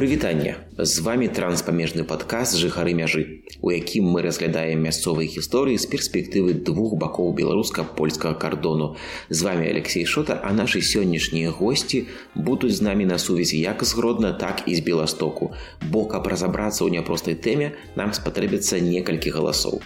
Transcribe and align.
Прывітанне. 0.00 0.56
З 0.78 1.00
вами 1.04 1.26
транспамежны 1.28 2.06
падказ 2.08 2.54
жыхары 2.56 2.94
мяжы 2.96 3.44
у 3.60 3.68
якім 3.68 4.06
мы 4.14 4.22
разглядаем 4.24 4.80
мясцовыя 4.88 5.28
гісторыі 5.28 5.76
з 5.76 5.90
перспектывы 5.92 6.54
двух 6.56 6.96
бакоў 6.96 7.34
беларуска-польскага 7.36 8.32
кардону. 8.40 8.96
З 9.28 9.42
вами 9.42 9.68
Алексей 9.68 10.08
шота 10.08 10.40
а 10.40 10.56
нашы 10.56 10.80
сённяшнія 10.80 11.52
госці 11.52 12.06
будуць 12.32 12.80
з 12.80 12.88
намі 12.88 13.04
на 13.12 13.20
сувязі 13.20 13.60
як 13.60 13.84
з 13.84 13.92
гродна 13.92 14.32
так 14.32 14.64
і 14.64 14.74
з 14.74 14.80
беластоку. 14.80 15.52
Бо 15.92 16.08
каб 16.08 16.32
разабрацца 16.32 16.80
ў 16.88 16.96
няпростай 16.96 17.36
тэме 17.36 17.76
нам 17.92 18.16
спатрэбіцца 18.16 18.80
некалькі 18.80 19.36
галасоў 19.36 19.84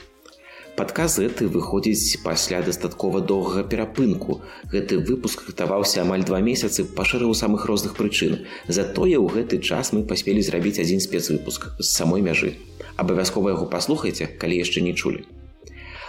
Падказ 0.74 1.20
гэты 1.22 1.46
выходзіць 1.54 2.18
пасля 2.24 2.58
дастаткова 2.66 3.20
доўгага 3.22 3.62
перапынку. 3.72 4.40
Гэты 4.72 4.98
выпуск 5.10 5.44
рыхтаваўся 5.46 6.02
амаль 6.02 6.24
два 6.26 6.40
месяцы 6.42 6.82
па 6.96 7.04
шэрагу 7.06 7.36
самых 7.40 7.66
розных 7.70 7.94
прычын. 7.94 8.42
Затое 8.66 9.14
ў 9.14 9.26
гэты 9.36 9.62
час 9.62 9.92
мы 9.94 10.02
паспелі 10.02 10.42
зрабіць 10.42 10.82
адзін 10.82 10.98
спецвыпуск 11.04 11.68
з 11.78 11.86
самой 11.86 12.26
мяжы. 12.26 12.58
Абавязкова 12.98 13.54
яго 13.54 13.70
паслухайце, 13.70 14.26
калі 14.26 14.58
яшчэ 14.58 14.82
не 14.82 14.98
чулі. 14.98 15.22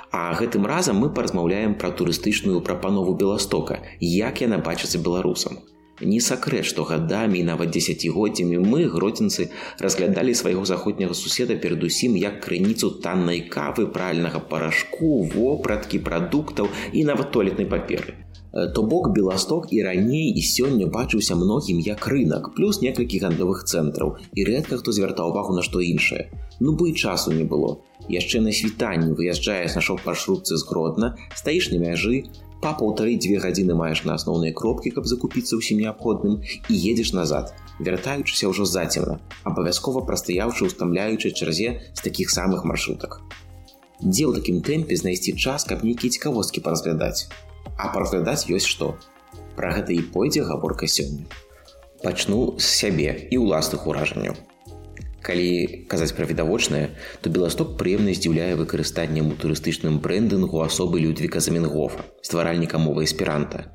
А 0.09 0.33
гэтым 0.33 0.65
разам 0.65 0.97
мы 0.97 1.13
паразмаўляем 1.13 1.77
пра 1.77 1.93
турыстычную 1.93 2.57
прапанову 2.65 3.13
Беластока, 3.13 3.81
як 4.01 4.41
яна 4.41 4.57
бачыцца 4.57 4.97
беларусам. 4.97 5.61
Не 6.01 6.19
сакрэт, 6.19 6.65
што 6.67 6.83
гадамі 6.83 7.39
і 7.39 7.45
нават 7.47 7.71
дзесяцігоддзямі 7.71 8.59
мы 8.67 8.87
гродзенцы 8.91 9.47
разглядалі 9.79 10.35
свайго 10.35 10.65
заходняга 10.67 11.15
суседа 11.15 11.55
перадусім 11.55 12.17
як 12.19 12.41
крыніцу 12.43 12.89
таннай 13.05 13.39
кавы 13.47 13.87
пральнага 13.87 14.43
парашку, 14.43 15.23
вопраткі 15.23 16.03
прадуктаў 16.03 16.67
і 16.91 17.07
нават 17.07 17.31
туалетнай 17.31 17.71
паперы. 17.71 18.19
То 18.73 18.83
бок 18.83 19.11
Беласток 19.15 19.71
і 19.71 19.83
раней 19.83 20.31
і 20.31 20.41
сёння 20.43 20.87
бачыўся 20.87 21.35
многім 21.35 21.79
як 21.79 22.07
рынок, 22.07 22.51
плюс 22.55 22.79
некалькі 22.83 23.19
гандлёвых 23.23 23.63
цэнтраў 23.63 24.15
і 24.31 24.45
рэдка 24.47 24.79
хто 24.79 24.91
звяртаў 24.95 25.31
увагу 25.31 25.55
на 25.55 25.63
што 25.63 25.79
іншае. 25.79 26.31
Ну 26.59 26.75
бо 26.75 26.87
і 26.87 26.93
часу 26.93 27.31
не 27.31 27.43
было. 27.43 27.83
Яшчэ 28.07 28.39
на 28.39 28.51
світанні 28.51 29.11
выязджаеш 29.15 29.75
нашоў 29.75 29.99
маршрутцы 30.05 30.55
з 30.55 30.63
гродна, 30.67 31.15
стаіш 31.35 31.71
на 31.71 31.79
мяжы, 31.83 32.31
па 32.61 32.71
паўтары-дзве 32.79 33.41
гадзіны 33.43 33.75
маеш 33.79 34.03
на 34.07 34.15
асноўныя 34.19 34.53
кропкі, 34.53 34.91
каб 34.95 35.09
закупіцца 35.11 35.59
ўсім 35.59 35.83
неабходным 35.83 36.39
і 36.43 36.75
едзеш 36.91 37.13
назад, 37.17 37.53
вяртаючыся 37.79 38.49
ўжо 38.51 38.65
зацемна, 38.69 39.19
абавязкова 39.43 40.05
прастаяўшы 40.07 40.69
устамляючы 40.71 41.31
чарзе 41.31 41.81
з 41.93 41.99
такіх 42.01 42.31
самых 42.31 42.63
маршрутак. 42.63 43.21
Дзе 44.01 44.25
ў 44.27 44.39
такім 44.39 44.59
тэмпе 44.63 44.95
знайсці 44.95 45.35
час, 45.35 45.67
каб 45.67 45.83
нейкія 45.83 46.11
цікавосткі 46.17 46.63
паразглядаць. 46.65 47.27
А 47.77 47.91
паразглядаць 47.93 48.47
ёсць 48.47 48.67
што. 48.67 48.95
Пра 49.55 49.71
гэта 49.75 49.95
і 49.95 50.03
пойдзе 50.15 50.43
гаворка 50.43 50.87
сёння. 50.87 51.23
Пачну 52.03 52.55
з 52.59 52.67
сябе 52.67 53.15
і 53.31 53.39
ўласных 53.39 53.87
уражанняў 53.87 54.35
калі 55.25 55.85
казаць 55.91 56.13
пра 56.17 56.29
відавочнае 56.29 56.83
то 57.21 57.33
беласток 57.33 57.75
прыемна 57.81 58.13
здзіўляе 58.13 58.53
выкарыстаннем 58.61 59.33
у 59.33 59.39
турыстычным 59.41 59.99
брэндынгу 60.05 60.61
асобы 60.61 61.01
людвіка 61.01 61.41
заменгофа 61.41 62.05
стваральніка 62.21 62.77
мовы 62.77 63.09
эсперанта 63.09 63.65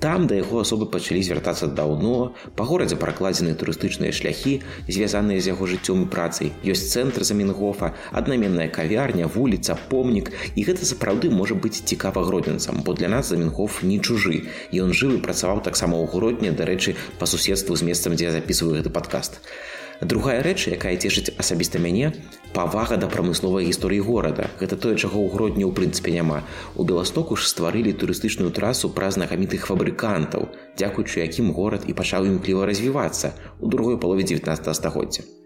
там 0.00 0.26
да 0.26 0.40
яго 0.40 0.64
асобы 0.64 0.88
пачалі 0.90 1.22
звяртацца 1.22 1.68
даўно 1.68 2.34
па 2.56 2.64
горадзе 2.68 2.96
пракладзены 3.00 3.54
турыстычныя 3.60 4.12
шляхі 4.12 4.60
звязаныя 4.88 5.40
з 5.40 5.52
яго 5.52 5.66
жыццём 5.66 6.06
і 6.06 6.08
працай. 6.10 6.52
Ёсць 6.64 6.88
цэнтр 6.94 7.24
заменгофа 7.24 7.92
аднаменная 8.12 8.68
кавярня 8.68 9.28
вуліца 9.28 9.76
помнік. 9.90 10.32
І 10.54 10.64
гэта 10.68 10.88
сапраўды 10.88 11.30
можа 11.30 11.54
быць 11.54 11.84
цікава 11.84 12.24
гродзенцам 12.24 12.82
бо 12.86 12.94
для 12.94 13.08
нас 13.08 13.28
заменгоф 13.28 13.82
не 13.82 14.00
чужы. 14.00 14.44
Ён 14.72 14.92
жывы 14.92 15.20
працаваў 15.20 15.62
таксама 15.62 15.98
ў 16.00 16.06
гродні 16.10 16.50
дарэчы 16.50 16.96
па 17.18 17.26
суседству 17.26 17.76
з 17.76 17.82
месцам 17.82 18.16
дзе 18.16 18.30
я 18.30 18.36
записываю 18.36 18.80
гэты 18.80 18.90
падкаст. 18.90 19.40
а 19.40 19.83
Другая 20.00 20.42
рэч, 20.42 20.66
якая 20.74 20.96
цешыць 20.98 21.30
асабіста 21.38 21.78
мяне, 21.78 22.10
павага 22.56 22.98
да 22.98 23.06
прамысловай 23.06 23.68
гісторыі 23.70 24.02
горада. 24.02 24.50
Гэта 24.58 24.74
тое, 24.74 24.96
чаго 24.98 25.22
ў 25.22 25.30
грудні 25.30 25.64
ў 25.68 25.72
прынцыпе 25.76 26.10
няма. 26.10 26.42
У 26.74 26.82
Беластоку 26.82 27.38
ж 27.38 27.46
стварылі 27.46 27.94
турыстычную 27.94 28.50
трасу 28.50 28.90
праз 28.90 29.14
знакамітых 29.20 29.70
фабрыкантаў, 29.70 30.50
дзякуючы 30.74 31.22
якім 31.22 31.54
горад 31.54 31.86
і 31.86 31.94
пачаў 31.94 32.26
імкліва 32.26 32.66
развівацца 32.66 33.34
ў 33.62 33.66
другой 33.70 33.98
палове 34.02 34.26
19 34.26 34.74
стагоддзя. 34.74 35.43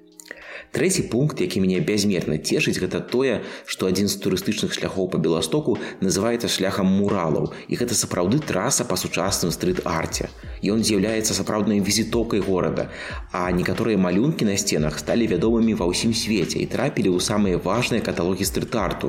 Трэці 0.72 1.08
пункт, 1.08 1.40
які 1.40 1.60
мяне 1.64 1.80
бязмерна 1.80 2.36
цешыць, 2.36 2.76
гэта 2.82 3.00
тое, 3.00 3.40
што 3.64 3.88
адзін 3.88 4.08
з 4.12 4.20
турыстычных 4.20 4.74
шляхоў 4.76 5.08
па 5.08 5.18
Беластоку 5.18 5.78
называецца 6.04 6.50
шляхам 6.52 6.90
муралаў 6.92 7.52
і 7.68 7.78
гэта 7.80 7.96
сапраўды 7.96 8.38
траса 8.38 8.84
па 8.84 8.98
сучасным 9.00 9.52
стрыт-арце. 9.54 10.28
Ён 10.62 10.84
з'яўляецца 10.84 11.32
сапраўднай 11.38 11.80
візітокай 11.80 12.44
горада, 12.44 12.90
а 13.32 13.48
некаторыя 13.50 13.96
малюнкі 13.96 14.44
на 14.44 14.56
сценах 14.60 14.98
сталі 15.00 15.30
вядомымі 15.32 15.78
ва 15.80 15.88
ўсім 15.88 16.12
свеце 16.12 16.60
і 16.60 16.68
трапілі 16.68 17.16
ў 17.16 17.24
самыя 17.24 17.56
важныя 17.56 18.04
каталогі 18.04 18.44
стрыт-арту. 18.44 19.08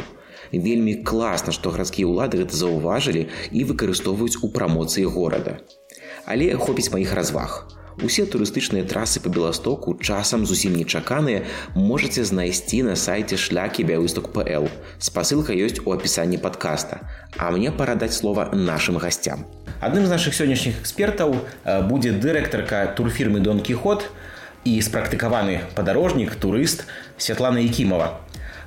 Вельмі 0.52 0.96
класна, 1.06 1.52
што 1.53 1.70
гарадскія 1.76 2.08
ўлады 2.08 2.40
гэта 2.41 2.56
заўважылі 2.56 3.28
і 3.52 3.66
выкарыстоўваюць 3.70 4.41
у 4.41 4.50
прамоцыі 4.56 5.06
горада. 5.06 5.59
Але 6.26 6.56
хопіць 6.56 6.90
маіх 6.96 7.14
разваг. 7.14 7.68
Усе 7.99 8.23
турыстычныя 8.23 8.87
трасы 8.87 9.19
па 9.19 9.27
Беластоку 9.27 9.93
часам 9.99 10.45
зусім 10.47 10.77
нечаканыя 10.79 11.43
можаце 11.75 12.23
знайсці 12.23 12.79
на 12.87 12.95
сайце 12.95 13.35
шлякі 13.35 13.83
бяўысток 13.83 14.31
пл. 14.31 14.69
Спасылка 15.03 15.51
ёсць 15.51 15.83
у 15.83 15.91
апісанні 15.91 16.39
падкаста, 16.39 17.03
А 17.35 17.51
мне 17.51 17.71
пара 17.71 17.95
даць 17.95 18.15
слова 18.15 18.49
нашым 18.53 18.97
гасцям. 18.97 19.43
Адным 19.83 20.07
з 20.07 20.15
нашых 20.15 20.31
сённяшніх 20.31 20.79
экспертаў 20.79 21.35
будзе 21.91 22.15
дырэктарка 22.15 22.87
турфірмы 22.95 23.43
Дон 23.43 23.59
Кіхот 23.59 24.07
і 24.63 24.79
спрактыкаваны 24.79 25.59
падарожнік, 25.75 26.35
турыст 26.35 26.87
Святлана 27.17 27.59
Якімова. 27.59 28.16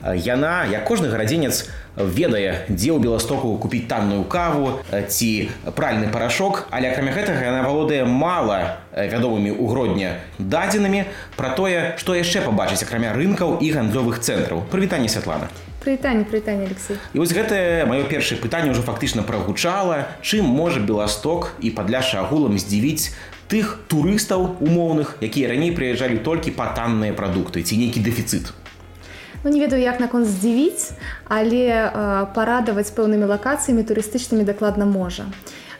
Яна, 0.03 0.67
як 0.67 0.85
кожны 0.85 1.09
гарадзенец, 1.09 1.71
ведае 1.97 2.67
дзе 2.69 2.91
ў 2.91 2.99
беластоку 2.99 3.55
купіць 3.63 3.87
танную 3.87 4.25
каву 4.25 4.83
ці 4.91 5.51
пральны 5.77 6.11
парашок. 6.11 6.67
Але 6.75 6.91
акрамя 6.91 7.15
гэтага 7.15 7.39
яна 7.39 7.63
валодае 7.63 8.05
мала 8.05 8.83
вядомымі 8.91 9.55
ў 9.55 9.65
гродня 9.71 10.11
дадзенымі 10.39 11.07
пра 11.37 11.55
тое 11.55 11.95
што 12.03 12.17
яшчэ 12.19 12.43
пабачыць 12.43 12.83
акрамя 12.83 13.12
рынкаў 13.15 13.61
і 13.62 13.69
гандлёвых 13.71 14.19
цэнтраў. 14.19 14.67
Прывітанне 14.73 15.09
святлана 15.09 15.53
прывітанне 15.83 16.25
прывітанне 16.25 16.67
алексей. 16.71 16.97
І 17.12 17.19
вось 17.19 17.35
гэтае 17.35 17.85
маё 17.91 18.07
першае 18.07 18.39
пытанне 18.39 18.71
ўжо 18.71 18.87
фактычна 18.87 19.27
прагучала. 19.27 20.15
Чым 20.23 20.47
можа 20.47 20.79
беласток 20.79 21.59
і 21.59 21.75
падляша 21.75 22.23
агулам 22.23 22.55
здзівіць 22.55 23.11
тых 23.51 23.83
турыстаў 23.91 24.62
умоўных 24.62 25.19
якія 25.21 25.51
раней 25.51 25.75
прыязджалі 25.75 26.23
толькі 26.23 26.55
па 26.55 26.71
танныя 26.73 27.12
прадукты 27.12 27.67
ці 27.67 27.77
нейкі 27.77 27.99
дэфіцыт 28.01 28.55
Ну, 29.45 29.51
не 29.51 29.61
ведаю 29.61 29.83
як 29.83 30.01
наконт 30.01 30.27
здзівіць 30.27 30.95
але 31.27 31.67
э, 31.67 31.91
парадаваць 32.35 32.95
пэўнымі 32.95 33.27
лакацыямі 33.27 33.83
турыстычнымі 33.83 34.47
дакладна 34.47 34.87
можа 34.87 35.27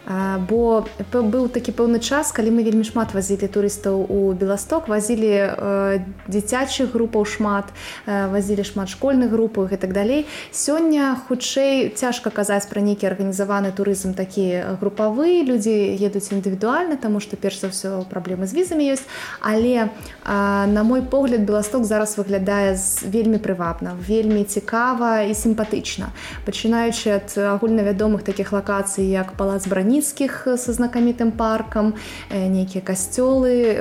бо 0.07 0.85
быў 1.13 1.47
такі 1.49 1.71
пэўны 1.71 2.03
час 2.03 2.33
калі 2.35 2.51
мы 2.51 2.67
вельмі 2.67 2.83
шмат 2.83 3.15
вазілі 3.15 3.47
турыстаў 3.47 4.03
у 4.11 4.33
беласток 4.35 4.91
вазілі 4.91 5.31
э, 5.31 6.03
дзіцячых 6.27 6.91
групаў 6.91 7.23
шмат 7.25 7.71
э, 8.07 8.27
вазілі 8.27 8.67
шмат 8.67 8.91
школьных 8.91 9.31
групаў 9.31 9.71
і 9.71 9.79
так 9.79 9.95
далей. 9.95 10.27
Сёння 10.51 11.15
хутчэй 11.29 11.95
цяжка 11.95 12.31
казаць 12.35 12.67
пра 12.67 12.83
нейкі 12.83 13.07
арганізаваны 13.07 13.71
турызм 13.71 14.15
такі 14.19 14.77
групавы 14.83 15.47
людзі 15.47 15.95
едуць 15.95 16.35
індывідуальна 16.35 16.99
таму 16.99 17.23
што 17.23 17.39
перш 17.39 17.63
за 17.63 17.71
ўсё 17.71 18.03
праблемы 18.11 18.51
з 18.51 18.59
візамі 18.59 18.91
ёсць. 18.91 19.07
Але 19.39 19.87
э, 19.87 20.67
на 20.67 20.83
мой 20.83 21.03
погляд 21.03 21.47
беласток 21.47 21.87
зараз 21.87 22.19
выглядае 22.19 22.75
вельмі 23.07 23.39
прывабна 23.39 23.95
вельмі 23.95 24.43
цікава 24.43 25.31
і 25.31 25.35
сімпатычна. 25.35 26.11
Пачынаючы 26.43 27.23
ад 27.23 27.31
агульнавядомых 27.39 28.27
такіх 28.27 28.51
лакацый 28.51 29.07
як 29.07 29.39
палац 29.39 29.71
брані 29.71 29.92
Хмельніцкіх 29.93 30.49
са 30.57 30.73
знакамітым 30.73 31.37
паркам, 31.37 31.93
нейкія 32.33 32.81
касцёлы, 32.81 33.77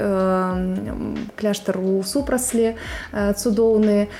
кляштар 1.39 1.79
у 1.79 2.03
супрасле 2.03 2.75
цудоўныя 3.15 4.11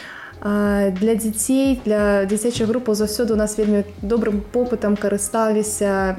для 0.42 1.16
дзяцей 1.16 1.80
для 1.86 2.26
дзіцячай 2.26 2.66
групы 2.66 2.96
заўсёды 2.96 3.34
у 3.34 3.36
нас 3.36 3.58
вельмі 3.58 3.86
добрым 4.02 4.42
попытам 4.42 4.98
карысталіся 4.98 6.18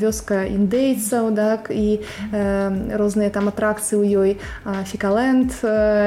вёска 0.00 0.48
індейцаў 0.48 1.36
так 1.36 1.68
і 1.68 2.00
розныя 2.96 3.28
там 3.28 3.52
атракцыі 3.52 4.00
ў 4.00 4.04
ёй 4.08 4.30
фікаленд 4.88 5.52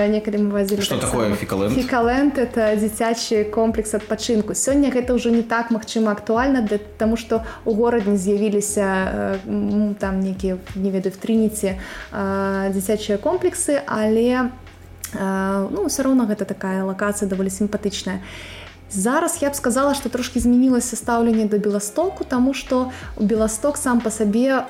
некалі 0.10 0.50
мы 0.50 0.50
вазілі 0.58 0.82
что 0.82 0.98
такое 0.98 1.38
фікаленд 1.38 1.78
фікаленд 1.78 2.34
это 2.42 2.74
дзіцячы 2.82 3.46
комплекс 3.54 3.94
адпачынку 3.94 4.58
сёння 4.58 4.90
гэта 4.90 5.14
ўжо 5.14 5.30
не 5.30 5.46
так 5.46 5.70
магчыма 5.70 6.18
актуальна 6.18 6.66
для 6.66 6.82
таму 6.98 7.14
што 7.14 7.46
у 7.66 7.78
горадні 7.78 8.18
з'явіліся 8.18 9.46
там 10.02 10.20
нейкія 10.20 10.58
не 10.74 10.90
ведаю 10.90 11.14
в 11.14 11.22
трыніці 11.22 11.78
дзіцячыя 12.74 13.22
комплексы 13.22 13.86
але 13.86 14.50
у 14.50 14.65
ну 15.14 15.86
ўсё 15.86 16.04
роўна 16.04 16.26
гэта 16.26 16.46
такая 16.46 16.84
лакацыя 16.84 17.30
даволі 17.30 17.54
сімпатычная 17.54 18.20
зараз 18.96 19.38
я 19.42 19.50
б 19.50 19.56
сказала 19.56 19.94
что 19.94 20.10
трошки 20.10 20.40
змянілася 20.40 20.96
стаўленне 20.96 21.46
до 21.46 21.58
беластоку 21.58 22.24
тому 22.24 22.54
что 22.54 22.92
у 23.18 23.24
беласток 23.24 23.78
сам 23.78 24.02
по 24.02 24.10
сабе 24.10 24.66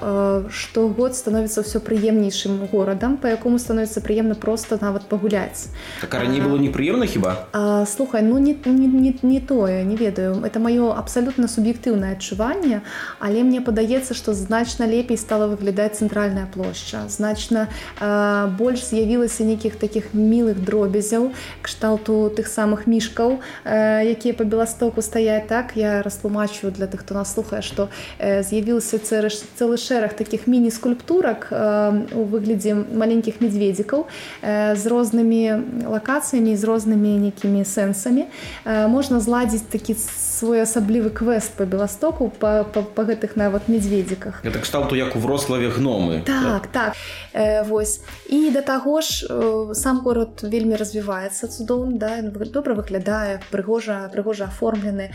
штогод 0.49 1.11
э, 1.11 1.13
становится 1.13 1.63
все 1.63 1.79
прыемнейшым 1.79 2.67
горадам 2.71 3.17
по 3.17 3.27
якому 3.27 3.59
становится 3.59 4.01
прыемна 4.01 4.35
просто 4.35 4.77
нават 4.81 5.05
пагуляць 5.05 5.67
так 6.01 6.13
раней 6.13 6.41
было 6.41 6.57
непрыемна 6.57 7.05
хіба? 7.05 7.47
А, 7.53 7.85
слухай 7.85 8.21
ну 8.21 8.37
не, 8.37 8.55
не, 8.65 8.87
не, 8.87 9.13
не 9.21 9.39
тое 9.39 9.83
не 9.83 9.95
ведаю. 9.95 10.41
Это 10.43 10.59
маё 10.59 10.91
абсолютно 10.97 11.47
суб'ектыўнае 11.47 12.13
адчуванне 12.13 12.81
але 13.19 13.43
мне 13.43 13.61
падаецца 13.61 14.13
что 14.13 14.33
значна 14.33 14.85
лепей 14.85 15.17
стала 15.17 15.47
выглядаць 15.47 15.97
цэнтральная 15.99 16.47
плошча 16.53 17.07
значна 17.09 17.67
э, 17.99 18.47
больш 18.57 18.85
з'явілася 18.85 19.43
нейкіх 19.43 19.75
таких 19.75 20.13
мілых 20.13 20.63
дробязяў 20.63 21.31
кшталту 21.61 22.29
тых 22.35 22.47
самых 22.47 22.87
мішкаў 22.87 23.39
э, 23.63 24.14
якія 24.15 24.33
по 24.33 24.47
беластоку 24.47 25.03
стаяць 25.03 25.47
так 25.47 25.75
я 25.75 26.01
растлумачу 26.01 26.71
для 26.71 26.87
тых 26.87 27.03
хто 27.03 27.13
нас 27.13 27.33
слухае 27.35 27.61
что 27.61 27.89
э, 28.19 28.43
з'явіўся 28.43 28.97
цэлы 29.03 29.77
шэраг 29.77 30.15
таких 30.15 30.47
міні-скульптурак 30.47 31.51
э, 31.51 32.15
у 32.15 32.23
выглядзе 32.23 32.73
маленькіх 32.73 33.43
медведзікаў 33.43 34.07
э, 34.41 34.75
з 34.75 34.83
рознымі 34.87 35.85
лакацыямі 35.85 36.55
з 36.55 36.63
рознымі 36.63 37.19
нейкімі 37.19 37.65
сэнсамі. 37.65 38.25
Э, 38.65 38.87
можна 38.87 39.19
зладзіць 39.19 39.67
такі 39.69 39.95
своеасаблівы 39.99 41.09
квест 41.09 41.53
по 41.53 41.65
беластоку 41.65 42.29
по, 42.29 42.63
по, 42.63 42.81
по 42.81 43.01
гэтых 43.03 43.35
нават 43.35 43.67
медведзіках. 43.67 44.41
Это 44.43 44.59
кшталту 44.59 44.95
як 44.95 45.15
у 45.15 45.19
врославе 45.19 45.69
гномы 45.69 46.23
так? 46.25 46.67
Так 46.67 46.95
э, 47.33 47.63
вось. 47.67 48.01
І 48.29 48.51
да 48.51 48.61
таго 48.61 49.01
ж 49.01 49.27
э, 49.29 49.73
сам 49.73 49.99
город 49.99 50.43
вельмі 50.43 50.75
развіваецца 50.75 51.47
цудоўна 51.47 51.97
да 51.97 52.21
добра 52.21 52.73
выглядае 52.73 53.41
прыгожа 53.51 53.94
прыгожа 54.13 54.45
аформлены. 54.51 55.11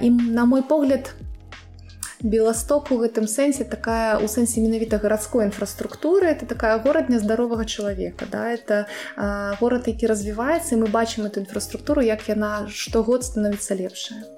І 0.00 0.10
на 0.10 0.44
мой 0.44 0.62
погляд 0.62 1.14
беласток 2.22 2.90
у 2.90 2.98
гэтым 2.98 3.28
сэнсе 3.28 3.64
такая 3.64 4.18
у 4.18 4.28
сэнсе 4.28 4.60
менавіта 4.60 4.98
гарадской 4.98 5.44
інфраструктуры 5.44 6.26
это 6.26 6.46
такая 6.46 6.78
горад 6.78 7.08
нездаровага 7.08 7.64
чалавека 7.64 8.26
да 8.30 8.52
это 8.52 8.86
а, 9.16 9.54
горад 9.60 9.86
які 9.86 10.06
развіваецца 10.06 10.76
мы 10.76 10.86
бачым 10.86 11.26
эту 11.26 11.40
інфраструктуру 11.40 12.00
як 12.00 12.28
яна 12.28 12.68
штогод 12.72 13.24
становіцца 13.24 13.76
лепшая 13.76 14.35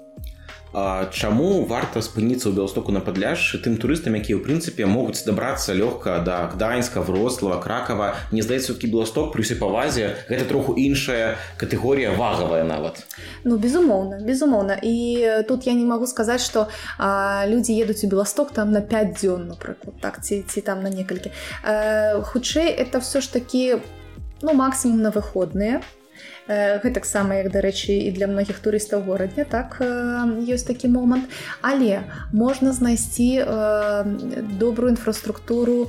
чаму 0.73 1.65
варта 1.65 2.01
спыніцца 2.01 2.49
ў 2.49 2.53
беластоку 2.53 2.93
на 2.93 3.01
падляжшы 3.01 3.57
тым 3.57 3.81
турыстам 3.81 4.13
якія 4.13 4.37
ў 4.37 4.45
прынцыпе 4.45 4.85
могуць 4.85 5.17
дабрацца 5.25 5.73
лёгка 5.73 6.21
да 6.21 6.45
гданьска 6.53 7.01
врослава 7.01 7.57
кракава. 7.57 8.15
Не 8.31 8.45
здаецца 8.45 8.73
все-таки 8.73 8.87
беласток 8.87 9.33
прысе 9.33 9.57
павазе 9.57 10.15
гэта 10.29 10.45
троху 10.45 10.77
іншая 10.77 11.41
катэгорія 11.57 12.13
вагавая 12.13 12.63
нават. 12.63 13.01
Ну 13.43 13.57
безумоўна 13.57 14.21
безумоўна. 14.21 14.77
І 14.77 15.43
тут 15.47 15.65
я 15.65 15.73
не 15.73 15.85
могу 15.85 16.05
сказаць 16.05 16.45
что 16.45 16.69
людзі 17.49 17.73
едуць 17.73 18.05
у 18.05 18.07
беласток 18.07 18.53
там 18.53 18.71
на 18.71 18.81
5 18.81 19.17
дзён 19.17 19.49
напрыклад 19.49 19.97
так 20.01 20.21
ці 20.21 20.45
ці 20.45 20.61
там 20.61 20.83
на 20.83 20.89
некалькі. 20.93 21.33
Хутчэй 22.29 22.69
это 22.69 22.99
все 23.01 23.21
ж 23.21 23.33
таки 23.33 23.81
ну 24.41 24.53
максимум 24.53 25.01
на 25.01 25.09
выходныя 25.09 25.81
гэтаксама 26.49 27.45
як 27.45 27.53
дарэчы 27.53 27.93
і 27.93 28.11
для 28.11 28.25
многіх 28.27 28.59
турыстаў 28.59 29.05
горадня 29.05 29.45
так 29.45 29.77
ёсць 29.79 30.65
такі 30.65 30.89
момант. 30.89 31.29
Але 31.61 32.03
можна 32.33 32.73
знайсці 32.73 33.45
добрую 34.57 34.97
інфраструктуру 34.97 35.87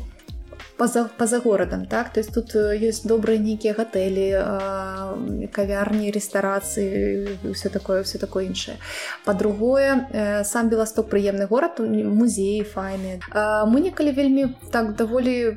па-за 0.81 1.09
па 1.17 1.27
горадам 1.45 1.85
так? 1.87 2.12
То 2.12 2.21
есть 2.21 2.33
тут 2.33 2.55
ёсць 2.57 3.05
добрыя 3.05 3.37
нейкія 3.37 3.75
гатэлі 3.77 5.49
кавярні 5.53 6.09
рэстарацыі 6.09 7.53
все 7.53 7.69
такое 7.69 8.03
все 8.03 8.19
такое 8.19 8.49
іншае. 8.49 8.77
Па-другое 9.25 10.09
сам 10.45 10.69
беласток 10.69 11.12
прыемны 11.12 11.47
горад 11.47 11.81
музеі 11.81 12.65
файны 12.65 13.21
мы 13.69 13.81
некалі 13.81 14.12
вельмі 14.12 14.57
так 14.73 14.97
даволі 14.97 15.57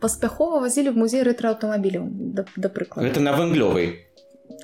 паспяхова 0.00 0.60
вазілі 0.60 0.96
в 0.96 0.96
музей 0.96 1.22
рэтрааўтамабіляў 1.22 2.08
да, 2.08 2.44
да 2.56 2.68
прыклад 2.68 3.04
это 3.04 3.20
на 3.20 3.36
вэнглёвай 3.36 4.05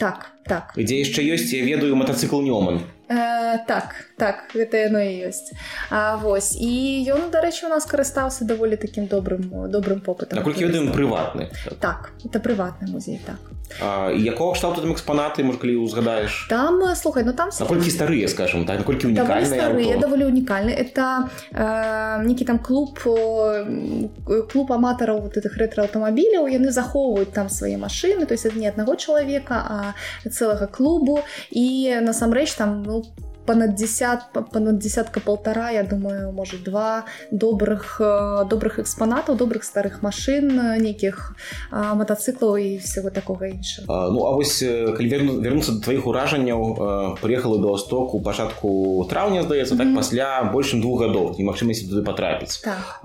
Так, 0.03 0.33
так. 0.51 0.73
Дзе 0.75 0.99
яшчэ 0.99 1.23
ёсць, 1.23 1.55
я 1.55 1.63
ведаю 1.63 1.95
матацыкл 1.95 2.43
Нёман. 2.43 2.83
Э, 3.07 3.63
так, 3.71 4.11
так, 4.22 4.50
гэта 4.54 4.78
яно 4.90 5.00
і 5.00 5.30
ёсць. 5.30 5.54
А, 5.90 6.18
вось. 6.18 6.56
І 6.58 7.06
ён, 7.14 7.30
дарэчы, 7.30 7.68
у 7.68 7.70
нас 7.70 7.86
карыстаўся 7.86 8.46
даволі 8.46 8.78
такім 8.78 9.08
добрым, 9.08 9.70
добрым 9.70 10.02
попытам. 10.02 10.40
Наколькі 10.40 10.66
ведаем 10.66 10.92
прыватны. 10.92 11.50
Так, 11.80 12.12
это 12.26 12.40
прыватны 12.40 12.90
музей, 12.90 13.22
так. 13.26 13.38
А, 13.82 14.10
якого 14.12 14.54
кшталту 14.54 14.82
там 14.82 14.94
экспанаты, 14.94 15.44
можа, 15.44 15.60
калі 15.60 15.76
ўзгадаеш? 15.84 16.48
Там, 16.50 16.82
слухай, 16.96 17.24
ну 17.24 17.34
там... 17.34 17.50
Наколькі 17.60 17.92
старыя, 17.92 18.28
скажем, 18.28 18.66
так, 18.66 18.80
наколькі 18.80 19.08
унікальныя? 19.08 19.44
Даволі 19.44 19.84
старыя, 19.84 20.00
даволі 20.00 20.24
унікальныя. 20.26 20.76
Это 20.78 21.30
э, 21.52 22.24
нейкі 22.24 22.46
там 22.46 22.60
клуб, 22.60 23.00
клуб 24.50 24.72
аматараў 24.72 25.22
вот 25.22 25.38
этих 25.38 25.58
ретро-аўтамабіляў, 25.58 26.48
яны 26.48 26.72
захоўваюць 26.72 27.34
там 27.36 27.50
свае 27.50 27.78
машыны, 27.78 28.26
то 28.26 28.34
есть 28.34 28.46
это 28.46 28.58
не 28.58 28.68
аднаго 28.68 28.96
чалавека, 28.96 29.56
а 29.56 29.94
цэлага 30.30 30.68
клубу. 30.68 31.22
І 31.52 32.00
насамрэч 32.02 32.56
там, 32.56 32.84
ну, 32.84 33.04
понад 33.48 33.76
десят 33.76 34.20
понад 34.52 34.78
десятка 34.78 35.20
полтора 35.20 35.72
я 35.72 35.84
думаю 35.84 36.32
может 36.32 36.64
два 36.64 37.06
добрых 37.32 38.02
э, 38.02 38.46
добрых 38.50 38.80
экспонатаў 38.80 39.36
добрых 39.36 39.64
старых 39.64 40.04
машин 40.04 40.52
нейкіх 40.84 41.36
мотоциклаў 41.72 42.58
і 42.58 42.78
всего 42.78 43.10
такого 43.10 43.46
іншага 43.46 43.88
ну 44.12 44.26
а 44.28 44.32
вось 44.32 44.62
вернуться 44.62 45.72
до 45.72 45.82
твоих 45.82 46.06
уражанняў 46.08 47.18
приехала 47.22 47.58
до 47.58 47.68
востоку 47.70 48.22
пачатку 48.22 49.08
траўня 49.10 49.44
здаецца 49.44 49.76
mm 49.76 49.80
-hmm. 49.80 49.86
так 49.86 49.96
пасля 49.96 50.52
большым 50.54 50.82
двух 50.82 51.02
гадоў 51.02 51.40
немагчымасці 51.40 51.88
туды 51.88 52.04
потрапіць 52.04 52.62
так. 52.62 53.00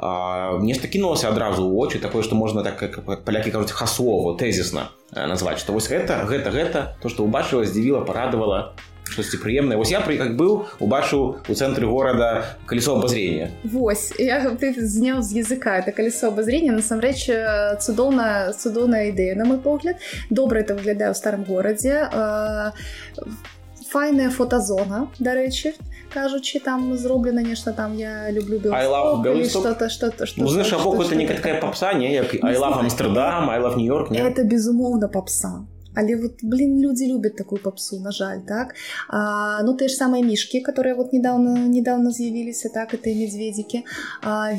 нешта 0.62 0.88
кінулася 0.88 1.28
адразу 1.28 1.66
у 1.66 1.78
очі 1.78 1.98
такое 1.98 2.22
что 2.22 2.34
можна 2.34 2.62
так 2.62 2.76
как 2.76 3.24
палякі 3.24 3.50
кажуць 3.50 3.70
хасово 3.70 4.34
тезісна 4.34 4.88
назваць 5.12 5.58
что 5.58 5.72
вось 5.72 5.90
гэта 5.90 6.26
гэта 6.26 6.50
гэта 6.50 6.96
то 7.02 7.08
что 7.08 7.24
убачыла 7.24 7.64
здзівіла 7.64 8.00
парадавала 8.00 8.72
штосьці 9.12 9.38
прыемнае 9.42 9.76
вось 9.76 9.92
я 9.92 10.00
пры 10.00 10.16
как 10.16 10.34
быў 10.40 10.66
убачыў 10.80 11.44
у 11.44 11.54
цэнтры 11.54 11.86
горада 11.86 12.56
калесо 12.66 12.96
обозрения 12.96 13.50
Вось 13.64 14.12
я 14.18 14.40
ты 14.56 14.72
зняў 14.72 15.22
з 15.22 15.44
языка 15.44 15.78
это 15.78 15.92
калесо 15.92 16.28
обозрения 16.28 16.72
насамрэч 16.72 17.28
цудоўна 17.80 18.52
цудоўная 18.56 19.12
ідэя 19.12 19.36
на 19.36 19.44
мой 19.44 19.58
погляд 19.58 19.96
добра 20.30 20.60
это 20.60 20.74
выглядае 20.74 21.12
ў 21.12 21.14
старым 21.14 21.44
горадзе 21.44 22.08
файная 23.92 24.30
фотозона 24.30 25.08
дарэчы 25.18 25.74
кажучи 26.12 26.58
там 26.60 26.96
зроблена 26.96 27.42
нешта 27.42 27.72
там 27.72 27.96
я 27.96 28.30
люблю 28.30 28.60
что-то 29.48 29.88
что-то 29.88 30.26
что 30.26 30.40
ну, 30.40 30.48
знаешь, 30.48 30.66
что, 30.66 31.02
это 31.02 31.14
не 31.16 31.26
такая 31.26 31.60
попса 31.60 31.92
не 31.92 32.12
як 32.12 32.34
амстердам 32.42 33.50
айлав 33.50 33.76
нью-йорк 33.76 34.12
это 34.12 34.44
безумоўна 34.44 35.08
попса 35.08 35.66
Але 35.97 36.15
вот 36.15 36.43
блин 36.43 36.81
люди 36.81 37.05
любят 37.05 37.35
такую 37.35 37.61
попсу 37.61 37.99
на 37.99 38.11
жаль 38.11 38.39
так. 38.47 38.75
А, 39.09 39.63
ну 39.63 39.77
те 39.77 39.87
ж 39.87 39.91
самые 39.91 40.23
мишки 40.23 40.59
которые 40.59 40.95
вот 40.95 41.13
недавно 41.13 41.67
недавно 41.67 42.11
з'явіліся 42.11 42.69
так 42.69 42.93
это 42.93 43.15
медведики. 43.15 43.83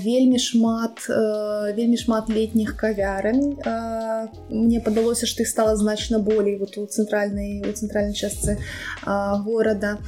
Вельмі 0.04 0.38
шмат 0.38 1.10
а, 1.10 1.72
вельмі 1.76 1.96
шмат 1.96 2.30
летних 2.30 2.76
кавярын 2.76 3.58
а, 3.66 4.28
мне 4.50 4.80
падалося 4.80 5.26
что 5.26 5.42
их 5.42 5.48
стало 5.48 5.76
значно 5.76 6.18
болей 6.18 6.58
вот 6.58 6.78
у 6.78 6.86
центральной 6.86 7.64
у 7.70 7.72
центральной 7.72 8.14
частцы 8.14 8.58
а, 9.04 9.38
города. 9.42 9.98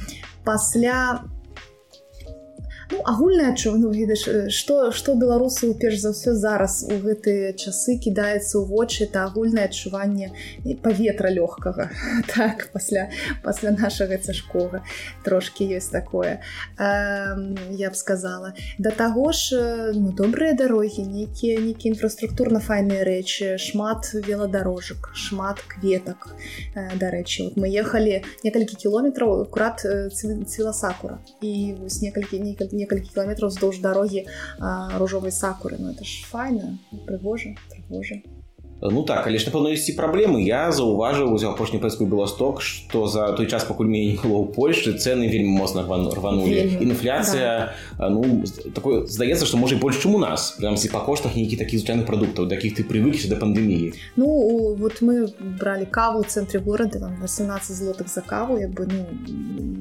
Пасля 0.43 1.21
у 1.23 1.40
Ну, 2.91 3.01
агульнае 3.05 3.51
адчу 3.53 3.71
ну, 3.79 3.89
ведаш 3.95 4.25
што 4.51 4.91
што 4.91 5.15
беларусы 5.15 5.71
перш 5.79 6.01
за 6.03 6.11
ўсё 6.11 6.33
зараз 6.35 6.83
у 6.83 6.97
гэтыя 6.99 7.53
часы 7.55 7.95
кідаецца 7.95 8.59
ў 8.59 8.67
вочы 8.67 9.07
это 9.07 9.23
агульнае 9.23 9.71
адчуванне 9.71 10.31
паветра 10.83 11.31
лёгкага. 11.31 11.87
Так 12.35 12.67
пасля 12.73 13.07
пасля 13.43 13.71
нашага 13.71 14.17
цяжкога 14.17 14.83
трошки 15.23 15.63
ёсць 15.63 15.87
такое. 15.87 16.41
Э, 16.75 17.39
я 17.71 17.89
б 17.89 17.95
сказала. 17.95 18.53
Да 18.77 18.91
таго 18.91 19.31
ж 19.31 19.55
ну, 19.95 20.11
добрыя 20.11 20.51
дарогі 20.53 21.07
нейкія 21.07 21.63
нейкія 21.63 21.95
інфраструктурна 21.95 22.59
файныя 22.59 23.07
рэчы 23.07 23.55
шмат 23.55 24.11
веладарожак 24.13 25.15
шмат 25.15 25.63
кветак. 25.63 26.27
Э, 26.75 26.91
дарэчы 26.99 27.47
вот 27.47 27.55
мы 27.55 27.71
ехалі 27.71 28.19
некалькі 28.43 28.75
кіલોметраў 28.75 29.47
акурат 29.47 29.79
цвіла 30.11 30.73
сакура 30.75 31.23
і 31.39 31.79
вось 31.79 32.01
некалькі 32.03 32.39
некалькі 32.43 32.80
некалькі 32.81 33.13
кіламетраў 33.13 33.53
здоўж 33.53 33.79
дарогі 33.85 34.25
ружовай 34.97 35.31
сакуры. 35.31 35.77
Ну 35.79 35.93
это 35.93 36.03
ж 36.03 36.25
файна 36.27 36.77
прыгожа 37.07 37.55
прыгожа 37.69 38.21
Ну 38.82 39.02
так 39.02 39.26
але 39.26 39.38
ж 39.40 39.48
напэўна 39.48 39.72
ісці 39.72 39.96
праблемы 39.96 40.44
я 40.44 40.68
заўважыў 40.68 41.32
у 41.32 41.38
апошні 41.48 41.80
пэцку 41.80 42.04
беласток 42.04 42.60
што 42.60 43.08
за 43.08 43.32
той 43.32 43.48
час 43.48 43.64
пакуль 43.64 43.88
мне 43.88 44.04
не 44.12 44.16
было 44.20 44.44
ў 44.44 44.52
Польшчы 44.52 44.92
цены 45.00 45.32
вельмі 45.32 45.56
моцна 45.56 45.88
рванулі 45.88 46.84
інфляцыя 46.84 47.72
да. 47.96 48.08
ну 48.12 48.44
такое 48.76 49.08
здаецца 49.08 49.48
што 49.48 49.56
можа 49.56 49.80
больш 49.80 50.04
чым 50.04 50.14
у 50.14 50.20
нас 50.20 50.60
прям 50.60 50.76
па 50.92 51.00
коштах 51.00 51.40
нейкі 51.40 51.56
такі 51.56 51.80
звычайных 51.80 52.04
прадуктаў 52.04 52.46
да 52.46 52.60
якіх 52.60 52.76
ты 52.76 52.84
прывыкся 52.84 53.32
да 53.32 53.40
пандэміі 53.40 53.96
Ну 54.16 54.76
вот 54.76 55.00
мы 55.00 55.32
бралі 55.40 55.88
каву 55.88 56.20
ў 56.20 56.28
цэнтры 56.28 56.60
горада 56.60 57.00
там 57.00 57.16
18 57.24 57.72
злотых 57.72 58.12
за 58.12 58.20
каву 58.20 58.60
як 58.60 58.76
бы 58.76 58.84
ну 58.84 59.08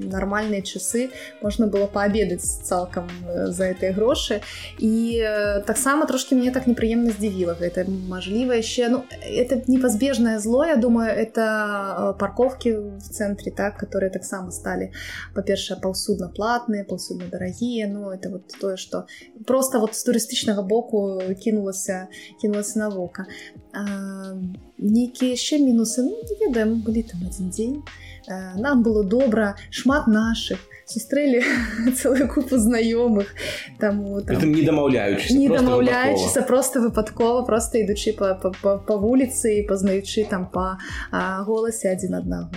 нармальныя 0.08 0.64
часы 0.64 1.12
можна 1.44 1.68
было 1.68 1.88
паабедаць 1.92 2.64
цалкам 2.64 3.12
э, 3.28 3.52
за 3.52 3.76
гэтыя 3.76 3.92
грошы 3.92 4.40
і 4.80 5.20
э, 5.20 5.62
таксама 5.68 6.08
трошки 6.08 6.34
мне 6.34 6.52
так 6.52 6.68
непрыемна 6.68 7.12
здзівіла 7.12 7.60
гэта 7.60 7.84
мажліва 7.86 8.56
яшчэ 8.56 8.86
ну, 8.91 9.05
это 9.23 9.63
непазбежное 9.71 10.39
зло, 10.39 10.65
я 10.65 10.77
думаю, 10.77 11.11
это 11.11 12.15
э, 12.15 12.19
парковки 12.19 12.69
в 12.69 13.01
центре, 13.01 13.53
так, 13.53 13.79
которые 13.79 14.11
так 14.11 14.25
само 14.25 14.51
стали, 14.51 14.93
по-перше, 15.35 15.77
паўсудна 15.77 16.29
платные, 16.29 16.85
паўсудна 16.85 17.27
дорогие, 17.27 17.87
ну, 17.87 18.11
это 18.11 18.31
вот 18.31 18.53
то, 18.61 18.77
что 18.77 19.07
просто 19.47 19.79
вот 19.79 19.95
с 19.95 20.05
туристичного 20.05 20.63
боку 20.63 21.21
кинулася, 21.41 22.09
кинулася 22.41 22.79
на 22.79 22.91
вока. 22.91 23.27
А, 23.73 24.35
некие 24.79 25.33
еще 25.33 25.59
минусы, 25.59 26.03
ну, 26.03 26.11
не 26.11 26.47
ведаем, 26.47 26.81
были 26.81 27.03
там 27.03 27.21
один 27.27 27.51
день, 27.51 27.83
а, 28.29 28.55
нам 28.59 28.83
было 28.83 29.05
добра, 29.05 29.57
шмат 29.71 30.07
наших, 30.07 30.59
сустрэлі 30.91 31.43
целую 31.99 32.29
купу 32.29 32.59
знаёмых 32.59 33.31
там, 33.79 34.03
там. 34.27 34.53
не 34.53 34.63
дамаўляючыся 34.67 35.39
не 35.39 35.49
дамаўляючыся 35.49 36.43
просто 36.43 36.81
выпадкова 36.81 37.47
просто 37.47 37.79
ідучы 37.79 38.13
по, 38.13 38.35
по, 38.35 38.51
по, 38.51 38.79
по 38.79 38.99
вуліцы 38.99 39.61
і 39.61 39.67
пазнаючы 39.71 40.27
там 40.27 40.47
по 40.51 40.77
а, 41.11 41.43
голасе 41.47 41.95
адзін 41.95 42.19
аднаго 42.21 42.51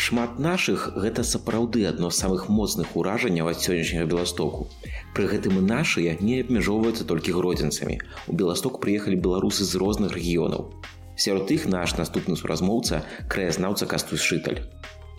шмат 0.00 0.38
наших 0.40 0.96
гэта 0.96 1.22
сапраўды 1.28 1.84
адно 1.84 2.08
з 2.10 2.16
самых 2.24 2.48
моцных 2.48 2.96
уражанняў 2.96 3.50
ад 3.52 3.60
сённяшняга 3.60 4.08
беластоку. 4.08 4.68
Пры 5.12 5.28
гэтым 5.28 5.60
і 5.60 5.64
нашыя 5.66 6.16
не 6.20 6.40
абмяжоўваюцца 6.40 7.04
толькі 7.04 7.36
гродзенцамі. 7.36 8.00
У 8.26 8.32
беласток 8.32 8.80
прыехалі 8.80 9.20
беларусы 9.20 9.68
з 9.68 9.76
розных 9.82 10.16
рэгіёнаў. 10.16 10.72
Сярод 11.20 11.52
іх 11.52 11.68
наш 11.68 11.98
наступны 12.00 12.40
суразмоўца 12.40 13.04
краязнаўца 13.28 13.84
кастусь 13.84 14.24
шыталь 14.24 14.64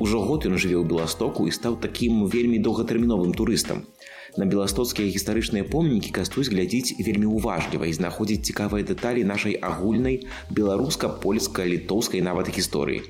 Ужо 0.02 0.20
год 0.26 0.46
ён 0.50 0.58
жыве 0.58 0.82
ў 0.82 0.90
беластоку 0.90 1.44
і 1.46 1.52
стаў 1.54 1.76
такім 1.82 2.26
вельмі 2.26 2.58
доўгатэрміновым 2.66 3.36
турыстам. 3.38 3.84
На 4.34 4.48
беластоцкія 4.50 5.12
гістарычныя 5.14 5.68
помнікі 5.74 6.10
кастусь 6.16 6.50
глядзіць 6.50 6.98
вельмі 7.06 7.30
уважліва 7.30 7.86
і 7.86 7.94
знаходзіць 7.98 8.48
цікавыя 8.50 8.88
дэталі 8.88 9.28
нашай 9.32 9.60
агульнай 9.70 10.18
беларуска-польска-літоўскай 10.58 12.26
нават 12.26 12.50
гісторыі. 12.50 13.04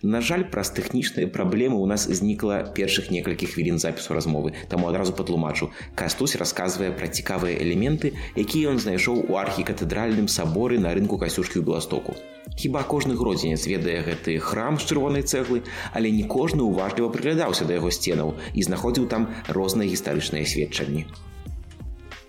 На 0.00 0.24
жаль, 0.24 0.46
праз 0.48 0.72
тэхнічныя 0.78 1.28
праблемы 1.36 1.76
ў 1.76 1.86
нас 1.92 2.08
знікла 2.22 2.62
першых 2.80 3.12
некалькіх 3.12 3.52
хвілін 3.52 3.76
запісу 3.84 4.16
размовы, 4.16 4.56
таму 4.72 4.88
адразу 4.88 5.12
патлумачу. 5.12 5.68
Кастусь 5.92 6.38
расказвае 6.40 6.94
пра 6.96 7.12
цікавыя 7.12 7.60
элементы, 7.60 8.16
якія 8.40 8.72
ён 8.72 8.80
знайшоў 8.80 9.20
у 9.28 9.36
архікатэдральным 9.36 10.32
саборы 10.32 10.80
на 10.80 10.96
рынку 10.96 11.20
касюшкі 11.20 11.60
ў 11.60 11.68
беластоку. 11.68 12.16
Хіба 12.56 12.82
кожны 12.82 13.14
гродзенец 13.14 13.66
ведае 13.66 14.02
гэты 14.06 14.38
храм 14.38 14.78
з 14.78 14.88
чырвонай 14.88 15.22
цэглы, 15.22 15.62
але 15.92 16.10
не 16.10 16.24
кожны 16.24 16.64
ўважліва 16.64 17.12
прыглядаўся 17.12 17.68
да 17.68 17.76
яго 17.76 17.90
сценаў 17.90 18.34
і 18.54 18.62
знаходзіў 18.62 19.06
там 19.12 19.28
розныя 19.48 19.90
гістарычныя 19.90 20.46
сведчанні. 20.46 21.06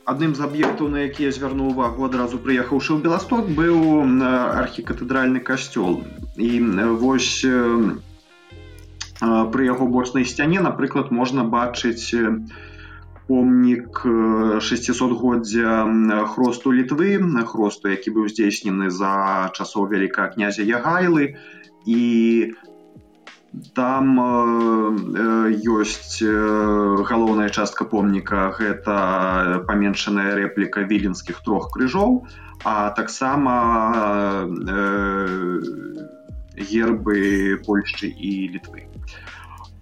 Адным 0.09 0.33
з 0.33 0.41
аб'ектаў, 0.41 0.89
на 0.89 1.05
які 1.05 1.29
я 1.29 1.31
звярнуў 1.31 1.69
увагу 1.77 2.05
адразу 2.09 2.41
прыехаўшы 2.41 2.97
ў 2.97 2.99
Беласток 3.05 3.45
быў 3.53 3.77
архікатэдральны 4.25 5.39
касцёл. 5.45 6.01
І 6.33 6.49
вось 6.97 7.45
пры 9.21 9.61
яго 9.69 9.85
бочнай 9.85 10.25
сцяне, 10.25 10.65
напрыклад, 10.65 11.11
можна 11.13 11.45
бачыць 11.45 12.09
помнік 13.29 14.01
600годдзя 14.65 15.86
хросту 16.33 16.74
літвы 16.74 17.21
хросту 17.45 17.93
які 17.93 18.09
быў 18.17 18.25
здзейснены 18.33 18.89
за 18.89 19.53
часоў 19.53 19.86
вялікага 19.93 20.33
князя 20.33 20.65
ягайлы. 20.65 21.38
І 21.86 22.57
там 23.77 24.17
ёсць 25.77 26.19
галоўная 27.05 27.50
частка 27.50 27.86
помніка. 27.86 28.50
Гэта 28.57 29.63
паменшаная 29.69 30.33
рэпліка 30.33 30.89
віленскіх 30.89 31.45
трох 31.45 31.69
крыжоў 31.74 32.25
а 32.63 32.89
таксама 32.91 33.53
гербы 36.59 37.62
польшчы 37.65 38.12
і 38.12 38.31
літвы 38.55 38.89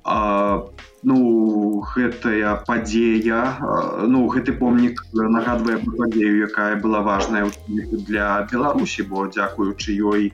а 0.07 0.63
ну 1.03 1.83
гэтая 1.93 2.55
падзея 2.67 3.39
ну 4.07 4.23
гэты 4.33 4.53
помнік 4.59 5.01
нагадвае 5.13 5.77
падзею 5.83 6.47
якая 6.47 6.79
была 6.83 7.01
важная 7.07 7.43
для 7.67 8.27
беларусі 8.51 9.03
бо 9.11 9.27
дзякуючы 9.27 9.95
ёй 10.11 10.31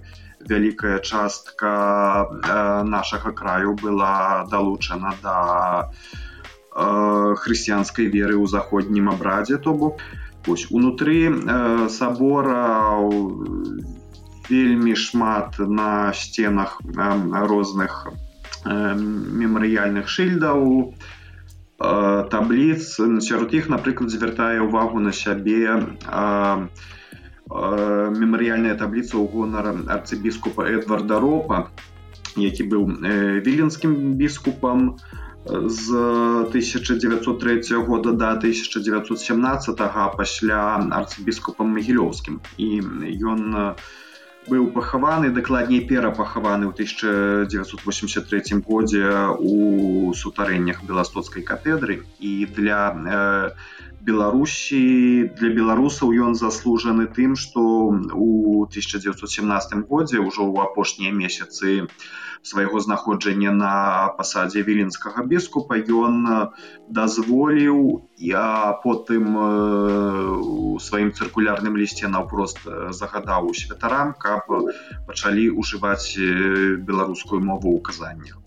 вялікая 0.51 0.99
частка 0.99 1.73
нашага 2.95 3.33
краю 3.41 3.73
была 3.73 4.45
далучана 4.51 5.13
да 5.23 5.37
хрысціянскай 6.73 8.13
веры 8.13 8.37
ў 8.37 8.45
заходнім 8.55 9.09
абрадзе 9.09 9.57
то 9.57 9.73
бок 9.73 10.05
ось 10.47 10.67
унутры 10.69 11.17
сабора 11.89 13.01
вельмі 14.49 14.93
шмат 15.07 15.57
на 15.57 16.13
сценах 16.13 16.77
розных 17.53 18.05
у 18.13 18.22
мемарыяльных 18.65 20.07
шыльдаў 20.07 20.93
табліц 22.31 22.83
сярод 23.27 23.53
іх 23.53 23.69
напрыклад 23.69 24.09
звяртае 24.13 24.59
ўвагу 24.63 24.99
на 25.03 25.11
сябе 25.11 25.79
мемарыяльная 27.49 28.75
табліца 28.79 29.17
ў 29.19 29.25
гонара 29.27 29.75
арцыбіскупа 29.97 30.69
эдварда 30.77 31.19
ропа 31.19 31.67
які 32.37 32.63
быў 32.71 32.87
віленскім 33.45 34.15
біскупам 34.17 34.95
з 35.45 35.91
1903 35.91 37.61
года 37.83 38.11
да 38.11 38.31
1917 38.31 39.77
пасля 40.17 40.61
арцыбіскупам 40.91 41.67
магілёўскім. 41.75 42.39
І 42.57 42.79
ён 43.27 43.49
на 43.51 43.75
быў 44.47 44.67
пахаваны 44.75 45.31
дакладней 45.31 45.81
перапахаваны 45.87 46.67
ў 46.67 46.73
1983 46.75 48.59
годзе 48.67 49.05
у 49.39 50.13
сутарэннях 50.13 50.83
беластоцкай 50.83 51.43
катедры 51.43 52.03
і 52.19 52.33
для 52.51 52.91
э, 52.91 53.51
беларусі 54.07 54.81
для 55.39 55.49
беларусаў 55.55 56.11
ён 56.27 56.35
заслужаны 56.35 57.07
тым 57.17 57.35
што 57.39 57.63
у 58.25 58.65
1917 58.67 59.87
годзе 59.87 60.19
ўжо 60.19 60.43
ў 60.43 60.57
апошнія 60.67 61.15
месяцы 61.15 61.87
свайго 62.43 62.83
знаходжання 62.83 63.55
на 63.55 63.73
пасадзе 64.19 64.63
віленскага 64.67 65.23
біскупа 65.31 65.79
ён 65.79 66.27
дазволіў 66.99 67.79
я 68.27 68.75
потым 68.83 69.39
у 69.39 70.77
сваім 70.83 71.15
цыркулярным 71.15 71.79
лісце 71.79 72.11
наўпрост 72.11 72.63
загадаў 72.99 73.51
у 73.55 73.57
святарам 73.63 74.15
каб 74.27 74.51
пачалі 75.07 75.49
ўжываць 75.63 76.19
беларускую 76.91 77.39
мову 77.39 77.71
ў 77.71 77.79
казаннях 77.91 78.42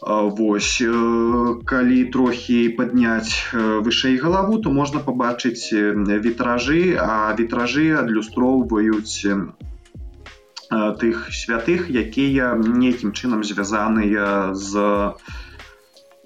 Вось 0.00 0.80
калі 1.68 2.04
трохі 2.12 2.60
падняць 2.78 3.36
вышэй 3.52 4.16
галаву, 4.16 4.56
то 4.64 4.72
можна 4.72 5.04
пабачыць 5.04 5.68
вітражы, 6.24 6.96
а 6.96 7.36
вітражы 7.36 7.92
адлюстроўваюць 8.00 9.28
тых 11.00 11.28
святых, 11.34 11.90
якія 11.90 12.54
нейкім 12.56 13.12
чынам 13.12 13.44
звязаныя 13.44 14.54
з 14.54 14.88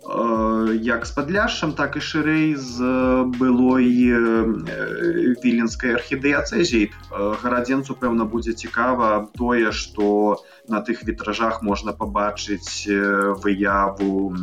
як 0.05 1.07
з 1.07 1.11
падляшшам, 1.17 1.73
так 1.73 1.97
і 1.97 2.01
шырэй 2.01 2.55
з 2.61 2.79
былой 3.41 3.89
віленскай 5.41 5.97
архідыяцэзій. 5.97 6.93
Гарадзенцу, 7.43 7.97
пэўна, 7.97 8.29
будзе 8.29 8.53
цікава 8.53 9.29
тое, 9.33 9.73
што 9.73 10.45
на 10.69 10.85
тых 10.85 11.05
вітражах 11.09 11.63
можна 11.63 11.97
пабачыць 11.97 12.85
выяву 13.41 14.35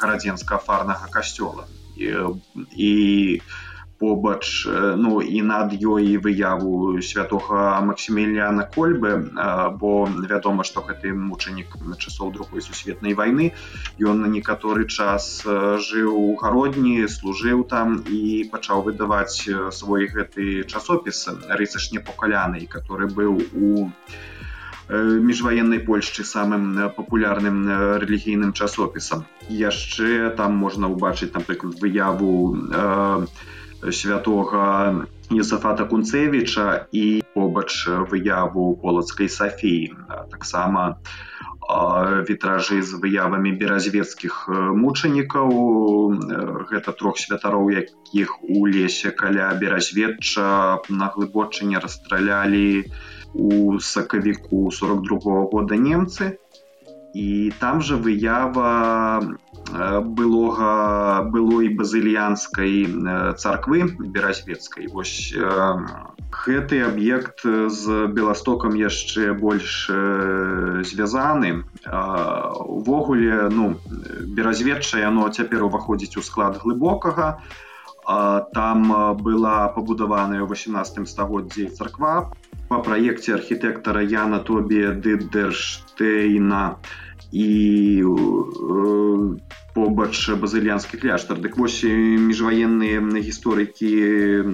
гарадзенска 0.00 0.58
фарнага 0.58 1.06
касцёла. 1.06 1.70
І, 1.96 2.10
і 2.74 3.42
побач 4.00 4.66
ну 4.96 5.20
і 5.20 5.42
над 5.42 5.76
ёй 5.76 6.16
выяву 6.16 6.96
святога 7.04 7.76
Максіміліяна 7.84 8.64
кольбы 8.76 9.12
бо 9.82 9.92
вядома 10.32 10.64
што 10.64 10.80
гэты 10.88 11.12
мучанік 11.12 11.76
на 11.84 12.00
часоў 12.00 12.32
другой 12.32 12.64
сусветнай 12.64 13.14
вайны 13.20 13.52
ён 14.00 14.24
на 14.24 14.32
некаторы 14.32 14.88
час 14.88 15.44
жыў 15.90 16.16
у 16.16 16.26
гародні 16.40 17.06
служыў 17.16 17.62
там 17.74 18.00
і 18.08 18.48
пачаў 18.56 18.88
выдаваць 18.88 19.44
свой 19.80 20.08
гэты 20.16 20.64
часопіс 20.64 21.28
рыцаш 21.62 21.92
непакаляны 21.92 22.66
который 22.66 23.12
быў 23.20 23.40
у 23.52 23.88
міжваеннай 24.90 25.78
польшчы 25.86 26.24
самым 26.26 26.90
папулярным 26.96 27.62
рэлігійным 28.02 28.52
часопісам. 28.52 29.22
Яшчэ 29.48 30.34
там 30.34 30.58
можна 30.58 30.90
ўбачыць 30.90 31.30
напрыклад 31.30 31.78
выяву 31.78 32.58
э, 32.58 33.26
святого 33.92 35.04
Єсафата 35.30 35.84
Кунцевича 35.84 36.86
і 36.92 37.22
побач 37.34 37.88
выяву 37.88 38.76
полацкай 38.82 39.28
Сафіі. 39.28 39.94
Таксама 40.30 40.96
вітражы 42.26 42.82
з 42.82 42.98
выявамі 42.98 43.54
беразвецкіх 43.54 44.50
мучанікаў. 44.50 45.48
Гэта 46.66 46.90
трох 46.98 47.18
святароў, 47.22 47.70
якіх 47.70 48.42
у 48.42 48.66
лесе 48.66 49.14
каля 49.14 49.54
беразведча 49.54 50.82
на 50.90 51.06
глыбочыне 51.14 51.78
расстралялі 51.78 52.90
у 53.34 53.78
сакавіку 53.78 54.70
42 54.70 55.18
-го 55.18 55.46
года 55.52 55.78
немцы. 55.78 56.38
І 57.14 57.52
там 57.60 57.80
жа 57.82 57.96
выява 57.96 59.20
былога 59.70 61.22
былой 61.30 61.68
базыльянскай 61.74 62.86
царквы 63.38 63.84
беразвецкай 64.00 64.88
вось 64.90 65.34
гэты 66.30 66.82
аб'ект 66.86 67.42
з 67.44 68.06
беластокам 68.14 68.74
яшчэ 68.74 69.34
больш 69.34 69.86
звязаны. 70.90 71.64
Увогуле 71.86 73.48
ну 73.50 73.74
беразведча 74.38 75.02
яно 75.02 75.28
цяпер 75.30 75.66
уваходзіць 75.66 76.16
у 76.16 76.22
склад 76.22 76.58
глыбокага 76.62 77.38
там 78.54 78.90
была 79.22 79.68
пабудаваная 79.74 80.42
ў 80.42 80.48
18 80.50 81.06
стагоддзі 81.06 81.70
царква 81.78 82.32
по 82.70 82.78
праекце 82.82 83.34
архітэктара 83.38 84.02
Яна 84.02 84.42
Тобі 84.42 84.98
Дыдерштейна 85.04 86.78
і 87.30 87.50
э, 88.02 89.38
побач 89.74 90.14
базыльянскі 90.42 90.98
кляштар 90.98 91.38
дык 91.38 91.54
вось 91.54 91.82
міжваенныя 91.86 92.98
гісторыкі 93.22 93.90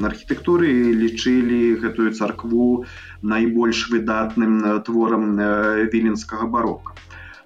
архітэктуры 0.05 0.69
лічылі 1.01 1.81
гэтую 1.81 2.13
царкву 2.13 2.85
найбольш 3.25 3.89
выдатным 3.89 4.61
творам 4.85 5.41
віленскага 5.93 6.47
барока. 6.53 6.93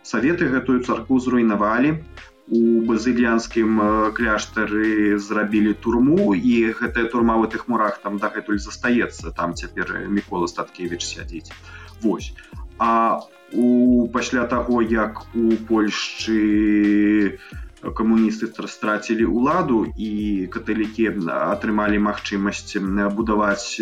Саветы 0.03 0.51
гэтую 0.51 0.83
царкву 0.83 1.21
зруйнавалі 1.23 2.03
у 2.51 2.83
базыльянскім 2.87 3.81
кляштары 4.15 5.19
зрабілі 5.23 5.75
турму 5.75 6.35
і 6.35 6.55
гэтая 6.79 7.07
турма 7.11 7.39
ў 7.39 7.51
тых 7.55 7.67
мурах 7.71 8.01
там 8.03 8.19
дагэтуль 8.19 8.59
застаецца 8.59 9.31
там 9.31 9.55
цяпер 9.55 10.11
мікола 10.11 10.51
статкевич 10.51 11.07
сядзіць. 11.07 11.55
Вось. 12.03 12.35
А 12.79 13.21
у 13.21 13.31
у 13.53 14.09
пасля 14.09 14.45
таго 14.47 14.83
як 14.83 15.23
у 15.35 15.57
польшчы 15.69 17.39
камуністы 17.81 18.47
страцілі 18.69 19.27
ўладу 19.27 19.89
і 19.97 20.47
каталікі 20.53 21.09
атрымалі 21.35 21.99
магчымасць 22.07 22.77
будаваць 23.17 23.81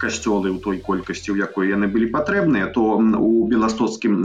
касцёлы 0.00 0.52
ў 0.52 0.58
той 0.62 0.78
колькасці 0.84 1.34
у 1.34 1.36
якой 1.40 1.72
яны 1.72 1.88
былі 1.92 2.08
патрэбныя 2.14 2.70
то 2.76 2.84
у 3.00 3.48
беластоцкім 3.50 4.22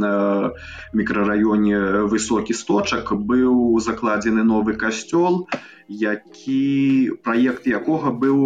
мікрараёне 1.01 2.05
высокі 2.13 2.57
сточак 2.61 3.13
быў 3.31 3.79
закладзены 3.87 4.43
новы 4.47 4.75
касцёл 4.85 5.45
які 5.91 7.11
праект 7.23 7.67
якога 7.67 8.11
быў 8.11 8.37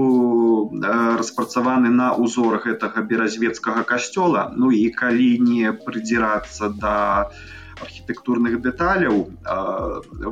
распрацаваны 1.22 1.94
на 1.98 2.14
ўзор 2.18 2.58
гэтага 2.66 3.06
беразвецкага 3.12 3.86
касцёла 3.92 4.50
ну 4.56 4.72
і 4.72 4.90
калі 5.02 5.30
не 5.50 5.74
прыдзірацца 5.86 6.74
да 6.86 6.98
архітэктурных 7.82 8.62
дэталяў 8.66 9.18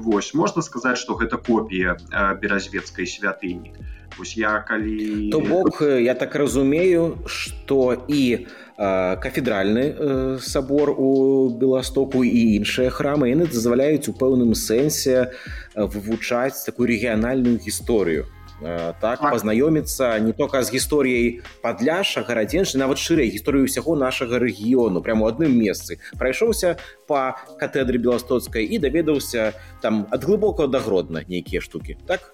вось 0.08 0.34
можна 0.34 0.64
сказаць 0.66 1.00
што 1.02 1.20
гэта 1.22 1.38
копія 1.38 1.98
беразвецкай 2.42 3.10
святыні 3.16 3.76
вось 4.24 4.38
я 4.40 4.64
калі 4.64 5.30
то 5.30 5.40
бок 5.44 5.84
я 5.84 6.16
так 6.16 6.36
разумею 6.36 7.20
что 7.28 7.94
і 8.08 8.48
кафедральны 8.78 10.40
сабор 10.40 10.96
у 10.98 11.50
беластоку 11.50 12.24
і 12.24 12.40
іншыя 12.58 12.90
храмы 12.90 13.30
яны 13.36 13.46
дазваляюць 13.52 14.08
у 14.08 14.16
пэўным 14.16 14.56
сэнсе 14.56 15.36
вывучаць 15.76 16.64
такую 16.64 16.88
рэгіянальную 16.88 17.60
гісторыю. 17.60 18.26
Так, 18.64 19.20
так. 19.20 19.20
пазнаёміцца 19.20 20.20
не 20.24 20.32
только 20.32 20.64
з 20.64 20.72
гісторыяй 20.72 21.44
падляша 21.62 22.24
гарадзенчы 22.24 22.80
нават 22.80 22.98
шырэй 22.98 23.28
гісторыю 23.28 23.68
ўсяго 23.68 23.98
нашага 24.00 24.40
рэгіёну 24.40 25.04
прямо 25.04 25.28
у 25.28 25.28
адным 25.28 25.52
месцы. 25.52 26.00
Прайшоўся 26.16 26.80
по 27.08 27.36
катэдры 27.60 28.00
беластоцкай 28.00 28.64
і 28.64 28.80
даведаўся 28.80 29.52
там 29.82 30.08
ад 30.10 30.24
глыбокага 30.24 30.72
дагродна 30.72 31.28
нейкія 31.28 31.60
штукі. 31.60 31.98
Так 32.08 32.32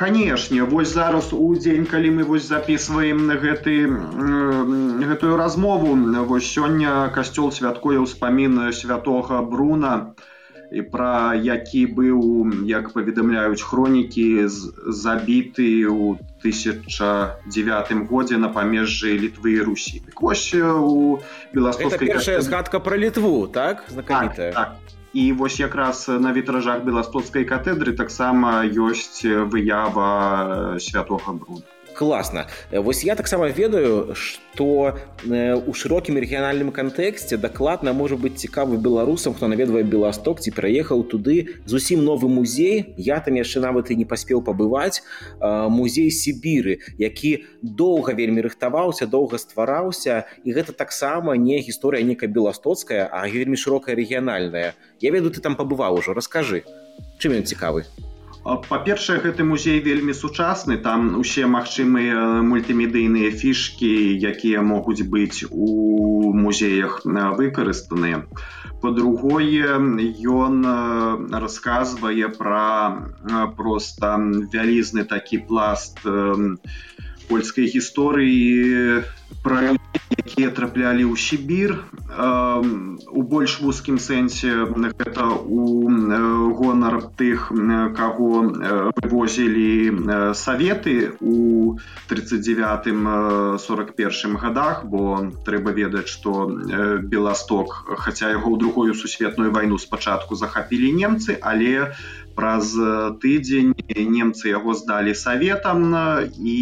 канешне 0.00 0.62
вось 0.64 0.88
зараз 0.88 1.28
у 1.36 1.46
дзень 1.60 1.84
калі 1.84 2.10
мы 2.16 2.24
вось 2.24 2.48
записываем 2.48 3.26
на 3.28 3.36
гэты 3.36 3.74
гэтую 5.10 5.36
размову 5.36 5.92
вось 6.24 6.48
сёння 6.48 7.12
касцёл 7.12 7.52
святкуе 7.52 8.00
ўспамін 8.00 8.72
святога 8.72 9.44
бруна 9.44 10.16
і 10.72 10.84
пра 10.94 11.36
які 11.36 11.82
быў 11.98 12.24
як 12.70 12.88
паведамляюць 12.96 13.60
хронікі 13.60 14.48
забіты 14.48 15.68
ў 15.84 16.16
1009 16.48 17.92
годзе 18.08 18.40
на 18.40 18.48
памежжы 18.48 19.18
літвы 19.20 19.58
і 19.58 19.60
русі. 19.68 20.00
Вось 20.16 20.54
у 20.54 21.20
першая 22.00 22.40
згадка 22.40 22.80
пра 22.80 22.96
літву 22.96 23.50
так? 23.52 23.84
Знакамітая? 23.90 24.52
Так, 24.52 24.80
так 24.80 24.99
і 25.12 25.32
вось 25.32 25.60
якраз 25.60 26.08
на 26.08 26.32
вітражах 26.32 26.84
беластоцкай 26.84 27.44
катедры 27.44 27.92
таксама 27.92 28.62
ёсць 28.86 29.26
выява 29.26 30.78
святога 30.78 31.32
бруду 31.32 31.79
класна 32.00 32.46
вось 32.72 33.04
я 33.04 33.14
таксама 33.14 33.52
ведаю 33.52 34.14
что 34.14 34.96
у 35.66 35.72
шырокім 35.76 36.16
рэгіянальным 36.16 36.72
кантэксце 36.72 37.36
дакладна 37.36 37.92
можа 37.92 38.16
быць 38.16 38.40
цікавы 38.40 38.80
беларусам 38.80 39.36
хто 39.36 39.52
наведвае 39.52 39.84
беласток 39.84 40.40
ці 40.40 40.48
пераехаў 40.56 41.04
туды. 41.04 41.60
Зусім 41.66 42.04
новы 42.04 42.32
музей. 42.32 42.94
Я 42.96 43.20
там 43.20 43.36
яшчэ 43.36 43.60
нават 43.60 43.92
і 43.92 44.00
не 44.00 44.06
паспеў 44.08 44.40
пабываць. 44.40 45.04
Музей 45.40 46.08
сібіры 46.08 46.80
які 46.96 47.44
доўга 47.60 48.16
вельмі 48.16 48.48
рыхтаваўся 48.48 49.04
доўга 49.04 49.36
ствараўся. 49.36 50.24
І 50.44 50.56
гэта 50.56 50.72
таксама 50.72 51.36
не 51.36 51.60
гісторыя 51.60 52.00
некая 52.00 52.32
беластоцкая 52.32 53.08
а 53.12 53.28
вельмі 53.28 53.60
шырокая 53.60 53.92
рэгіянальная. 53.92 54.72
Я 55.00 55.10
веду 55.10 55.28
ты 55.28 55.44
там 55.44 55.56
пабываў 55.56 56.00
ужо. 56.00 56.16
Раскажы 56.16 56.64
чым 57.20 57.36
ён 57.36 57.44
цікавы 57.44 57.84
па-першае 58.56 59.18
гэты 59.22 59.44
музей 59.44 59.78
вельмі 59.84 60.14
сучасны 60.16 60.76
там 60.82 61.18
усе 61.20 61.46
магчымыя 61.46 62.42
мультымедыйныя 62.46 63.30
фішкі 63.30 63.90
якія 64.32 64.62
могуць 64.62 65.06
быць 65.06 65.46
у 65.50 66.32
музеях 66.34 67.00
выкарыстаныя. 67.04 68.24
По-другое 68.80 69.76
ён 70.24 70.64
расказвае 71.44 72.32
пра 72.34 73.06
проста 73.56 74.16
вялізны 74.18 75.04
такі 75.04 75.44
пласт 75.46 76.00
польскай 77.28 77.70
гісторыі 77.70 79.04
пра 79.42 79.74
якія 80.10 80.50
траплялі 80.56 81.04
ў 81.08 81.16
сібір 81.16 81.70
у 83.20 83.22
больш 83.32 83.56
вузкім 83.64 83.96
сэнсе 84.02 84.66
гэта 85.00 85.26
у 85.46 85.88
гонар 86.58 86.96
тых 87.20 87.48
каго 87.96 88.30
вывозілі 89.00 89.72
саветы 90.42 90.96
у 91.20 91.76
39 92.12 93.60
41 93.64 94.36
годах 94.44 94.84
бо 94.84 95.32
трэба 95.48 95.72
ведаць 95.80 96.10
што 96.12 96.46
беласток 97.14 97.74
хаця 98.04 98.34
яго 98.36 98.52
ў 98.52 98.56
другую 98.60 98.92
сусветную 98.94 99.50
вайну 99.56 99.80
спачатку 99.80 100.36
захапілі 100.36 100.92
немцы 101.00 101.38
але 101.40 101.96
праз 102.36 102.76
тыдзень 103.24 103.74
немцы 104.16 104.52
яго 104.52 104.76
здалі 104.76 105.16
саветам 105.16 105.92
і 106.36 106.60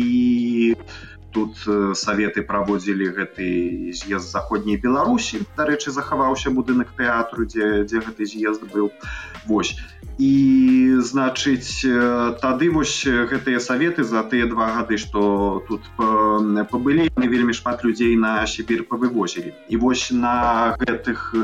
у 0.79 1.18
тут 1.39 1.99
саветы 1.99 2.43
праводзілі 2.43 3.15
гэты 3.15 3.47
з'езд 3.95 4.27
заходняй 4.35 4.79
беларусі. 4.83 5.45
Дарэчы 5.55 5.95
захаваўся 5.95 6.51
будынак 6.51 6.91
тэатру 6.99 7.47
дзе 7.47 7.87
дзе 7.87 8.03
гэты 8.03 8.27
з'езд 8.27 8.67
быў. 8.75 8.91
Вось. 9.47 9.79
І 10.19 10.99
значыць 10.99 11.87
тады 12.43 12.71
вось 12.75 13.07
гэтыя 13.07 13.63
саветы 13.63 14.03
за 14.03 14.25
тыя 14.27 14.51
два 14.51 14.73
гады 14.83 14.99
што 14.99 15.63
тут 15.69 15.87
пабылі 15.99 17.07
вельмі 17.15 17.55
шмат 17.55 17.87
людзей 17.87 18.17
на 18.19 18.43
сібір 18.47 18.89
павывозілі. 18.91 19.55
І 19.71 19.77
вось 19.79 20.11
на 20.11 20.75
гэтых 20.83 21.39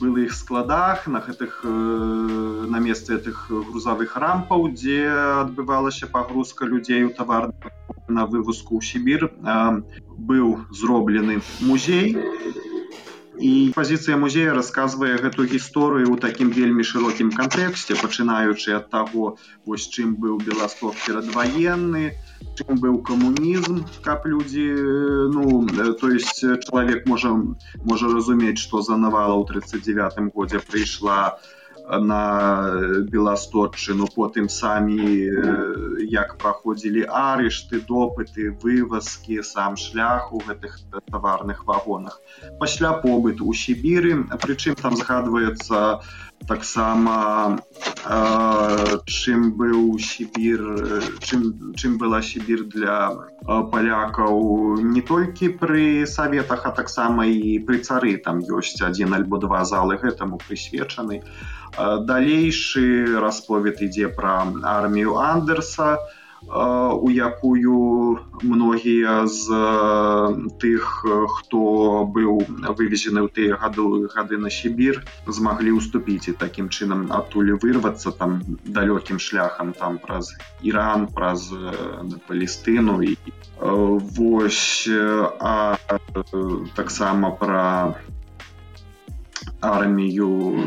былых 0.00 0.32
складах 0.32 1.06
на 1.06 1.20
гэтых 1.20 1.60
на 1.64 2.78
месцы 2.80 3.12
гэтых 3.12 3.44
грузавых 3.50 4.16
рампаў 4.16 4.72
дзе 4.72 5.04
адбывалася 5.44 6.08
пагрузка 6.08 6.64
людзей 6.64 7.04
у 7.04 7.12
тавар 7.12 7.52
на 8.08 8.26
вывуску 8.26 8.78
ў 8.78 8.82
сібір 8.82 9.30
быў 10.18 10.66
зроблены 10.70 11.40
музей. 11.60 12.16
Пазіцыя 13.74 14.16
музея 14.20 14.52
расказвае 14.54 15.16
гэту 15.18 15.46
гісторыю 15.48 16.14
ў 16.14 16.16
такім 16.22 16.52
вельмі 16.54 16.84
шырокім 16.86 17.32
кантэксце 17.34 17.96
пачынаючы 17.98 18.76
ад 18.76 18.90
таго 18.92 19.38
вось 19.66 19.88
чым 19.88 20.14
быў 20.20 20.38
беласток 20.44 20.94
перадваенны 21.06 22.12
чым 22.54 22.78
быў 22.84 23.00
камунізм 23.08 23.82
каб 24.04 24.28
людзі 24.30 24.68
ну 25.34 25.66
то 25.98 26.12
есть 26.12 26.44
чалавек 26.44 27.08
можа 27.08 27.34
можа 27.82 28.12
разумець 28.12 28.60
што 28.62 28.84
за 28.84 29.00
навала 29.00 29.34
ў 29.40 29.48
39 29.48 30.30
годзе 30.36 30.62
прыйшла 30.62 31.18
на 31.34 31.61
на 32.00 33.04
беласточчыну 33.12 34.08
потым 34.14 34.48
самі 34.48 35.00
як 36.08 36.38
праходзілі 36.38 37.04
арышты 37.08 37.80
допыты 37.88 38.56
вывазкі 38.62 39.42
сам 39.42 39.76
шлях 39.76 40.32
у 40.32 40.40
гэтых 40.40 40.80
таварных 41.10 41.66
вагонах. 41.66 42.20
Пасля 42.58 42.92
побыт 42.92 43.40
у 43.40 43.52
сібіры 43.52 44.24
прычым 44.40 44.74
там 44.74 44.96
згадваецца 44.96 46.00
таксама 46.48 47.58
чым 49.06 49.40
быў 49.58 49.98
сібір 50.02 50.60
чым 51.22 51.74
чым 51.78 51.98
была 51.98 52.22
сібір 52.22 52.64
для 52.74 52.96
палякаў 53.46 54.82
не 54.82 55.02
толькі 55.02 55.52
пры 55.62 56.06
саветах 56.06 56.66
а 56.66 56.72
таксама 56.74 57.26
і 57.26 57.58
пры 57.66 57.78
цары. 57.80 58.16
Там 58.24 58.42
ёсць 58.42 58.82
адзін 58.82 59.14
альбо 59.14 59.38
два 59.38 59.64
залы 59.64 59.98
гэтаму 60.02 60.40
прысвечаны. 60.42 61.22
А 61.76 61.98
далейшы 61.98 63.18
расповед 63.20 63.80
ідзе 63.80 64.08
пра 64.08 64.44
армію 64.62 65.16
андерса 65.16 65.98
у 66.48 67.10
якую 67.10 68.18
многія 68.42 69.26
з 69.26 69.46
тых 70.60 71.06
хто 71.34 71.60
быў 72.04 72.44
вывезены 72.76 73.24
ў 73.24 73.28
тыя 73.30 73.56
гады 73.56 74.10
гады 74.12 74.36
на 74.36 74.50
сібір 74.50 75.00
змаглі 75.26 75.78
ўступіць 75.78 76.28
і 76.28 76.36
такім 76.36 76.68
чынам 76.68 77.08
адтуль 77.08 77.56
вырвацца 77.56 78.12
там 78.12 78.42
далёкім 78.66 79.22
шляхам 79.22 79.72
там 79.72 79.96
праз 80.02 80.34
іран 80.60 81.06
праз 81.08 81.48
палістыну 82.28 83.00
і 83.00 83.16
вось 83.62 84.90
а 85.40 85.78
таксама 86.74 87.30
пра 87.30 87.94
армію 89.60 90.58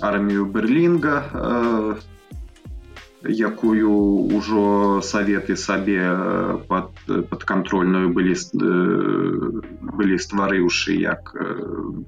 армію 0.00 0.46
берлінга 0.46 1.16
якую 3.24 3.90
ўжо 4.34 5.00
саветы 5.02 5.56
сабе 5.56 6.02
под 6.66 6.90
подконтрольную 7.30 8.10
былі 8.10 8.34
былі 10.02 10.16
стварыўшы 10.18 10.96
як 10.98 11.30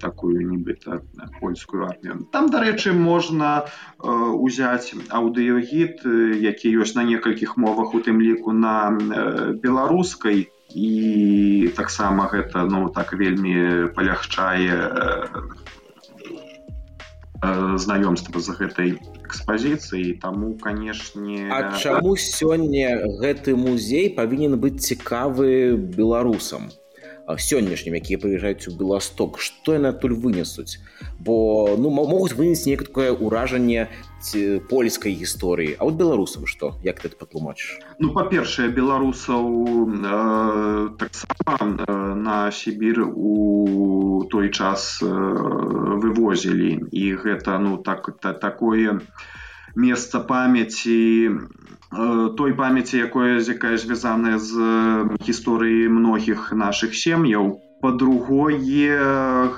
такую 0.00 0.42
нібыта 0.42 1.03
польскую 1.40 1.87
армію. 1.87 2.27
Там 2.33 2.50
дарэчы 2.50 2.92
можна 2.92 3.66
узяць 4.03 4.94
аўдыёгід 5.11 6.03
які 6.40 6.74
ёсць 6.83 6.98
на 6.98 7.05
некалькіх 7.05 7.57
мовах 7.57 7.94
у 7.94 8.00
тым 8.00 8.20
ліку 8.20 8.53
на 8.53 8.90
беларускай. 9.62 10.50
І 10.74 11.70
таксама 11.77 12.27
гэта 12.33 12.66
ну 12.66 12.88
так 12.90 13.12
вельмі 13.14 13.92
палягчае 13.94 14.74
знаёмства 17.79 18.40
з 18.40 18.48
гэтай 18.59 18.90
экспазіцыі 19.35 20.14
таму 20.23 20.55
канешне 20.62 21.51
А 21.51 21.75
чаму 21.83 22.14
сёння 22.14 23.03
гэты 23.18 23.59
музей 23.59 24.07
павінен 24.14 24.55
быць 24.62 24.79
цікавы 24.79 25.75
беларусам 25.99 26.70
сённяшнім 27.28 27.96
якія 27.96 28.20
прыязджаюць 28.20 28.68
у 28.68 28.76
беласток 28.76 29.40
што 29.40 29.76
яны 29.76 29.92
адтуль 29.94 30.12
вынесуць 30.12 30.76
бо 31.18 31.76
ну 31.80 31.90
могуць 31.90 32.37
вынесці 32.37 32.76
некае 32.76 33.12
ўражанне 33.16 33.88
польскай 34.68 35.12
гісторыі 35.12 35.76
А 35.78 35.84
вот 35.84 35.94
беларусам 35.94 36.46
што 36.46 36.74
як 36.84 37.00
ты 37.00 37.08
патлумачыш 37.08 37.80
Ну 38.00 38.12
па-першае 38.12 38.68
беларусаў 38.68 39.44
э, 39.88 40.88
таксама 41.00 41.84
э, 41.84 42.14
на 42.14 42.50
сібір 42.52 43.08
у 43.08 44.24
той 44.30 44.50
час 44.50 45.00
э, 45.02 45.08
вывозілі 45.08 46.88
і 46.92 47.04
гэта 47.24 47.58
ну 47.58 47.76
так 47.78 48.16
та, 48.20 48.32
такое 48.32 49.00
месца 49.76 50.20
памяці 50.20 51.30
той 52.38 52.52
памяці 52.58 52.98
якое 52.98 53.38
якая 53.38 53.76
звязаная 53.78 54.38
з 54.38 54.54
гісторыяй 55.22 55.88
многіх 55.88 56.50
наших 56.52 56.94
сем'яў. 56.94 57.60
По-другое 57.84 58.96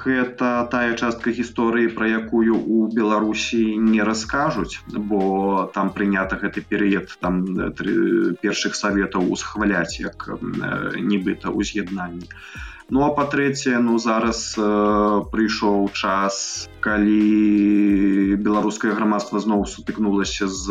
гэта 0.02 0.66
тая 0.70 0.98
частка 0.98 1.31
гісторыі 1.31 1.94
пра 1.94 2.11
якую 2.26 2.59
у 2.59 2.90
беларусі 2.90 3.79
не 3.79 4.02
раскажуць 4.02 4.83
бо 4.90 5.70
там 5.74 5.94
прынята 5.94 6.35
гэты 6.35 6.66
перыяд 6.66 7.14
там 7.22 7.44
першых 8.42 8.74
саветаў 8.74 9.31
усхваляць 9.31 10.02
як 10.02 10.26
нібыта 10.42 11.55
ўз'яднанні 11.55 12.26
а 12.26 12.76
Ну 12.88 13.03
а 13.03 13.11
па-трэцяе 13.11 13.81
ну 13.83 13.99
зараз 13.99 14.55
э, 14.55 14.66
прыйшоў 15.33 15.90
час 15.90 16.68
калі 16.79 18.38
беларускае 18.38 18.94
грамадства 18.94 19.42
зноў 19.42 19.66
сутыкнулася 19.66 20.46
з 20.46 20.70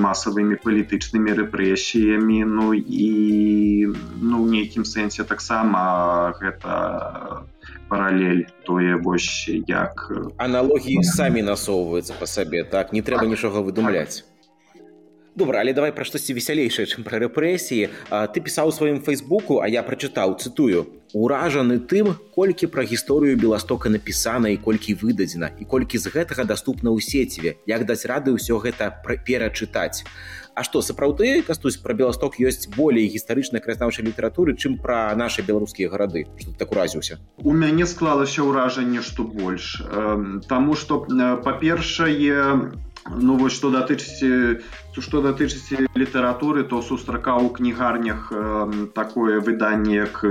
масавымі 0.00 0.56
палітычнымі 0.64 1.36
рэпрэсіямі. 1.44 2.40
Ну 2.48 2.72
і 2.72 3.92
ну 4.24 4.36
ў 4.40 4.46
нейкім 4.56 4.88
сэнсе 4.88 5.28
таксама 5.28 6.32
гэта 6.40 7.44
паралель 7.92 8.48
тое 8.64 8.96
вось 8.96 9.50
як 9.68 10.08
аналогіі 10.40 11.04
самі 11.04 11.44
насоўваюцца 11.44 12.16
па 12.16 12.24
сабе 12.24 12.64
так? 12.64 12.96
Не 12.96 13.04
трэба 13.04 13.28
нічога 13.28 13.60
выдумляць 13.60 14.24
добра 15.34 15.60
але 15.60 15.72
давай 15.72 15.92
пра 15.92 16.04
штосьці 16.04 16.34
весялейшае 16.36 16.86
чым 16.86 17.06
пра 17.06 17.20
рэпрэсіі 17.22 17.90
ты 18.34 18.38
пісаў 18.40 18.70
у 18.70 18.74
сваім 18.74 19.02
фейсбуку 19.06 19.60
а 19.60 19.68
я 19.68 19.82
прачытаў 19.86 20.36
цытую 20.42 20.86
уражаны 21.14 21.78
тым 21.92 22.14
колькі 22.34 22.70
пра 22.74 22.82
гісторыю 22.86 23.38
беластока 23.38 23.90
напісана 23.90 24.50
і 24.54 24.58
колькі 24.58 24.94
выдадзена 25.02 25.50
і 25.58 25.64
колькі 25.64 25.98
з 25.98 26.12
гэтага 26.14 26.46
даступна 26.46 26.90
ў 26.90 26.98
сеціве 27.02 27.56
як 27.66 27.86
даць 27.86 28.06
рады 28.06 28.34
ўсё 28.34 28.58
гэта 28.62 28.90
перачытаць 29.06 30.06
А 30.54 30.62
што 30.66 30.82
сапраўды 30.82 31.42
кастусь 31.46 31.78
пра 31.80 31.94
беласток 31.94 32.34
ёсць 32.42 32.66
болей 32.74 33.06
гістарычнай 33.08 33.62
краязнаўчай 33.64 34.04
літаратуры 34.04 34.56
чым 34.58 34.76
пра 34.82 35.14
нашы 35.16 35.40
беларускія 35.46 35.88
гарады? 35.88 36.26
Што 36.42 36.52
так 36.58 36.74
уразіўся? 36.74 37.16
У 37.38 37.54
мяне 37.54 37.86
склалася 37.86 38.42
ўражанне 38.44 39.00
што 39.06 39.24
больш. 39.24 39.78
Таму 40.50 40.74
што 40.74 41.06
па-першае 41.46 42.42
ну 43.08 43.36
вось 43.36 43.56
што 43.56 43.70
датычыць 43.70 44.60
што 45.00 45.22
датычыць 45.24 45.88
літаратуры 45.96 46.64
то 46.64 46.82
сустракаў 46.82 47.46
у 47.46 47.50
кнігарнях 47.56 48.32
э, 48.32 48.86
такое 48.94 49.40
выданне 49.40 49.94
як 50.04 50.24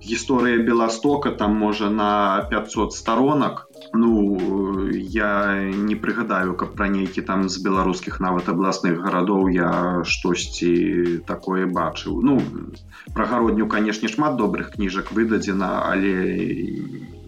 гісторыя 0.00 0.62
беластока 0.64 1.30
там 1.30 1.56
можа 1.56 1.90
на 1.90 2.46
500 2.50 2.94
сторонак 2.94 3.66
ну 3.92 4.88
я 4.88 5.30
не 5.70 5.96
прыгадаю 5.96 6.54
каб 6.54 6.74
пра 6.78 6.88
нейкі 6.88 7.22
там 7.22 7.48
з 7.48 7.62
беларускіх 7.62 8.20
нават 8.20 8.48
абласных 8.48 9.00
гарадоў 9.04 9.48
я 9.52 10.02
штосьці 10.04 11.20
такое 11.26 11.66
бачыў. 11.66 12.20
Ну 12.22 12.40
пра 13.14 13.26
гародню 13.26 13.66
канешне 13.66 14.08
шмат 14.08 14.36
добрых 14.36 14.72
кніжак 14.76 15.12
выдадзена 15.12 15.70
але 15.90 16.14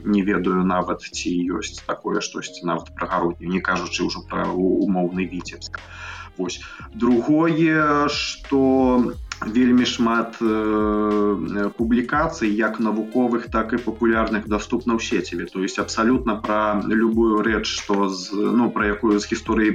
не 0.05 0.23
ведаю 0.23 0.63
нават 0.67 1.03
ці 1.03 1.31
ёсць 1.59 1.83
такое 1.87 2.21
штосьці 2.21 2.67
нават 2.67 2.95
пра 2.95 3.07
гародню 3.13 3.49
не 3.49 3.61
кажучы 3.61 4.07
ўжо 4.07 4.25
пра 4.29 4.47
умоўны 4.51 5.27
віцебск. 5.27 5.81
Вось. 6.39 6.61
Другое 6.95 8.09
что 8.09 9.13
вельмі 9.47 9.85
шмат 9.87 10.37
э, 10.41 11.71
публікацый 11.77 12.51
як 12.51 12.81
навуковых 12.81 13.51
так 13.51 13.73
і 13.73 13.83
папулярных 13.83 14.47
доступна 14.47 14.95
ў 14.95 15.01
сеціве. 15.03 15.47
То 15.47 15.63
есть 15.63 15.79
абсалютна 15.79 16.37
пра 16.37 16.83
любую 16.87 17.43
рэч 17.43 17.67
што 17.67 18.09
з 18.09 18.31
ну 18.33 18.71
пра 18.71 18.93
якую 18.95 19.19
з 19.19 19.27
гісторыі 19.27 19.71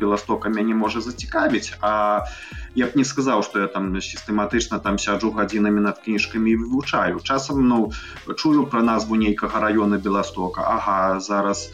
беластока 0.00 0.48
мяне 0.48 0.74
можа 0.74 1.00
зацікавіць. 1.00 1.78
А 1.80 2.26
я 2.74 2.86
б 2.86 2.96
не 2.96 3.04
сказаў 3.04 3.42
што 3.42 3.60
я 3.62 3.68
там 3.68 3.94
сістэматычна 3.94 4.80
там 4.80 4.98
сяджу 4.98 5.30
гадзінамі 5.30 5.80
над 5.80 6.02
кніжкамі 6.02 6.56
вывучаю. 6.56 7.22
Часам 7.22 7.68
ну 7.68 7.92
чую 8.34 8.66
пра 8.66 8.82
назву 8.82 9.14
нейкага 9.14 9.60
раёна 9.60 9.98
беластока. 9.98 10.66
Ага 10.66 11.20
зараз 11.20 11.70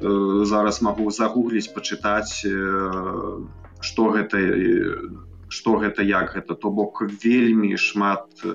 э, 0.00 0.44
зараз 0.44 0.82
магу 0.82 1.10
загугліць 1.10 1.72
пачытаць 1.74 2.46
э, 2.46 3.42
што 3.82 4.02
гэта 4.14 4.38
на 4.38 5.31
што 5.52 5.76
гэта 5.84 6.02
як 6.08 6.32
гэта 6.34 6.56
то 6.56 6.70
бок 6.72 7.04
вельмі 7.04 7.76
шмат 7.76 8.24
э, 8.44 8.52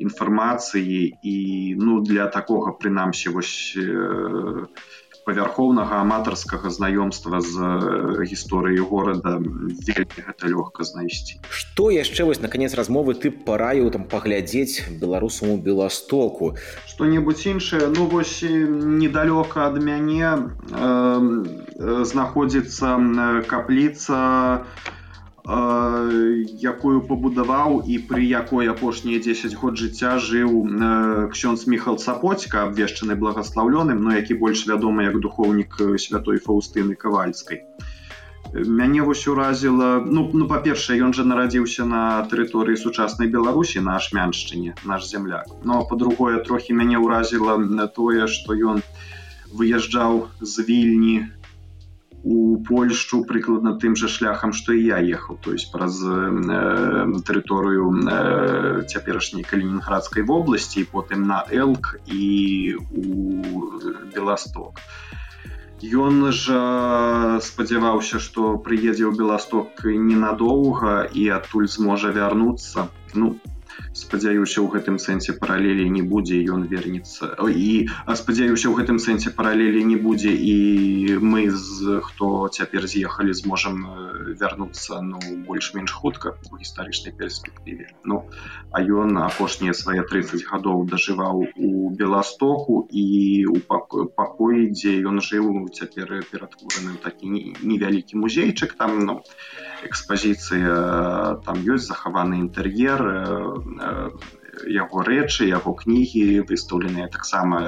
інфармацыі 0.00 1.12
і 1.22 1.36
ну 1.76 2.00
для 2.00 2.26
такога 2.32 2.72
прынамсі 2.72 3.36
вось 3.36 3.76
э, 3.76 4.64
павярхоўнага 5.28 6.00
аматарскага 6.00 6.72
знаёмства 6.72 7.40
з 7.44 7.52
э, 7.60 8.24
гісторыяй 8.24 8.80
горада 8.80 9.36
вельмі 9.36 10.20
гэта 10.24 10.48
лёгка 10.48 10.88
знайсці. 10.88 11.36
Што 11.52 11.92
яшчэ 11.92 12.24
вось 12.24 12.40
наконец 12.40 12.72
размовы 12.72 13.12
ты 13.14 13.28
параіў 13.30 13.92
там 13.92 14.08
паглядзець 14.08 14.88
беларусаму 14.88 15.60
беластоку 15.60 16.56
что-нибудь 16.88 17.44
іншае? 17.44 17.92
Ну 17.92 18.08
вось 18.08 18.40
недалёка 18.40 19.68
ад 19.68 19.76
мяне 19.84 20.32
э, 20.32 22.04
знаходзіцца 22.08 22.96
капліца 23.52 24.16
у 24.64 24.99
якую 25.46 27.00
пабудаваў 27.08 27.82
і 27.86 27.98
пры 28.10 28.24
якой 28.28 28.68
апошнія 28.68 29.20
10 29.24 29.54
год 29.56 29.80
жыцця 29.80 30.18
жыў 30.18 30.52
ксёнз 31.32 31.66
міхал 31.66 31.98
сапоцька 31.98 32.68
абвешчаны 32.68 33.16
благаслаўлёным 33.16 34.04
но 34.04 34.12
які 34.16 34.34
больш 34.34 34.66
вядомы 34.68 35.08
як 35.08 35.20
духоўнік 35.20 35.80
святой 35.96 36.38
фаустыны 36.38 36.94
кавальскай. 36.94 37.64
Мяне 38.52 39.02
вось 39.02 39.26
уразіла 39.28 40.02
ну 40.04 40.28
ну 40.34 40.46
па-першае 40.50 41.00
ён 41.06 41.14
жа 41.14 41.24
нарадзіўся 41.24 41.84
на 41.88 42.26
тэрыторыі 42.30 42.76
сучаснай 42.76 43.28
беларусі 43.30 43.80
на 43.80 43.96
ашмяншчыне 43.96 44.74
наш 44.84 45.08
земляк. 45.08 45.46
Но 45.64 45.84
по-другое 45.86 46.44
трохі 46.44 46.74
мяне 46.74 46.98
ўразіла 46.98 47.56
тое 47.94 48.26
што 48.26 48.52
ён 48.54 48.82
выязджаў 49.54 50.28
з 50.40 50.66
вільні 50.66 51.30
у 52.22 52.58
польшчу 52.68 53.22
прыкладна 53.24 53.74
тым 53.80 53.96
жа 53.96 54.08
шляхам 54.08 54.52
што 54.52 54.76
і 54.76 54.82
я 54.84 54.98
ехаў 55.00 55.38
то 55.40 55.52
есть 55.56 55.72
праз 55.72 56.00
э, 56.04 57.06
тэрыторыю 57.26 57.92
э, 57.96 58.82
цяперашняй 58.88 59.44
калінінградскай 59.44 60.22
вобласці 60.22 60.84
потым 60.92 61.24
на 61.30 61.44
элк 61.48 61.96
і 62.06 62.76
у 62.92 63.80
беласток 64.14 64.84
ён 65.80 66.28
жа 66.36 67.40
спадзяваўся 67.40 68.20
што 68.20 68.56
прыедзе 68.60 69.08
ў 69.08 69.16
беласток 69.16 69.80
ненадоўга 69.84 71.08
і 71.08 71.28
адтуль 71.40 71.68
зможа 71.72 72.12
вярнуцца. 72.12 72.90
Ну 73.14 73.40
спадзяюся 73.92 74.62
ў 74.62 74.68
гэтым 74.70 74.96
сэнсе 75.02 75.34
паралелі 75.34 75.88
не 75.90 76.02
будзе 76.06 76.38
ён 76.54 76.66
вернецца. 76.70 77.34
І 77.50 77.90
спадзяюся 77.90 78.70
ў 78.70 78.74
гэтым 78.78 78.98
сэнсе 79.02 79.34
паралелі 79.34 79.82
не 79.84 79.98
будзе 79.98 80.30
і 80.30 81.18
мы 81.18 81.50
з 81.50 81.98
хто 82.06 82.48
цяпер 82.48 82.86
з'ехалі 82.86 83.34
зможам 83.34 83.82
вярнуцца 84.38 85.02
ну 85.02 85.18
больш-менш 85.46 85.90
хутка 85.90 86.36
у 86.50 86.60
гістарычнай 86.62 87.14
перспектыве. 87.14 87.90
Ну 88.04 88.22
а 88.70 88.78
ён 88.82 89.18
апошнія 89.26 89.74
свае 89.74 90.06
30 90.06 90.46
гадоў 90.46 90.86
дажываў 90.86 91.50
у 91.56 91.90
беластоку 91.90 92.86
і 92.90 93.46
у 93.50 93.58
пакоі 93.66 94.70
дзе 94.70 95.02
ён 95.02 95.18
жыў 95.18 95.66
цяпер 95.74 96.22
ператвораным 96.30 97.02
такі 97.02 97.26
невялікі 97.26 98.22
музейчык 98.22 98.78
там 98.78 99.02
ну 99.02 99.20
экспазіцыя 99.82 101.42
там 101.44 101.62
ёсць 101.66 101.88
захаваны 101.90 102.38
інтэр'ер 102.44 103.00
uh, 103.90 104.10
яго 104.68 105.02
рэчы 105.06 105.48
яго 105.48 105.74
кнігі 105.74 106.44
выстаўленыя 106.48 107.08
таксама 107.08 107.62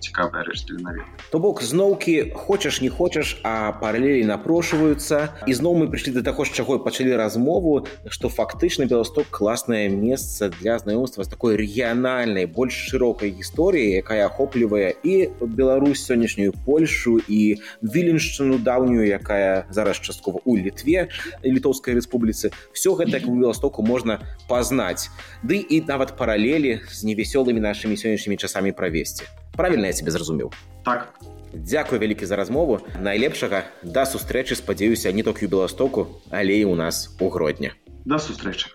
цікавая 0.00 0.44
рэч 0.44 0.64
для 0.70 0.80
наве 0.80 1.02
то 1.30 1.38
бок 1.38 1.62
зноўкі 1.62 2.32
хочаш 2.34 2.80
не 2.80 2.88
хочаш 2.88 3.36
а 3.42 3.72
паралелі 3.72 4.24
напрошваюцца. 4.24 5.34
І 5.46 5.52
зноў 5.52 5.76
мы 5.82 5.86
прыйшлі 5.92 6.14
да 6.16 6.22
таго 6.22 6.44
з 6.44 6.54
чаго 6.54 6.78
пачалі 6.78 7.16
размову 7.18 7.86
што 8.08 8.28
фактычна 8.28 8.86
беласток 8.86 9.28
класнае 9.30 9.88
месца 9.88 10.48
для 10.60 10.78
знаёмства 10.78 11.24
з 11.24 11.28
такой 11.28 11.56
рэгіянальнай 11.60 12.46
больш 12.46 12.74
шырокай 12.90 13.34
гісторыі 13.34 14.00
якая 14.00 14.26
ахоплівае 14.26 14.94
і 15.02 15.28
Беларусь 15.40 16.04
сённяшнюю 16.04 16.54
Польшу 16.64 17.20
і 17.28 17.60
віленшчыну 17.82 18.58
даўнюю 18.58 19.06
якая 19.06 19.66
зараз 19.70 20.00
часткова 20.00 20.40
у 20.44 20.56
літве 20.56 21.08
літоўскай 21.44 21.94
рэспубліцы. 21.94 22.52
Все 22.72 22.94
гэта 22.94 23.20
як 23.20 23.28
у 23.28 23.36
беластоку 23.36 23.82
можна 23.82 24.20
пазнаць. 24.48 25.10
Ды 25.42 25.60
і 25.60 25.80
нават 25.84 26.13
паралелі 26.14 26.80
з 26.88 27.00
невясёлымі 27.04 27.60
нашымі 27.60 27.98
сённяшнімі 27.98 28.36
часамі 28.38 28.72
правесці 28.72 29.26
правильно 29.56 29.86
я 29.86 29.92
тебе 29.92 30.10
зразумеў 30.10 30.54
так. 30.84 31.14
Дякую 31.54 32.00
вялікі 32.00 32.26
за 32.26 32.36
размову. 32.36 32.80
Найлепшага. 33.00 33.62
Да 33.82 34.02
сустрэчы 34.10 34.58
спадзяюся 34.58 35.12
не 35.12 35.22
толькі 35.22 35.46
ў 35.46 35.50
беластоку 35.50 36.20
але 36.30 36.58
і 36.58 36.64
у 36.64 36.74
нас 36.74 37.14
у 37.20 37.30
гродня 37.30 37.74
да 38.04 38.18
сустрэчы 38.18 38.68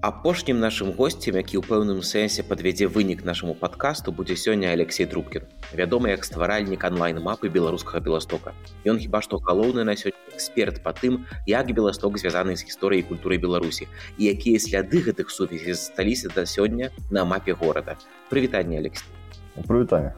апошнім 0.00 0.60
нашым 0.62 0.92
госцем 0.94 1.34
які 1.36 1.58
ў 1.58 1.66
пэўным 1.66 2.06
сэнсе 2.06 2.46
падвядзе 2.46 2.86
вынік 2.86 3.26
нашаму 3.26 3.54
падкасту 3.58 4.14
будзе 4.14 4.38
сёння 4.38 4.70
алексей 4.70 5.10
трубкін 5.10 5.50
вядомы 5.74 6.14
як 6.14 6.22
стваральнік 6.22 6.86
онлайн-мапы 6.86 7.50
беларускага 7.50 7.98
беластока 7.98 8.54
ён 8.86 9.02
хіба 9.02 9.20
што 9.26 9.42
галоўны 9.42 9.82
на 9.82 9.98
сёння 9.98 10.14
эксперт 10.38 10.78
па 10.86 10.94
тым 10.94 11.26
як 11.50 11.74
беласток 11.74 12.22
звязаны 12.22 12.54
з 12.54 12.70
гісторыяй 12.70 13.02
культуры 13.02 13.42
беларусі 13.42 13.90
і 14.16 14.30
якія 14.30 14.62
сляды 14.62 15.02
гэтых 15.02 15.34
сувязі 15.34 15.74
засталіся 15.74 16.30
да 16.30 16.46
сёння 16.46 16.94
на 17.10 17.26
мапе 17.26 17.58
горада. 17.58 17.98
Прывітанне 18.30 18.78
алексей 18.78 19.18
прывітанне. 19.66 20.14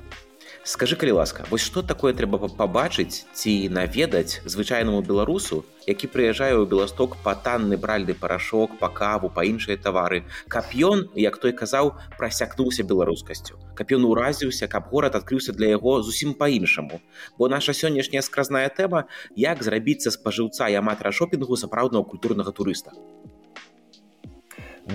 Скажи 0.64 0.96
калі 0.96 1.12
ласка 1.16 1.44
вось 1.48 1.64
што 1.64 1.80
такое 1.80 2.12
трэба 2.12 2.36
пабачыць 2.52 3.24
ці 3.32 3.52
наведаць 3.72 4.44
звычайнаму 4.44 5.00
беларусу 5.00 5.64
які 5.88 6.10
прыязджае 6.12 6.52
ў 6.52 6.68
беласток 6.68 7.16
па 7.24 7.32
танны 7.32 7.80
бральды 7.80 8.12
парашок 8.12 8.76
па 8.82 8.92
каву 8.92 9.32
па 9.32 9.46
іншыя 9.48 9.80
тавары 9.80 10.20
каб 10.52 10.68
ён 10.76 11.08
як 11.16 11.40
той 11.40 11.56
казаў 11.56 11.96
прасякнуўся 12.20 12.84
беларускасцю 12.84 13.56
каб 13.80 13.88
ён 13.96 14.04
уразіўся 14.04 14.68
каб 14.68 14.92
горад 14.92 15.16
адкрыўся 15.16 15.56
для 15.56 15.72
яго 15.72 16.02
зусім 16.04 16.34
па-іншаму. 16.36 17.00
Бо 17.40 17.48
наша 17.48 17.72
сённяшняя 17.72 18.20
скразная 18.20 18.68
тэма 18.68 19.08
як 19.40 19.64
зрабіцца 19.64 20.12
спажыўца 20.12 20.68
і 20.68 20.76
аматара 20.84 21.12
шопінгу 21.16 21.56
сапраўднага 21.56 22.04
культурнага 22.04 22.52
турыста. 22.52 22.92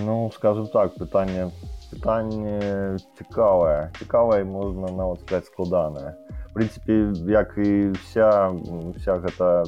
Ну 0.05 0.29
скажем 0.37 0.69
так 0.69 0.93
пытанне 1.01 1.49
пытанне 1.89 3.01
цікавае. 3.17 3.89
Цікавае 3.97 4.45
можна 4.45 4.93
нават 4.93 5.25
сказать 5.25 5.49
складанае. 5.49 6.13
Прынцыпе 6.53 7.09
як 7.33 7.57
і 7.57 7.89
вся 8.05 8.53
вся 9.01 9.17
гэта 9.17 9.65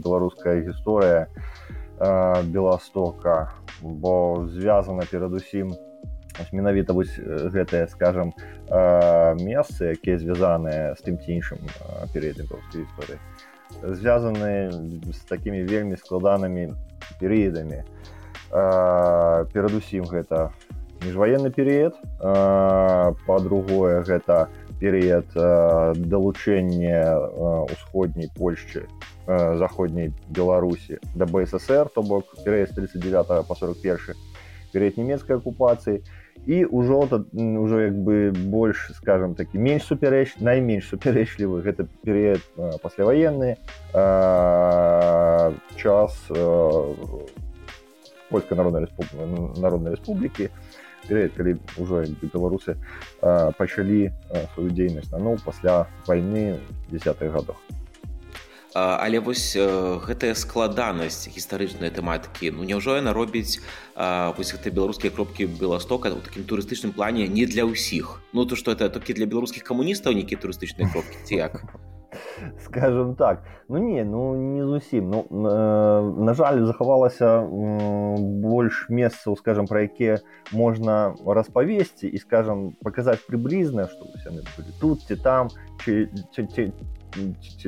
беларуская 0.00 0.64
гісторыя 0.64 1.28
беластока. 2.48 3.52
Бо 3.82 4.46
звязана 4.48 5.04
перадусім 5.04 5.76
менавіта 6.52 6.92
вось 6.92 7.14
гэтыя 7.18 7.88
скажем 7.92 8.32
месцы 9.40 9.94
якія 9.96 10.18
звязаныя 10.18 10.94
з 10.96 11.00
тым 11.04 11.18
ці 11.20 11.32
іншым 11.38 11.58
перыядам 12.12 12.48
беларускай 12.48 12.84
гісторыі 12.84 13.18
звязаны 13.82 14.70
з 15.12 15.18
такімі 15.28 15.62
вельмі 15.64 15.96
складанымі 15.96 16.72
перыядамі. 17.20 17.82
Перадусім 18.52 20.04
гэта 20.06 20.52
міжваенны 21.02 21.50
перыяд 21.50 21.96
па-другое 22.20 24.02
гэта 24.06 24.48
перыяд 24.78 25.26
далучэння 25.34 27.00
ўсходняй 27.70 28.28
польшчы 28.36 28.86
заходняй 29.26 30.12
беларусі 30.28 30.98
да 31.14 31.26
бСр 31.26 31.88
то 31.88 32.02
бок 32.02 32.34
перыяд 32.44 32.74
39 32.76 33.46
по 33.48 33.54
41 33.54 34.14
перыяд 34.72 34.96
нямецкай 34.96 35.36
акупацыі. 35.36 36.02
і 36.02 36.21
ўжо 36.46 37.06
ўжо 37.32 37.80
як 37.80 37.94
бы 37.94 38.32
больш 38.34 38.90
скажем 38.96 39.34
такі 39.34 39.58
менш 39.58 39.86
супярэч 39.86 40.42
найменш 40.42 40.90
супярэчлівы 40.90 41.62
гэта 41.62 41.86
перыяд 42.02 42.42
пасляваенны 42.82 43.56
час 45.78 46.10
польскай 48.30 48.56
народнай 48.58 48.82
рэспублікі 48.82 49.60
народнай 49.62 49.94
рэспублікі 49.94 50.50
калі 51.06 51.58
ўжо 51.78 52.02
беларусы 52.26 52.74
пачалі 53.22 54.10
сваю 54.54 54.70
дзейнасць 54.74 55.14
наноў 55.14 55.38
пасля 55.46 55.86
вайны 56.10 56.58
десятых 56.90 57.30
годах 57.38 57.58
але 58.74 59.20
вось 59.20 59.56
гэтая 59.56 60.34
складанасць 60.34 61.28
гістарычнай 61.28 61.92
тэматыкі 61.92 62.52
ну 62.56 62.64
няўжо 62.64 62.96
яна 62.96 63.12
робіць 63.12 63.60
вось 63.94 64.52
гэта 64.56 64.72
беларускія 64.72 65.12
кропкі 65.12 65.46
беластока 65.60 66.12
у 66.12 66.20
такім 66.24 66.48
турыстычным 66.48 66.92
плане 66.96 67.28
не 67.28 67.46
для 67.46 67.68
ўсіх? 67.68 68.20
Ну 68.32 68.46
то 68.46 68.56
что 68.56 68.72
это 68.72 68.88
толькі 68.88 69.12
для 69.12 69.26
беларускіх 69.26 69.62
камуністаў 69.62 70.16
нейкія 70.16 70.40
турыстычныя 70.40 70.88
кропкі 70.88 71.16
ці 71.24 71.34
як? 71.36 71.64
Скажем 72.64 73.14
так. 73.14 73.44
Ну 73.68 73.78
не 73.78 74.04
ну 74.04 74.34
не 74.36 74.64
зусім. 74.64 75.10
Ну 75.10 75.26
э, 75.30 76.24
на 76.24 76.34
жаль 76.34 76.64
захавалася 76.64 77.40
э, 77.40 78.16
больш 78.18 78.86
месцаў 78.88 79.36
скажем 79.36 79.66
про 79.66 79.80
якія 79.80 80.20
можна 80.52 81.14
распавесці 81.26 82.06
і 82.08 82.18
скажем 82.18 82.72
показаць 82.82 83.24
прыблізна 83.28 83.88
что 83.88 84.04
яны 84.28 84.44
тут 84.80 85.02
ці 85.08 85.16
там 85.16 85.48
ці, 85.84 86.08
ці, 86.34 86.46
ці 86.46 86.72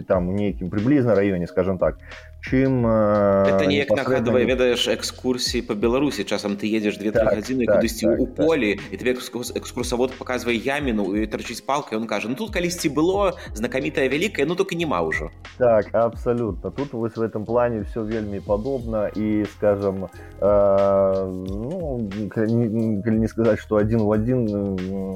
там 0.07 0.29
у 0.29 0.33
нейкім 0.33 0.71
прыблізна 0.71 1.15
раёне 1.15 1.47
скажем 1.47 1.79
так 1.79 1.99
чым 2.45 2.87
это 2.87 3.65
неяк 3.67 3.91
нагадвае 3.91 4.45
ведаеш 4.45 4.89
экскурсіі 4.93 5.65
по 5.65 5.75
беларусі 5.75 6.25
часам 6.25 6.57
ты 6.61 6.69
едзеш 6.69 7.01
две 7.01 7.11
так, 7.11 7.33
гадзіны 7.33 7.65
так, 7.65 7.81
кудысьці 7.81 8.05
так, 8.05 8.21
у 8.21 8.27
полі 8.27 8.75
так. 8.77 8.93
і 8.93 8.97
тебе 8.97 9.13
экскурсавод 9.17 10.13
показвае 10.19 10.57
яміну 10.61 11.09
і 11.17 11.25
тарчыць 11.27 11.65
палкай 11.65 11.99
он 11.99 12.07
кажа 12.07 12.29
ну 12.29 12.37
тут 12.37 12.53
калісьці 12.53 12.93
было 12.93 13.33
знакамітая 13.55 14.09
вялікая 14.09 14.45
ну 14.47 14.55
только 14.55 14.77
нема 14.77 15.01
ўжо 15.01 15.31
так 15.57 15.95
абсолютно. 15.95 16.71
Тут 16.71 16.93
вось 16.93 17.17
в 17.17 17.23
этом 17.23 17.45
плане 17.45 17.81
все 17.81 18.01
вельмі 18.01 18.41
падобна 18.41 19.09
і 19.09 19.47
скажем 19.57 20.09
э, 20.41 21.25
ну, 21.49 22.11
калі 22.29 23.19
не 23.19 23.29
сказаць 23.29 23.59
что 23.59 23.77
один 23.77 24.01
в 24.01 24.11
один 24.11 24.45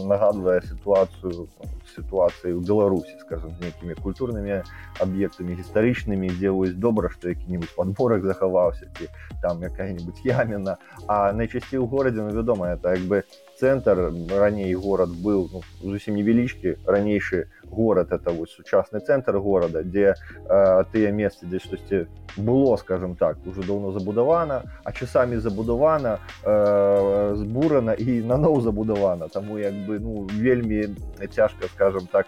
нагадвае 0.09 0.63
сітуацыю 0.63 1.49
сітуацыі 1.95 2.55
ў 2.55 2.61
беларусі 2.65 3.15
скажем 3.21 3.55
нейкімі 3.61 3.95
культурнымі 4.03 4.63
аб'ектамі 5.01 5.57
гістарычнымі 5.59 6.31
дзе 6.39 6.51
вось 6.51 6.75
добра 6.75 7.11
што 7.11 7.33
які-нибудь 7.33 7.75
подборак 7.75 8.25
захаваўся 8.25 8.89
ці 8.99 9.09
там 9.43 9.63
якая-нибудь 9.63 10.21
яміна. 10.25 10.77
А 11.07 11.33
найчасцей 11.33 11.79
у 11.79 11.87
горадзе 11.87 12.23
ну 12.23 12.31
вядома 12.31 12.75
это 12.75 12.95
як 12.95 13.05
бы 13.09 13.25
цэнтр 13.59 14.13
раней 14.31 14.75
горад 14.75 15.11
быў 15.11 15.49
ну, 15.53 15.63
зусім 15.83 16.15
невялічкі 16.17 16.77
ранейшы 16.87 17.49
горад 17.71 18.13
это 18.13 18.31
вось 18.31 18.55
сучасны 18.55 19.01
цэнтр 19.01 19.39
горада 19.39 19.83
дзе 19.83 20.15
э, 20.15 20.85
тыя 20.93 21.11
месцы 21.13 21.47
дзе 21.47 21.59
штосьці 21.59 22.07
было 22.37 22.77
скажем 22.77 23.17
так 23.17 23.39
уже 23.47 23.63
давно 23.63 23.93
забудавана 23.93 24.63
а 24.85 24.93
часамі 24.93 25.37
забудавана 25.37 26.19
э, 26.45 27.35
збурана 27.37 27.93
і 27.93 28.23
наноў 28.23 28.61
забудавана 28.61 29.29
таму 29.29 29.59
як 29.59 29.75
бы 29.75 29.99
ну 29.99 30.27
вельмі 30.31 30.95
цяжка 31.35 31.67
скажем 31.75 32.07
так 32.13 32.27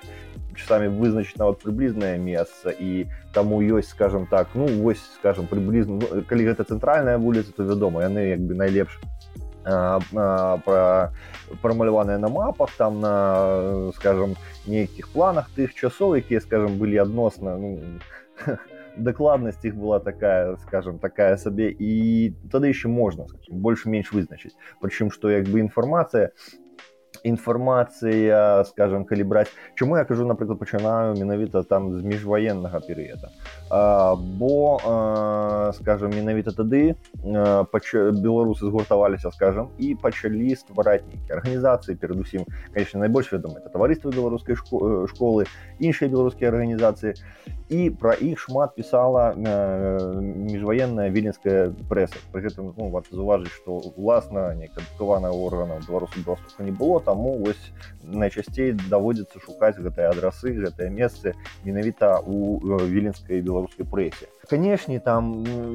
часамі 0.57 0.91
вызначыць 0.99 1.39
нават 1.39 1.63
прыблізнае 1.63 2.19
месца 2.19 2.75
і 2.75 3.07
таму 3.33 3.63
ёсць 3.63 3.95
скажем 3.95 4.27
так 4.27 4.49
ну 4.55 4.67
вось 4.83 5.03
скажем 5.15 5.47
прыблізна 5.47 6.01
ну, 6.03 6.23
калі 6.27 6.51
гэта 6.51 6.65
цэнтральная 6.65 7.19
вуліца 7.19 7.53
то 7.57 7.65
вядома 7.65 8.03
яны 8.03 8.35
як 8.35 8.41
бы 8.41 8.55
найлепш 8.55 8.99
прамаляваныя 11.62 12.18
на 12.18 12.30
мапах 12.30 12.70
там 12.78 13.00
на 13.00 13.92
скажем 13.96 14.36
нейкіх 14.68 15.10
планах 15.10 15.50
тых 15.56 15.74
часоў 15.74 16.16
якія 16.22 16.42
скажем 16.42 16.78
былі 16.78 16.98
адносна 17.02 17.58
ну, 17.58 18.00
дакладнасць 18.98 19.66
іх 19.66 19.76
была 19.76 20.00
такая 20.00 20.56
скажем 20.68 21.00
такая 21.00 21.38
сабе 21.38 21.72
і 21.72 22.34
тады 22.52 22.72
яшчэ 22.72 22.88
можна 22.88 23.26
больш-менш 23.50 24.14
вызначыць 24.14 24.56
прычым 24.82 25.12
што 25.12 25.34
як 25.34 25.50
бы 25.50 25.60
інфармацыя 25.60 26.32
інфармацыя 27.25 28.65
скажем 28.69 29.05
калі 29.05 29.25
браць 29.25 29.51
чаму 29.75 29.97
я 29.97 30.05
кажу 30.05 30.27
напрыклад 30.27 30.59
пачынаю 30.59 31.17
менавіта 31.17 31.63
там 31.63 31.93
з 31.93 32.05
міжваеннага 32.05 32.81
перыяда? 32.81 33.31
Бо 34.39 34.81
скажем 35.77 36.11
менавіта 36.11 36.53
тады 36.53 36.97
беларусы 37.25 38.67
згуртаваліся 38.67 39.31
скажем 39.31 39.71
і 39.79 39.95
пачалі 39.95 40.55
ствараць 40.55 41.05
нейкія 41.07 41.39
арганізацыі 41.39 41.97
перадусім 41.97 42.45
конечно 42.75 43.01
найбольш 43.01 43.33
вядома 43.33 43.59
это 43.59 43.69
таварыства 43.69 44.11
беларускай 44.11 44.57
школы 44.57 45.47
іншыя 45.79 46.09
беларускія 46.09 46.51
арганізацыі. 46.51 47.15
І 47.71 47.91
пра 47.91 48.15
іх 48.19 48.39
шмат 48.39 48.75
пісала 48.75 49.31
міжваенная 49.39 51.09
віленская 51.15 51.71
прэса. 51.89 52.19
Пры 52.33 52.43
гэтым 52.43 52.75
ну, 52.75 52.91
варта 52.91 53.15
заўважыць 53.15 53.55
што 53.55 53.79
уласна 53.95 54.51
некадкаваная 54.59 55.31
органа 55.31 55.79
беларусу 55.87 56.19
беластука 56.19 56.67
не 56.67 56.75
было 56.75 57.01
там 57.01 57.10
таму 57.11 57.37
вось 57.43 57.63
найчасцей 58.07 58.73
даводзіцца 58.91 59.43
шукаць 59.43 59.77
гэтыя 59.83 60.11
адрасы 60.15 60.55
гэтыя 60.55 60.91
месцы 60.95 61.35
менавіта 61.67 62.19
у 62.23 62.59
э, 62.59 62.87
віленскай 62.87 63.43
беларускай 63.43 63.87
прэсе. 63.87 64.31
Канешне 64.51 65.01
там 65.03 65.33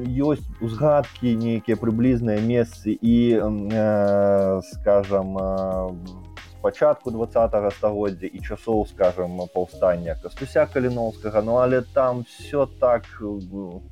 ёсць 0.08 0.48
узгадкі 0.63 1.36
нейкія 1.36 1.76
прыблізныя 1.76 2.39
месцы 2.39 2.95
і 2.95 3.17
э, 3.36 4.62
скажам 4.71 5.36
э, 5.36 6.24
пачатку 6.65 7.12
два 7.12 7.28
стагоддзя 7.71 8.28
і 8.32 8.39
часоў 8.39 8.88
скажем 8.89 9.43
паўстання 9.54 10.15
кастуся 10.24 10.65
каліноўскага 10.65 11.43
ну 11.45 11.60
але 11.62 11.82
там 11.82 12.24
все 12.24 12.65
так 12.80 13.06
ну, 13.19 13.84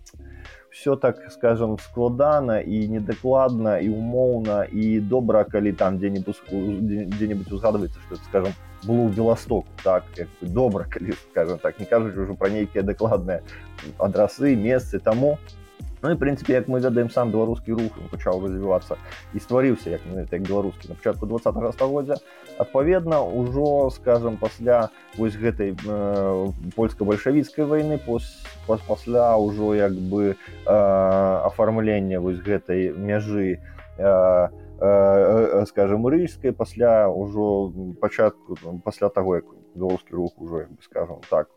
все 0.74 0.96
так 0.96 1.32
скажем 1.32 1.78
складана 1.80 2.60
і 2.60 2.88
недакладна 2.88 3.78
і 3.78 3.90
умоўна 3.90 4.66
і 4.74 5.00
добра 5.00 5.44
калі 5.44 5.74
там 5.74 5.98
дзе-нибудь 5.98 6.42
дзе-нибудь 7.18 7.52
узгадваецца 7.52 8.00
что 8.08 8.16
скажем 8.16 8.54
было 8.84 9.08
белосток 9.08 9.66
так 9.84 10.04
як 10.18 10.28
добра 10.42 10.86
калі 10.90 11.14
скажем 11.32 11.58
так. 11.60 11.80
Не 11.80 11.86
кажуць 11.86 12.18
ужо 12.18 12.36
пра 12.36 12.50
нейкія 12.50 12.84
дакладныя 12.84 13.42
адрасы 14.00 14.56
месцы 14.56 15.00
таму 15.00 15.38
Ну 16.04 16.12
і 16.12 16.20
прынцыпе 16.20 16.52
як 16.60 16.68
мы 16.68 16.84
ведаем 16.84 17.10
сам 17.10 17.32
беларускі 17.32 17.80
рух 17.80 17.96
пачаў 18.12 18.44
развівацца 18.44 19.00
і 19.32 19.40
стварыўся 19.40 19.96
як 19.96 20.04
так 20.28 20.44
беларускі 20.44 20.92
на 20.92 20.96
пачатку 21.00 21.32
два 21.32 21.40
стагоддзя 21.40 22.20
адпаведна 22.60 23.24
ўжо 23.24 23.88
скажем 23.96 24.36
пасля 24.36 24.92
вось 25.16 25.40
гэтай 25.40 25.72
э, 25.72 26.52
польска-бальшавіцкай 26.76 27.64
войны 27.64 27.98
пос, 28.04 28.28
пос, 28.68 28.84
пасля 28.84 29.40
ўжо 29.40 29.80
як 29.80 29.96
бы 29.96 30.36
э, 30.36 30.36
афармлення 30.68 32.20
вось 32.20 32.44
гэтай 32.44 32.92
мяжы 32.92 33.64
э, 33.96 34.04
э, 34.04 35.66
скажем 35.72 36.04
рыжскай 36.04 36.52
пасля 36.52 37.08
ўжо 37.08 37.72
пачатку 38.04 38.60
пасля 38.84 39.08
таго 39.08 39.40
як 39.40 39.48
беларускі 39.76 40.14
рух 40.16 40.32
ужо 40.38 40.66
скажем 40.82 41.22
так 41.30 41.50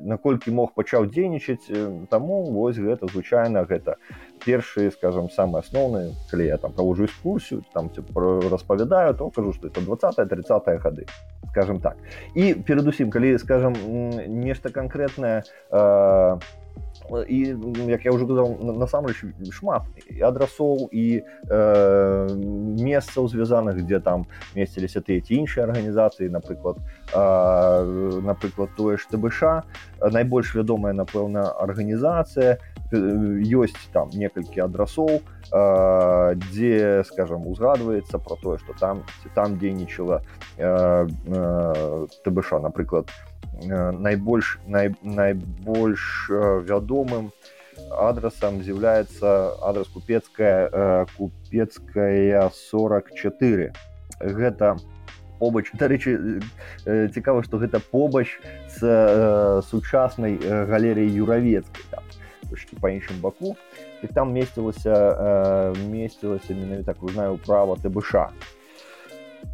наколькі 0.00 0.50
мог 0.50 0.74
пачаў 0.74 1.06
дзейнічаць 1.06 1.70
таму 2.10 2.42
вось 2.52 2.76
гэта 2.76 3.06
звычайна 3.06 3.64
гэта 3.64 3.96
першыя 4.44 4.90
скажем 4.90 5.30
самые 5.30 5.64
асноўныя 5.66 6.14
калі 6.30 6.46
я 6.46 6.56
там 6.56 6.72
правожу 6.72 7.04
экскурсію 7.04 7.64
там 7.72 7.90
распавядаю 8.50 9.14
то 9.14 9.30
кажу 9.30 9.52
что 9.52 9.68
это 9.68 9.80
20 9.80 10.28
30 10.28 10.82
гады 10.82 11.06
скажем 11.50 11.80
так. 11.80 11.96
І 12.34 12.54
перадусім 12.54 13.10
калі 13.10 13.38
скажем 13.38 13.74
нешта 14.28 14.70
конкретное 14.70 15.42
э, 15.70 16.38
і 17.28 17.56
як 17.88 18.04
я 18.04 18.12
уже 18.12 18.26
казаў 18.26 18.58
насамрэч 18.60 19.24
шмат 19.52 19.82
адрасоў 20.20 20.88
і 20.92 21.22
э, 21.22 22.28
месцаў 22.78 23.28
звязаных 23.28 23.80
дзе 23.86 24.00
там 24.00 24.26
месціліся 24.54 25.00
тыя 25.00 25.20
ці 25.20 25.40
іншыя 25.40 25.64
арганізацыі 25.64 26.28
напрыклад 26.28 26.76
э, 27.14 28.20
напрыклад 28.20 28.70
тое 28.76 28.98
ж 28.98 29.08
тбш 29.10 29.64
найбольш 30.00 30.54
вядомая 30.54 30.92
напэўна 30.92 31.48
арганізацыя 31.64 32.58
ёсць 32.92 33.88
там 33.92 34.10
некалькі 34.12 34.64
адрасоў 34.68 35.20
э, 35.20 36.34
дзе 36.50 37.04
скажем 37.08 37.46
узгадваецца 37.46 38.18
про 38.18 38.36
тое 38.36 38.58
что 38.58 38.72
там 38.78 39.04
там 39.34 39.58
дзейнічала 39.58 40.22
э, 40.58 41.08
э, 41.08 42.06
тбш 42.24 42.52
напрыклад 42.60 43.08
Э, 43.08 43.27
найбольш 43.62 44.58
най, 44.66 44.94
найбольш 45.02 46.30
э, 46.30 46.62
вядомым 46.62 47.32
адрасам 47.90 48.62
з'яўляецца 48.62 49.58
адрас 49.62 49.88
купецкая 49.88 50.68
э, 50.70 51.06
купецкая 51.16 52.50
44 52.54 53.72
гэта 54.20 54.76
побач 55.38 55.70
дарэчы 55.74 56.42
цікава 57.14 57.42
што 57.42 57.58
гэта 57.58 57.78
побач 57.78 58.38
з 58.78 59.62
сучаснай 59.70 60.38
галерэі 60.38 61.14
юравецкай 61.22 61.84
там, 61.90 62.02
па 62.80 62.90
іншым 62.90 63.20
баку. 63.20 63.56
І 64.02 64.06
там 64.06 64.32
месцілася 64.32 65.74
месцілася 65.90 66.54
менавіта 66.54 66.94
кружная 66.94 67.30
ўправа 67.34 67.78
тбш 67.82 68.14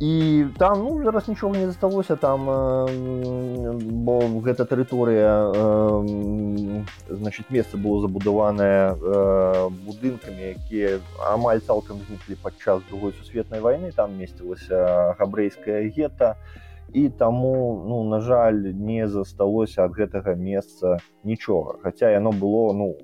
і 0.01 0.45
там 0.59 0.83
ну 0.83 1.05
зараз 1.05 1.29
нічога 1.29 1.59
не 1.59 1.67
засталося 1.67 2.17
там 2.17 2.51
э, 2.51 3.73
бо 3.79 4.19
гэта 4.43 4.67
тэрыторыя 4.67 5.53
э, 5.55 6.85
значит 7.09 7.51
месца 7.51 7.77
было 7.77 8.01
забудаванае 8.01 8.99
э, 8.99 9.71
будынкамі 9.87 10.59
якія 10.59 10.99
амаль 11.31 11.63
цалкам 11.63 12.03
зніклі 12.09 12.35
падчас 12.43 12.83
другой 12.91 13.13
сусветнай 13.13 13.61
войны. 13.61 13.93
Там 13.95 14.19
месцілася 14.19 15.15
габрэйская 15.19 15.87
гета 15.95 16.37
і 16.95 17.09
таму 17.09 17.85
ну 17.89 18.05
на 18.05 18.21
жаль 18.21 18.75
не 18.75 19.09
засталося 19.09 19.85
ад 19.85 19.95
гэтага 19.99 20.35
месца 20.35 20.99
нічога 21.23 21.79
хаця 21.83 22.11
яно 22.11 22.31
было 22.31 22.73
ну 22.73 22.99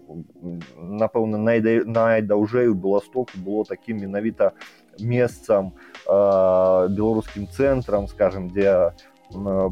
напэўна 0.79 1.39
найда 1.39 1.83
найдаўжэй 1.87 2.71
у 2.71 2.75
беластоку 2.75 3.35
было 3.35 3.65
такім 3.65 3.99
менавіта 4.07 4.53
месцам 4.99 5.73
э, 6.11 6.89
беларускім 6.91 7.47
цэнтрам 7.47 8.09
скажем 8.11 8.51
дзе 8.51 8.93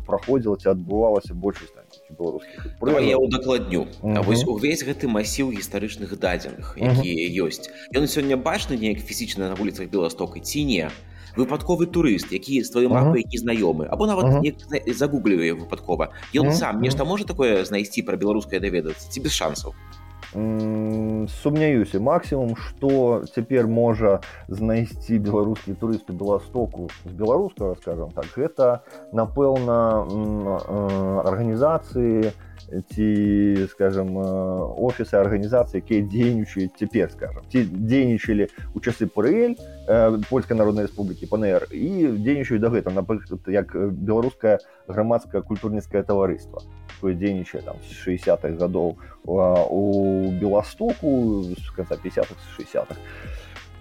праходзіла 0.06 0.56
ці 0.56 0.70
адбывалася 0.70 1.34
большасць 1.34 1.74
беларускіх 2.14 2.78
я 3.02 3.18
удакладню 3.18 3.86
вось 4.22 4.46
увесь 4.46 4.84
гэты 4.86 5.10
масіў 5.10 5.50
гістарычных 5.50 6.14
дадзеных 6.14 6.78
якія 6.78 7.26
ёсць 7.42 7.66
ён 7.90 8.06
сёння 8.06 8.38
бачны 8.38 8.78
неяк 8.78 9.02
фізічна 9.02 9.50
на 9.50 9.54
вуліцах 9.58 9.90
беластока 9.90 10.38
ці 10.38 10.62
не 10.64 10.90
выпадковы 11.34 11.86
турыст 11.86 12.30
які 12.32 12.62
з 12.62 12.70
тваёй 12.70 12.88
мапы 12.88 13.18
які 13.18 13.38
знаёмы 13.42 13.90
або 13.90 14.06
нават 14.06 14.46
загуглівае 14.86 15.58
выпадкова 15.58 16.14
ён 16.34 16.52
сам 16.54 16.80
нешта 16.80 17.04
можа 17.04 17.26
такое 17.26 17.64
знайсці 17.64 18.06
пра 18.06 18.14
беларускае 18.14 18.62
даведацца 18.62 19.10
ці 19.10 19.18
без 19.26 19.34
шансаў 19.34 19.74
сумняюся 20.32 22.00
максімум 22.00 22.56
што 22.56 23.24
цяпер 23.34 23.66
можа 23.66 24.20
знайсці 24.48 25.16
беларускі 25.24 25.72
турысты 25.80 26.12
беластоку 26.12 26.88
з 27.04 27.12
беларускага 27.16 27.76
скажем 27.80 28.12
так 28.12 28.28
гэта 28.36 28.84
напэўна 29.12 30.04
арганізацыі 31.24 32.36
ці 32.92 33.08
скажем 33.72 34.12
офісы 34.20 35.16
арганізацыі 35.16 35.80
якія 35.80 36.04
дзейнічаюць 36.04 36.76
цяпер 36.76 37.08
скажем 37.08 37.48
ці 37.48 37.64
дзейнічалі 37.64 38.52
у 38.76 38.84
часы 38.84 39.08
прэль 39.08 39.56
польскай 40.28 40.60
народнай 40.60 40.84
рэспублікі 40.84 41.32
пнр 41.32 41.72
і 41.72 42.20
дзейнічаюць 42.20 42.60
да 42.60 42.68
гэта 42.68 42.92
напрыклад 42.92 43.48
як 43.48 43.72
беларускае 43.72 44.60
грамадскае 44.92 45.40
культурніцкае 45.40 46.04
таварыства 46.04 46.60
дзейнічае 47.02 47.62
там 47.62 47.76
з 47.86 47.94
60-х 47.94 48.58
гадоў 48.58 48.96
у 49.24 49.82
беластоку 50.40 51.42
з 51.54 51.64
конца 51.76 51.94
50-х 51.94 52.36
60-х 52.58 52.96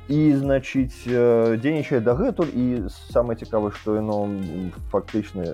і 0.08 0.20
значыць 0.40 1.04
дзейнічае 1.04 2.00
дагэтуль 2.00 2.52
і 2.56 2.66
самае 3.12 3.36
цікавае 3.36 3.76
што 3.76 4.00
яно 4.00 4.32
фактычна 4.92 5.52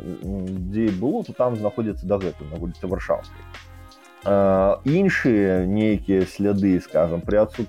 дзе 0.69 0.93
было 1.01 1.23
то 1.25 1.33
там 1.33 1.57
знаходзіцца 1.57 2.05
дагэтуль 2.05 2.51
на 2.53 2.61
вуліцы 2.61 2.85
варшаўскай. 2.85 3.41
Іншыя 4.23 5.65
нейкія 5.67 6.25
сляды 6.29 6.79
скажем 6.79 7.21
при 7.21 7.41
адсут 7.41 7.67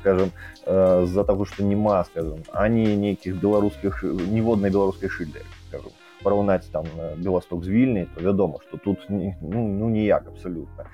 скажем 0.00 0.32
з-за 0.66 1.24
таго 1.24 1.44
што 1.44 1.62
няма 1.62 2.02
скажем 2.10 2.42
ані 2.52 2.96
нейкіх 2.96 3.36
беларускіх 3.38 4.02
ніводнай 4.02 4.72
беларускай 4.72 5.12
шыльды 5.12 5.44
параўнаць 6.24 6.70
там 6.72 6.88
беласток 7.20 7.64
з 7.64 7.68
вільні 7.68 8.06
то 8.14 8.24
вядома 8.24 8.62
што 8.64 8.80
тут 8.80 9.04
ну, 9.08 9.34
ну 9.40 9.88
ніяк 9.88 10.28
абсалютна 10.28 10.88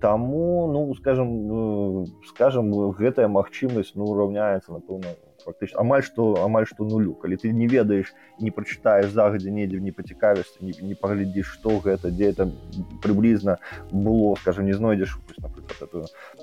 Таму 0.00 0.68
ну 0.72 0.94
скажем 0.94 1.28
ну, 1.48 2.06
скажем 2.28 2.70
гэтая 2.92 3.28
магчымасць 3.28 3.92
ну 3.96 4.12
раўняецца 4.14 4.72
напэўна 4.72 5.16
фактычна. 5.44 5.80
Амаль 5.80 6.04
што 6.04 6.44
амаль 6.44 6.66
што 6.66 6.84
нулю. 6.84 7.14
Калі 7.14 7.36
ты 7.36 7.52
не 7.52 7.66
ведаеш 7.66 8.14
не 8.40 8.50
прачытаеш 8.50 9.12
загадзя 9.12 9.50
недзе 9.50 9.80
не 9.80 9.92
пацікавішся 9.92 10.64
не, 10.64 10.72
не 10.80 10.94
паглядзіш 10.94 11.52
што 11.58 11.78
гэта 11.84 12.10
дзе 12.10 12.32
это 12.32 12.48
прыблізна 13.04 13.58
было 13.92 14.34
скажем 14.40 14.66
не 14.66 14.74
знойдзеш 14.74 15.16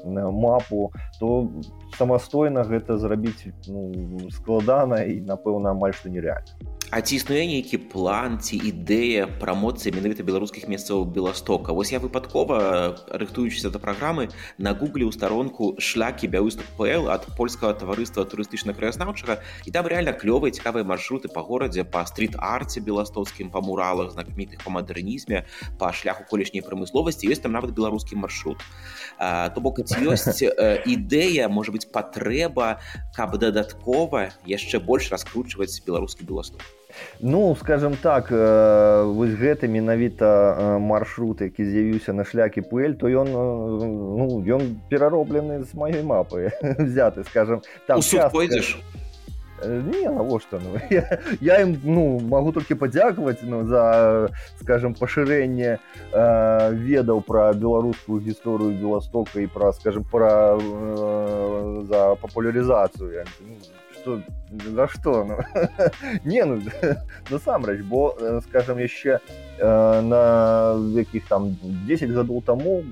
мапу 0.05 0.91
то 1.19 1.51
самастойна 1.97 2.63
гэта 2.63 2.97
зрабіць 2.97 3.51
ну, 3.67 4.29
складана 4.31 5.03
і 5.03 5.21
напэўна 5.21 5.73
амаль 5.73 5.97
што 5.97 6.09
нереальна 6.09 6.75
А 6.87 7.01
ці 7.03 7.19
існуе 7.19 7.43
нейкі 7.43 7.83
план 7.91 8.39
ці 8.39 8.55
ідэя 8.55 9.27
прамоцыі 9.41 9.91
менавіта 9.91 10.23
беларускіх 10.23 10.71
месцаў 10.71 11.03
беластока? 11.03 11.75
Вось 11.75 11.91
я 11.91 11.99
выпадкова 11.99 12.95
рыхтуючыся 13.11 13.67
да 13.75 13.79
праграмы 13.83 14.31
на 14.55 14.71
гугле 14.71 15.03
ў 15.03 15.11
старонку 15.11 15.75
шлякі 15.83 16.31
бяўстук 16.31 16.63
пл 16.79 17.11
ад 17.11 17.27
польскага 17.35 17.75
таварыства 17.75 18.23
турыстычна 18.23 18.71
краязнаўчага 18.87 19.43
і 19.65 19.71
там 19.71 19.87
реально 19.87 20.15
клёвыя 20.15 20.55
цікавыя 20.55 20.87
маршруты 20.87 21.27
па 21.27 21.43
горадзе 21.43 21.83
па 21.83 22.05
стрит-арце 22.07 22.79
беластоцкім 22.79 23.51
па 23.51 23.59
муралах 23.59 24.15
знакамітых 24.15 24.63
па 24.63 24.71
мадэрнізме 24.71 25.43
па 25.79 25.91
шляху 25.91 26.23
колішняй 26.29 26.63
прамысловасці 26.63 27.27
ёсць 27.27 27.43
там 27.43 27.51
нават 27.51 27.75
беларускі 27.75 28.15
маршрут. 28.15 28.63
То 29.19 29.59
бок 29.59 29.83
ёсць 29.83 30.41
ідэя 30.41 31.51
можа 31.51 31.75
быть 31.75 31.91
патрэба 31.91 32.79
каб 33.15 33.37
дадаткова 33.37 34.31
яшчэ 34.47 34.79
больш 34.79 35.11
раскручваць 35.11 35.83
беларускі 35.83 36.23
беласток 36.23 36.63
Ну 37.19 37.55
скажем 37.59 37.95
так 38.01 38.31
э, 38.31 39.03
вось 39.03 39.33
гэты 39.33 39.67
менавіта 39.67 40.25
э, 40.25 40.79
маршрут 40.79 41.41
які 41.41 41.65
з'явіўся 41.65 42.13
на 42.13 42.23
шлякі 42.23 42.61
пэль 42.61 42.93
то 42.95 43.07
ён 43.07 43.27
э, 43.27 43.33
ну, 43.33 44.43
ён 44.45 44.77
перароблены 44.89 45.63
з 45.63 45.73
маёй 45.73 46.03
мапы 46.03 46.51
взяты 46.61 47.23
скажем 47.23 47.61
там 47.87 48.01
пойдзеш? 48.31 48.77
Не 49.65 50.09
навошта 50.09 50.59
ну, 50.63 50.79
я, 50.89 51.19
я 51.41 51.61
ім 51.61 51.73
ну 51.83 52.19
могу 52.19 52.51
толькі 52.53 52.77
падзякаваць 52.77 53.41
ну, 53.41 53.65
за 53.65 54.29
скажем 54.61 54.93
пашырэнне 54.93 55.79
э, 56.13 56.73
ведаў 56.73 57.25
пра 57.25 57.53
беларускую 57.53 58.21
гісторыю 58.21 58.77
беластока 58.77 59.41
і 59.41 59.47
пра 59.49 59.73
скажем 59.73 60.05
пра 60.05 60.53
э, 60.61 61.83
за 61.89 62.15
папулярызацыю 62.21 63.25
ну, 63.41 63.57
что 64.07 64.21
за 64.73 64.87
что 64.87 65.25
ну, 65.25 65.37
не 66.23 66.45
ну 66.45 66.61
насамрэч 67.29 67.81
бо 67.83 68.15
скажем 68.47 68.77
яшчэ 68.77 69.19
э, 69.59 70.01
на 70.01 70.79
якіх 70.95 71.27
там 71.27 71.57
10 71.87 72.11
гадоў 72.11 72.41
таму 72.41 72.83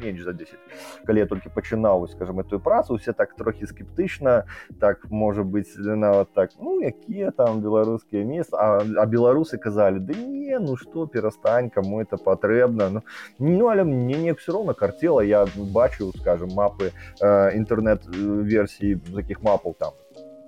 менш 0.00 0.24
за 0.24 0.32
10 0.32 0.56
калі 1.04 1.18
я 1.18 1.26
толькі 1.26 1.52
пачынаў 1.52 2.08
скажем 2.08 2.40
эту 2.40 2.58
працу 2.58 2.96
все 2.96 3.12
так 3.12 3.36
трохі 3.36 3.66
скептычна 3.66 4.44
так 4.80 5.04
можа 5.10 5.42
быть 5.42 5.68
нават 5.76 6.32
так 6.32 6.50
ну 6.58 6.80
якія 6.80 7.30
там 7.30 7.60
беларускія 7.60 8.24
месцы 8.24 8.56
а, 8.56 8.80
а 8.80 9.04
беларусы 9.04 9.58
казалі 9.58 10.00
да 10.00 10.14
не 10.14 10.58
ну 10.58 10.76
что 10.76 11.06
перастань 11.06 11.68
кому 11.68 12.00
это 12.00 12.16
патрэбна 12.16 12.88
ну, 12.88 13.02
ну 13.38 13.68
але 13.68 13.84
мне 13.84 14.16
не 14.16 14.32
все 14.32 14.52
роўна 14.52 14.72
карцела 14.72 15.20
я 15.20 15.44
бачыў 15.56 16.16
скажем 16.16 16.48
мапы 16.56 16.92
э, 17.20 17.52
інтэрнэт-версіі 17.60 19.00
з 19.04 19.16
якіх 19.16 19.42
мапаў 19.42 19.76
там 19.78 19.92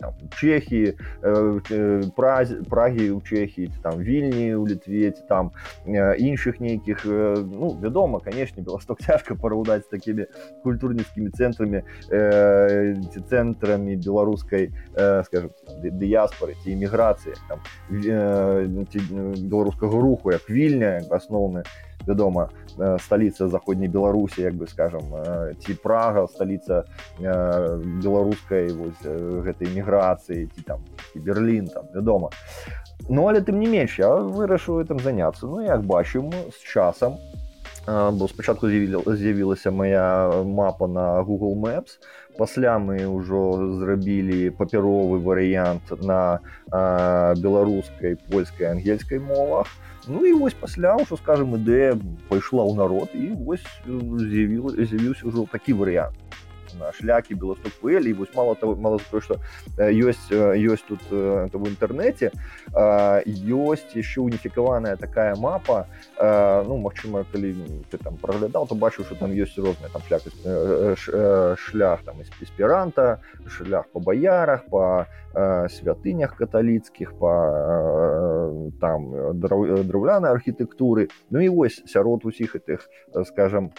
там, 0.01 0.13
Чехії, 0.37 0.95
Празі, 2.17 2.55
Прагі 2.71 3.11
у 3.11 3.21
Чехії, 3.21 3.71
там 3.83 3.99
Вільні 3.99 4.55
у 4.55 4.69
Літві, 4.69 5.13
там 5.29 5.51
інших 6.19 6.61
нейкіх 6.61 7.05
ну 7.05 7.79
вядома 7.83 8.21
конечно 8.21 8.63
белосток 8.63 9.01
цяжка 9.01 9.35
параўдаць 9.35 9.85
з 9.85 9.89
такімі 9.89 10.27
культурніцкімі 10.63 11.31
цэнтрамі 11.31 11.83
ці 13.13 13.21
цэнтрамі 13.31 13.97
беларускай 13.97 14.71
скажем 15.25 15.51
дыяспоры 15.83 16.55
ці 16.65 16.75
эміграцыі 16.75 17.35
беларускага 19.49 20.01
руху 20.01 20.33
як 20.33 20.51
вільня 20.51 21.01
асноўны 21.11 21.65
вядома 22.07 22.49
сталіца 23.03 23.49
заходняй 23.49 23.89
беларусі 23.89 24.43
як 24.43 24.55
бы 24.55 24.69
скажем 24.69 25.03
ці 25.59 25.75
прага 25.83 26.27
сталіца 26.27 26.85
беларускай 27.19 28.71
вось 28.73 29.03
гэтай 29.47 29.73
міграцыі 29.75 30.47
ці 30.55 30.63
там 30.63 30.85
і 31.15 31.19
берлін 31.19 31.67
там 31.67 31.91
вядома 31.95 32.31
ну 33.09 33.29
але 33.29 33.41
тым 33.41 33.59
не 33.59 33.67
менш 33.67 33.99
я 33.99 34.15
вырашыў 34.15 34.81
этом 34.83 35.01
заняцца. 35.01 35.47
Ну 35.47 35.61
як 35.61 35.83
бачым 35.83 36.31
з 36.53 36.63
часам 36.63 37.19
бо 37.87 38.29
спачатку 38.29 38.69
з'явілася 38.69 39.71
моя 39.71 40.29
мапа 40.45 40.87
на 40.87 41.23
google 41.23 41.57
maps. 41.57 41.97
Пасля 42.39 42.79
мы 42.79 43.03
ўжо 43.09 43.75
зрабілі 43.81 44.51
папяровы 44.51 45.19
варыянт 45.19 45.89
на 46.05 46.39
беларускай 46.71 48.15
польскай 48.31 48.71
ангельскай 48.71 49.19
мовах 49.19 49.67
Ну 50.09 50.25
і 50.25 50.33
вось 50.33 50.57
пасля 50.57 50.97
ўжо 50.97 51.17
скажем 51.21 51.53
ідэя 51.61 51.93
пайшла 52.33 52.65
ў 52.65 52.73
народ 52.81 53.13
і 53.13 53.37
вось 53.45 53.65
з'явіўся 53.85 55.29
ўжо 55.29 55.45
такі 55.53 55.77
варыянт 55.77 56.17
на 56.79 56.93
шляхі 56.93 57.35
белосток 57.35 57.73
пэлі 57.83 58.13
вось 58.13 58.35
мало 58.35 58.55
того 58.55 58.77
мало 58.77 59.01
то 59.11 59.21
что 59.21 59.39
ёсць 59.77 60.31
ёсць 60.31 60.85
тут 60.89 61.03
это 61.11 61.59
в 61.59 61.67
інтэрнэце 61.69 62.31
ёсць 62.75 63.93
еще 63.95 64.21
уніфікаваная 64.21 64.97
такая 64.97 65.35
мапа 65.37 65.87
ну 66.19 66.79
Мачыма 66.79 67.25
калі 67.33 67.55
ты 67.91 67.99
там 67.99 68.17
праглядаў 68.17 68.67
то 68.67 68.75
бачыў 68.75 69.05
что 69.05 69.15
там 69.15 69.33
ёсць 69.33 69.59
розная 69.59 69.91
там 69.93 70.03
шлях 70.07 70.23
шлях 71.59 72.05
там 72.05 72.17
эсперанта 72.41 73.21
шлях 73.47 73.89
по 73.93 74.01
баярах 74.01 74.65
по 74.67 75.07
святынях 75.69 76.37
каталіцкіх 76.37 77.19
по 77.19 77.33
там 78.81 79.39
драўлянай 79.41 80.33
архітэктуры 80.33 81.09
Ну 81.31 81.41
і 81.41 81.49
вось 81.49 81.83
сярод 81.87 82.25
усіх 82.25 82.55
гэтых 82.55 82.89
скажем 83.25 83.73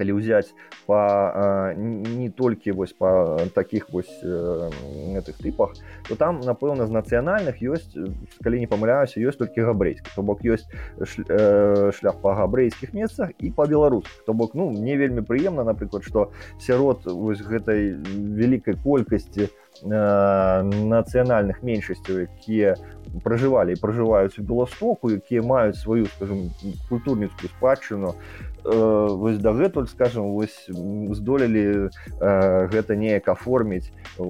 калі 0.00 0.16
ўзяць 0.16 0.56
па 0.88 1.76
не 1.76 2.32
толькі 2.32 2.72
вось 2.72 2.96
па 2.96 3.36
таких 3.52 3.92
вось 3.92 4.08
гэтых 4.24 5.36
тыпах 5.44 5.76
то 6.08 6.16
там 6.16 6.40
напэўна 6.40 6.88
з 6.88 6.96
нацыянальных 6.96 7.60
ёсць 7.60 7.92
калі 8.40 8.64
не 8.64 8.68
памыляюся 8.70 9.20
ёсць 9.20 9.36
толькі 9.36 9.68
габрэйскі 9.68 10.16
то 10.16 10.24
бок 10.24 10.40
ёсць 10.40 10.64
шлях 11.04 12.16
па 12.24 12.32
габрэйскіх 12.40 12.96
месцах 12.96 13.36
і 13.38 13.52
па 13.52 13.68
беларус 13.68 14.08
то 14.24 14.32
бок 14.32 14.56
ну 14.56 14.72
мне 14.72 14.96
вельмі 14.96 15.20
прыемна 15.20 15.68
напрыклад 15.68 16.08
што 16.08 16.32
сярод 16.56 17.04
вось 17.04 17.44
гэтай 17.44 17.92
вялікай 18.40 18.80
колькасці 18.80 19.52
нацыянальных 19.84 21.60
меншасцяў 21.62 22.24
якія 22.24 22.76
пражывалі 23.24 23.76
і 23.76 23.80
пражываюць 23.80 24.40
у 24.40 24.44
беластоку 24.48 25.12
якія 25.12 25.44
маюць 25.44 25.80
сваю 25.80 26.08
скажем 26.16 26.50
культурніцкую 26.88 27.48
спадчыну 27.52 28.14
Э, 28.14 28.49
вось 28.64 29.38
дагэтуль 29.38 29.86
скажем 29.88 30.32
вось 30.32 30.68
здолелі 30.68 31.90
э, 32.20 32.66
гэта 32.68 32.96
неяк 32.96 33.28
аформіць 33.28 33.90
э, 34.18 34.24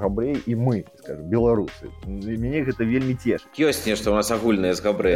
габрэй 0.00 0.42
і 0.46 0.54
мы 0.54 0.84
скажем 0.98 1.28
беларусы. 1.28 1.90
Мяне 2.06 2.62
гэта 2.62 2.84
вельмі 2.84 3.14
цеш 3.14 3.46
ёсць 3.58 3.86
нешта 3.86 4.10
у 4.10 4.14
нас 4.14 4.30
агульнае 4.30 4.74
з 4.74 4.80
габрэ 4.80 5.14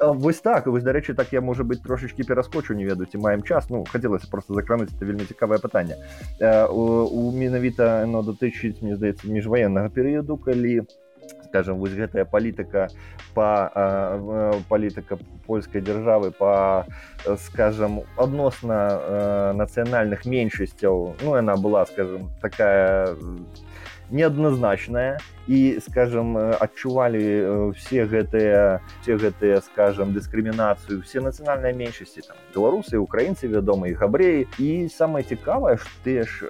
вось 0.00 0.40
так 0.40 0.66
вось 0.66 0.82
дарэчы 0.82 1.14
так 1.14 1.32
я 1.32 1.40
можа 1.40 1.64
быть 1.64 1.82
трошачки 1.82 2.22
пераскочу 2.22 2.74
не 2.74 2.84
ведаю 2.84 3.06
ці 3.06 3.18
маем 3.18 3.42
час. 3.42 3.70
Ну 3.70 3.84
хацелася 3.84 4.26
просто 4.30 4.54
закрануць 4.54 4.90
это 4.94 5.04
вельмі 5.04 5.24
цікавае 5.24 5.58
пытанне. 5.58 5.98
У 6.40 7.32
менавіта 7.32 8.06
но 8.06 8.22
датычыць 8.22 8.82
мне 8.82 8.96
здаецца 8.96 9.28
міжваеннага 9.28 9.88
перыяду 9.88 10.36
калі 10.36 10.80
у 10.80 11.03
скажем 11.54 11.78
вось 11.78 11.94
гэтая 11.94 12.24
палітыка 12.24 12.88
по 13.34 13.70
палітыка 14.68 15.18
польскай 15.46 15.80
дзяржавы 15.80 16.32
по 16.34 16.84
скажем 17.46 18.02
адносна 18.18 19.54
нацыянальных 19.54 20.26
меншасцяў 20.26 21.14
ну 21.22 21.36
яна 21.38 21.54
была 21.54 21.86
скажем 21.86 22.26
такая 22.42 23.14
неадназначная 24.10 25.22
і 25.48 25.80
скажем 25.80 26.36
адчувалі 26.36 27.72
все 27.76 28.04
гэтыя 28.08 28.80
все 29.02 29.16
гэтыя 29.16 29.60
скажем 29.60 30.14
дыскрымінацыю 30.16 31.02
все 31.02 31.20
нацыянальныя 31.20 31.76
меншасці 31.76 32.24
там 32.24 32.36
беларусы 32.54 32.96
украінцы 32.96 33.48
вядома 33.48 33.88
і 33.88 33.96
габрэі 33.98 34.46
і 34.58 34.88
самае 34.88 35.24
цікавае 35.24 35.76
ж 35.76 35.84
ты 36.04 36.12
ж 36.24 36.48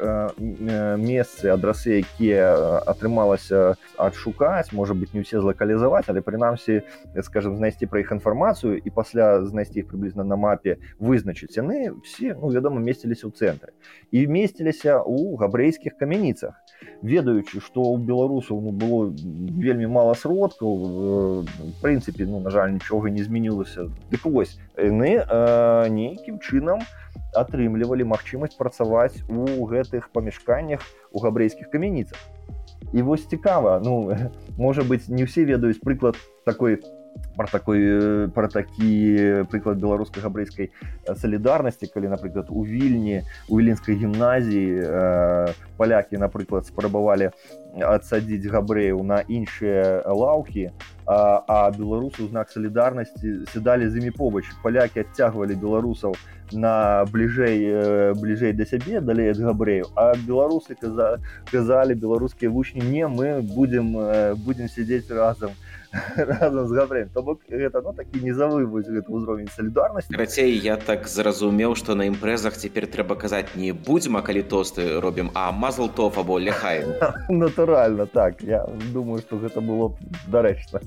месцы 0.99 1.51
адрасы 1.51 2.05
якія 2.07 2.81
атрымалася 2.87 3.75
адшукаць 3.99 4.71
можа 4.73 4.95
быть 4.95 5.15
не 5.15 5.27
ўсе 5.27 5.43
злакалізаваць 5.43 6.07
але 6.09 6.23
прынамсі 6.23 6.83
скажем 7.23 7.57
знайсці 7.57 7.91
пра 7.91 8.01
іх 8.01 8.15
інфармацыю 8.15 8.79
і 8.79 8.89
пасля 8.95 9.43
знайсці 9.43 9.83
іх 9.83 9.91
прыблізна 9.91 10.23
на 10.25 10.37
мапе 10.37 10.79
вызначыць. 10.99 11.57
Яны 11.57 11.95
все 12.03 12.35
ну 12.35 12.51
вядома 12.51 12.79
месціліся 12.81 13.27
ў 13.27 13.33
цэнтры 13.35 13.75
і 14.11 14.27
месціліся 14.27 15.03
у 15.03 15.37
габрэйскіх 15.37 15.99
камяніцах 15.99 16.55
ведаючы 17.03 17.61
што 17.61 17.83
ў 17.83 18.01
беларусаў 18.01 18.61
ну 18.61 18.73
было 18.85 19.13
вельмі 19.61 19.87
мала 19.87 20.15
сродкаў 20.15 20.71
в 20.77 21.47
прынцыпе 21.81 22.27
ну 22.27 22.41
на 22.41 22.51
жаль 22.51 22.73
нічога 22.77 23.11
не 23.11 23.25
змянілася. 23.25 23.89
Дык 24.11 24.25
вось 24.25 24.59
яны 24.77 25.25
нейкім 25.91 26.39
чынам 26.39 26.85
атрымлівалі 27.35 28.05
магчымасць 28.05 28.57
працаваць 28.59 29.25
у 29.29 29.67
гэтых 29.67 30.11
памяшканнях 30.13 30.85
у 31.13 31.21
габрэйскіх 31.21 31.71
камяніцах. 31.71 32.19
І 32.93 33.03
вось 33.03 33.27
цікава 33.27 33.81
ну 33.85 34.15
можа 34.59 34.83
быть 34.83 35.09
не 35.09 35.25
ўсе 35.25 35.45
ведаюць 35.45 35.81
прыклад 35.83 36.17
такой 36.45 36.79
про 37.37 37.47
такой 37.47 38.29
про 38.35 38.49
такі 38.49 39.45
прыклад 39.51 39.79
беларускай 39.79 40.23
габрэйскай 40.23 40.71
салідарнасці 41.17 41.91
калі 41.91 42.15
напрыклад 42.15 42.51
у 42.51 42.65
вільні 42.65 43.23
у 43.49 43.59
віленскай 43.59 43.95
гімназіі 43.95 44.81
э, 44.81 45.53
палякі 45.77 46.23
напрыклад 46.23 46.67
спрабавалі 46.67 47.31
адсадзіць 47.83 48.47
габрэяў 48.47 49.03
на 49.03 49.23
іншыя 49.27 50.07
лаўкі 50.07 50.71
а, 51.07 51.43
а 51.47 51.71
беларусы 51.75 52.23
ў 52.23 52.31
знак 52.31 52.51
салідарнасці 52.55 53.51
сядалі 53.53 53.91
з 53.91 53.99
імі 53.99 54.15
побач. 54.15 54.47
Палякі 54.63 55.03
адцягвалі 55.03 55.59
беларусаў 55.59 56.15
на 56.53 57.05
бліжэй 57.11 58.15
бліжэй 58.15 58.53
да 58.53 58.65
сябе 58.69 59.01
далей 59.01 59.33
ад 59.33 59.41
габрэяў 59.41 59.91
а 59.97 60.15
беларусы 60.15 60.77
каза 60.79 61.19
казалі 61.51 61.99
беларускія 61.99 62.51
вучні 62.51 62.85
не 62.85 63.09
мы 63.09 63.41
будзем 63.43 63.97
будзем 64.45 64.69
сядзець 64.69 65.11
разам 65.11 65.57
разам 66.17 66.67
з 66.69 66.73
габрэем 66.73 67.09
то 67.15 67.23
бок 67.23 67.41
гэта 67.49 67.83
ну 67.85 67.93
такі 67.95 68.23
незавы 68.25 68.67
вось 68.67 68.89
гэты 68.89 69.11
ўзровень 69.11 69.51
салідарнасці 69.55 70.17
рацей 70.19 70.57
я 70.59 70.77
так 70.77 71.07
зразумеў 71.09 71.77
што 71.79 71.95
на 71.95 72.09
імпрэзах 72.11 72.59
цяпер 72.59 72.87
трэба 72.91 73.17
казаць 73.17 73.55
не 73.55 73.73
будзьма 73.73 74.23
калі 74.27 74.43
тосты 74.43 75.01
робім 75.01 75.31
а 75.35 75.51
мазал 75.53 75.89
тоф 75.89 76.19
або 76.19 76.39
ляхай 76.39 76.85
натуральна 77.29 78.07
так 78.07 78.43
я 78.43 78.67
думаю 78.93 79.21
што 79.23 79.39
гэта 79.39 79.61
было 79.61 79.95
дарэчна 80.29 80.83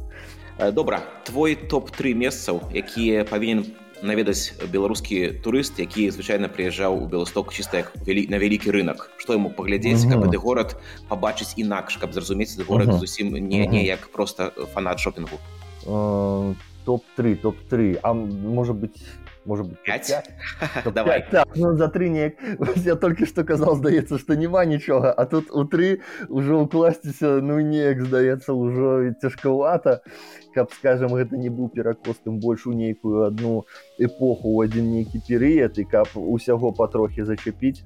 добра 0.74 1.01
твой 1.24 1.55
топ-3 1.55 2.14
месцаў 2.14 2.62
якія 2.74 3.24
павінен 3.24 3.66
наведаць 4.02 4.54
беларускі 4.72 5.41
турыст 5.43 5.80
які 5.80 6.10
звычайна 6.12 6.50
прыязджаў 6.50 6.98
у 7.04 7.08
беласток 7.08 7.54
чыста 7.54 7.84
як 7.84 7.93
на 8.06 8.38
вялікі 8.38 8.72
рынок 8.72 9.10
што 9.18 9.38
яму 9.38 9.50
паглядзець 9.50 10.06
каб 10.10 10.26
гэты 10.26 10.38
горад 10.38 10.76
пабачыць 11.10 11.54
інакш 11.58 11.98
каб 11.98 12.14
зразумець 12.14 12.54
горад 12.68 13.00
зусім 13.00 13.34
не 13.34 13.66
не 13.68 13.84
як 13.86 14.08
просто 14.12 14.52
фанат 14.74 15.00
шопінгу. 15.00 15.39
Топ-3 16.86 17.36
топ-3 17.41 18.00
а 18.04 18.14
можа 18.14 18.74
быть 18.74 19.02
может 19.48 19.68
быть 19.68 19.82
5? 19.84 20.24
5? 20.84 20.93
давай 20.93 21.26
так, 21.32 21.48
ну, 21.56 21.76
за 21.76 21.88
три 21.88 22.10
неяк 22.10 22.34
я 22.76 22.95
только 22.95 23.26
что 23.26 23.43
казал 23.43 23.76
здаецца 23.76 24.18
что 24.18 24.36
няма 24.36 24.66
нічога 24.66 25.12
а 25.12 25.26
тут 25.26 25.52
у 25.52 25.66
три 25.66 26.02
ўжо 26.30 26.62
укласціся 26.62 27.41
ну 27.41 27.60
неяк 27.60 28.02
здаецца 28.02 28.54
ўжо 28.54 29.14
цяжкавата 29.22 30.02
каб 30.54 30.74
скажем 30.74 31.14
гэта 31.14 31.38
не 31.38 31.50
быў 31.50 31.70
перакос 31.70 32.18
тым 32.24 32.39
больш 32.39 32.68
у 32.68 32.74
нейкую 32.74 33.24
одну 33.24 33.66
эпоху 33.98 34.50
у 34.50 34.62
адзін 34.62 34.91
нейкі 34.91 35.22
перыяд 35.28 35.80
і 35.80 35.86
каб 35.86 36.08
усяго 36.16 36.72
патрохі 36.72 37.24
зачапіць 37.24 37.84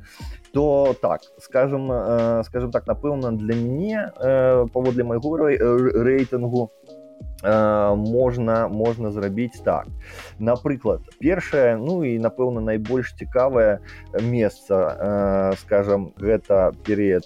то 0.53 0.95
так 1.01 1.22
скажем 1.39 1.91
э, 1.91 2.43
скажем 2.45 2.72
так 2.72 2.88
напэўна 2.88 3.32
для 3.32 3.55
мяне 3.55 4.12
э, 4.16 4.68
паводле 4.74 5.03
майго 5.03 5.38
рэйтынгу 5.38 6.68
то 6.68 6.91
Э, 6.91 7.01
можна 7.43 8.67
можна 8.67 9.11
зрабіць 9.11 9.61
так. 9.65 9.88
Напрыклад 10.39 11.01
першае 11.19 11.78
ну 11.78 12.03
і 12.03 12.19
напэўна 12.19 12.61
найбольш 12.61 13.13
цікавае 13.17 13.80
месца 14.22 14.76
э, 14.76 15.53
скажем 15.61 16.13
гэта 16.17 16.72
перыяд 16.86 17.26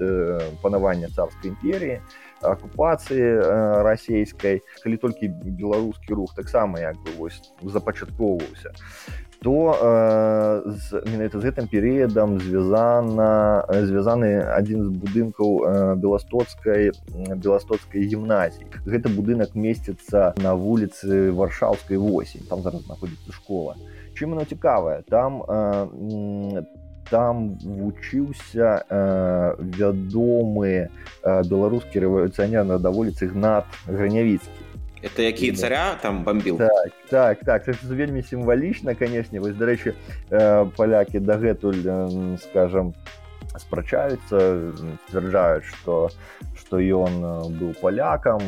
э, 0.00 0.40
панавання 0.62 1.08
царской 1.14 1.50
імперіі 1.50 2.00
акупацыі 2.42 3.38
расійскай 3.86 4.60
калі 4.82 4.96
толькі 4.96 5.30
беларускі 5.30 6.14
рух 6.14 6.34
таксама 6.34 6.80
як 6.80 6.98
бы 7.06 7.14
вось 7.18 7.38
запачаткоўваўся 7.62 8.74
то 9.42 9.74
э, 9.74 10.70
з 10.70 11.02
менавіта 11.06 11.40
з 11.40 11.44
гэтым 11.50 11.66
перыядам 11.66 12.38
звязана 12.38 13.66
звязаны 13.68 14.38
адзін 14.38 14.86
з 14.86 14.90
будынкаў 15.02 15.50
э, 15.66 15.94
беластоцкай 15.98 16.92
беластоцкай 17.36 18.06
гімназіі 18.06 18.70
гэта 18.86 19.10
будынак 19.10 19.58
месціцца 19.58 20.34
на 20.38 20.54
вуліцы 20.54 21.34
варшаўскай 21.34 21.98
восень 21.98 22.46
там 22.48 22.62
зараз 22.62 22.86
знаходзіцца 22.86 23.32
школа. 23.32 23.76
Чым 24.14 24.32
оно 24.32 24.44
цікавае? 24.44 25.02
Там 25.08 25.42
э, 25.42 26.62
там 27.10 27.58
вучыўся 27.58 28.84
э, 28.88 29.54
вядомы 29.58 30.88
э, 30.88 31.42
беларускі 31.44 31.98
рэвалюцыянер 31.98 32.64
на 32.64 32.78
даволіцы 32.78 33.26
гнат 33.26 33.66
гранявіцкі 33.86 34.71
это 35.02 35.22
які 35.22 35.52
царя 35.52 35.98
там 36.02 36.24
бомбіл 36.24 36.58
так 36.58 36.92
так 37.08 37.38
так 37.44 37.68
это 37.68 37.94
вельмі 37.94 38.22
сімвалічна 38.22 38.94
канешне 38.94 39.40
вось 39.40 39.54
дарэчы 39.54 39.94
э, 40.30 40.66
палякі 40.76 41.18
дагэтуль 41.18 41.82
э, 41.84 42.38
скажем 42.38 42.94
спрачаюцца 43.58 44.72
сцвярджаюць 45.08 45.64
что 45.64 46.10
что 46.54 46.78
ён 46.78 47.12
э, 47.18 47.48
быў 47.50 47.74
палякам 47.80 48.40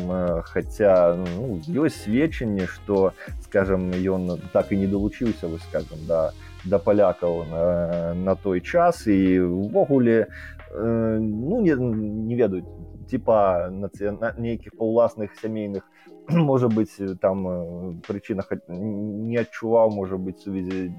хотя 0.43 1.15
ну, 1.15 1.59
ёсць 1.67 2.07
сведчанне 2.07 2.67
что 2.67 3.13
скажем 3.43 3.91
ён 3.91 4.39
так 4.53 4.71
і 4.71 4.77
не 4.77 4.87
далучыўся 4.87 5.47
вы 5.47 5.59
скажем 5.59 5.99
да 6.07 6.31
да 6.65 6.79
палякаў 6.79 7.45
на, 7.45 8.13
на 8.13 8.35
той 8.35 8.61
час. 8.61 9.07
І 9.07 9.39
увогуле 9.39 10.27
ну 10.73 11.61
не, 11.61 11.75
не 11.75 12.35
ведаюць 12.35 12.65
типа 13.07 13.69
нацыя 13.69 14.17
нейкіх 14.37 14.73
па 14.77 14.85
ўласных 14.85 15.37
сямейных 15.39 15.85
может 16.29 16.73
быть 16.73 16.89
э, 16.99 17.15
там 17.15 17.47
э, 17.47 17.93
причина 18.07 18.43
не 18.67 19.37
адчуваў 19.37 19.91
может 19.91 20.19
быть 20.19 20.39
сувязі 20.39 20.91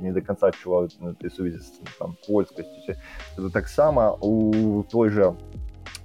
не 0.00 0.12
до 0.12 0.20
конца 0.20 0.48
адчуваў 0.48 0.88
этой 1.02 1.30
сувязі 1.30 1.60
там 1.98 2.16
польскасцю 2.26 2.96
это 3.38 3.50
таксама 3.50 4.16
у 4.20 4.82
той 4.90 5.10
же 5.10 5.34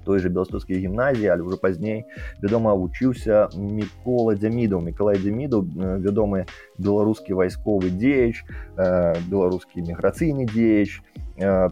той 0.06 0.20
же 0.20 0.30
беластоцкай 0.30 0.78
гімназіі 0.78 1.28
але 1.28 1.42
уже 1.42 1.58
пазней 1.58 2.06
вядома 2.42 2.74
вучыўся 2.74 3.50
мікола 3.56 4.36
дзямідаў 4.36 4.82
міколай 4.82 5.18
дзямідаў 5.18 5.66
вядомы 6.06 6.46
беларускі 6.78 7.34
вайсковы 7.34 7.90
дзеяч 7.90 8.46
беларускі 8.78 9.82
міграцыйны 9.82 10.46
дзеяч 10.46 11.02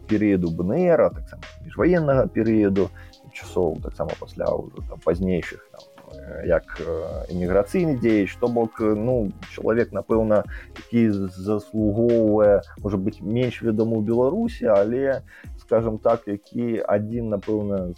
перыяду 0.09 0.49
бнера 0.49 1.09
таксама 1.09 1.43
міжваеннага 1.65 2.27
перыяду 2.27 2.89
часоў 3.33 3.77
таксама 3.83 4.11
пасля 4.19 4.49
ўжо 4.49 4.81
там 4.89 4.99
пазнейшых 5.05 5.61
там 5.71 5.96
як 6.45 6.79
эміграцыйны 7.29 7.97
дзеяч 7.99 8.35
то 8.39 8.47
бок 8.47 8.79
ну 8.79 9.31
чалавек 9.51 9.91
напэўна 9.91 10.43
які 10.77 11.09
заслугоўвае 11.11 12.61
можа 12.79 12.97
быть 12.97 13.21
менш 13.21 13.61
вядома 13.61 13.99
ў 13.99 14.07
беларусі 14.07 14.71
але 14.71 15.23
скажем 15.59 15.99
так 15.99 16.27
які 16.27 16.83
адзін 16.87 17.35
напэўна 17.35 17.93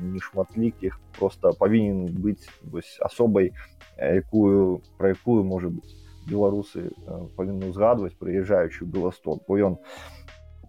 нешматлікіх 0.00 0.98
просто 1.18 1.52
павінен 1.52 2.08
быць 2.16 2.48
вось 2.64 2.96
асобай 3.00 3.52
якую 3.98 4.80
пра 4.96 5.12
якую 5.12 5.44
можа 5.44 5.68
быть 5.68 5.92
беларусы 6.28 6.90
павінны 7.36 7.68
узгадваць 7.68 8.16
прыязджаючы 8.16 8.86
беласток 8.86 9.44
бо 9.48 9.58
ён 9.58 9.76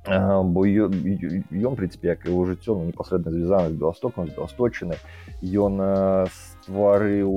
бо 0.05 0.65
ён 0.67 1.75
прынцыпе 1.79 2.07
як 2.07 2.25
его 2.25 2.43
жыццё 2.45 2.75
ну, 2.75 2.85
непасрэдна 2.91 3.31
звязана 3.31 3.69
з 3.69 3.79
беластокам 3.79 4.27
з 4.27 4.35
беласточыны 4.35 4.99
ён 5.39 5.79
стварыў 6.27 7.31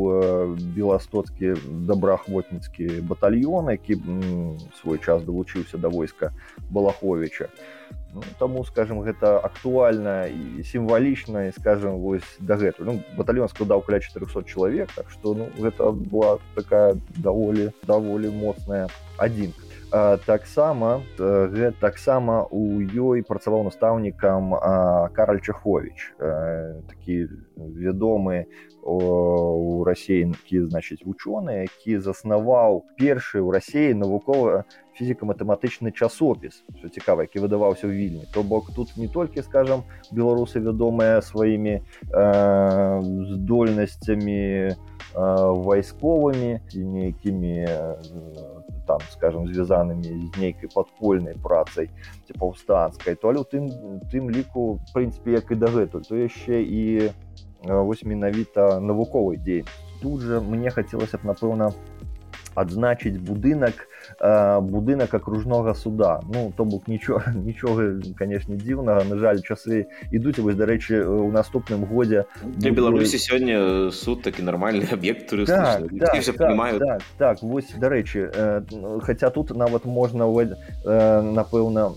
беластоцкі 0.74 1.54
добраахвотніцкі 1.86 3.06
батальён 3.06 3.70
які 3.70 4.02
свой 4.82 4.98
час 4.98 5.22
далучыўся 5.22 5.78
да 5.78 5.88
войска 5.88 6.32
балаховича 6.70 7.48
ну, 8.14 8.22
таму 8.38 8.64
скажем 8.64 9.02
гэта 9.02 9.38
актуальна 9.38 10.26
і 10.26 10.64
сімвалічна 10.64 11.46
і 11.46 11.52
скажем 11.52 12.00
вось 12.00 12.26
дагэтуль. 12.40 12.86
Ну, 12.86 13.02
батальён 13.16 13.48
складаў 13.48 13.82
каля 13.86 14.00
400 14.00 14.42
чалавек 14.42 14.90
так 14.90 15.10
што 15.10 15.34
ну, 15.34 15.50
гэта 15.58 15.92
была 15.92 16.38
такая 16.54 16.96
даволі 17.22 17.70
даволі 17.86 18.30
моцная 18.30 18.88
адзінка 19.18 19.65
таксама 19.90 21.02
таксама 21.80 22.46
у 22.50 22.80
ёй 22.82 23.22
працаваў 23.22 23.62
настаўнікам 23.68 24.54
караль 25.14 25.40
чахович 25.40 26.14
такі 26.18 27.28
вядомы 27.56 28.46
у 28.82 29.84
расейкі 29.86 30.66
значыць 30.70 31.02
вучоны 31.06 31.66
які 31.66 31.98
заснаваў 31.98 32.86
першы 32.98 33.42
ў 33.42 33.50
рассіі 33.54 33.94
навукова 33.94 34.64
фізіка-матэматычны 34.96 35.92
часопіс. 35.92 36.64
Що 36.78 36.88
цікава 36.88 37.22
які 37.22 37.38
выдаваўся 37.40 37.86
ў 37.86 37.92
вільні. 37.92 38.24
То 38.32 38.42
бок 38.42 38.70
тут 38.74 38.96
не 38.96 39.08
толькі 39.08 39.42
скажам 39.42 39.84
беларусы 40.10 40.60
вядомыя 40.60 41.22
сваімі 41.22 41.82
здольнасцямі 43.34 44.72
вайсковымі 45.16 46.60
і 46.74 46.80
нейкімі 46.84 47.66
там 48.86 49.00
скажем 49.10 49.48
звязанымі 49.48 50.04
з 50.04 50.38
нейкай 50.38 50.68
падпольнай 50.74 51.34
працай 51.42 51.88
ці 52.26 52.32
паўстанцкай 52.36 53.16
то 53.16 53.32
але 53.32 53.40
у 53.40 53.48
тым 53.48 53.72
тым 54.12 54.28
ліку 54.30 54.78
прынцыпе 54.92 55.40
як 55.40 55.50
і 55.50 55.56
дагэтуль 55.56 56.04
то 56.04 56.20
яшчэ 56.20 56.60
і 56.60 57.10
вось 57.64 58.04
менавіта 58.04 58.78
навуковай 58.80 59.40
дзень 59.40 59.64
тут 60.04 60.20
жа 60.20 60.40
мне 60.44 60.70
хацелася 60.70 61.16
б 61.16 61.32
напэўна 61.32 61.72
адзначыць 62.54 63.16
будынак 63.16 63.88
будынак 64.20 65.14
акружнога 65.14 65.74
суда. 65.74 66.20
Ну 66.32 66.52
то 66.56 66.64
бок 66.64 66.88
нічога 66.88 67.32
нічога 67.34 68.00
канешне 68.18 68.56
дзіўнага 68.56 69.04
на 69.04 69.18
жаль 69.18 69.40
часы 69.42 69.86
ідуць 70.10 70.38
вось 70.38 70.56
дарэчы 70.56 71.04
у 71.04 71.30
наступным 71.32 71.84
годзе 71.84 72.24
для 72.42 72.70
беларусі 72.70 73.18
сёння 73.18 73.90
суд 73.90 74.22
такі 74.22 74.42
нармальны 74.42 74.86
аб'ект 74.90 75.30
так, 75.30 75.46
так, 75.46 76.24
так, 76.36 76.78
так, 76.78 77.02
так. 77.18 77.42
Вось 77.42 77.70
дарэчы 77.76 78.30
хаця 79.02 79.30
тут 79.30 79.50
нават 79.56 79.84
можна 79.84 80.26
напэўна 80.84 81.92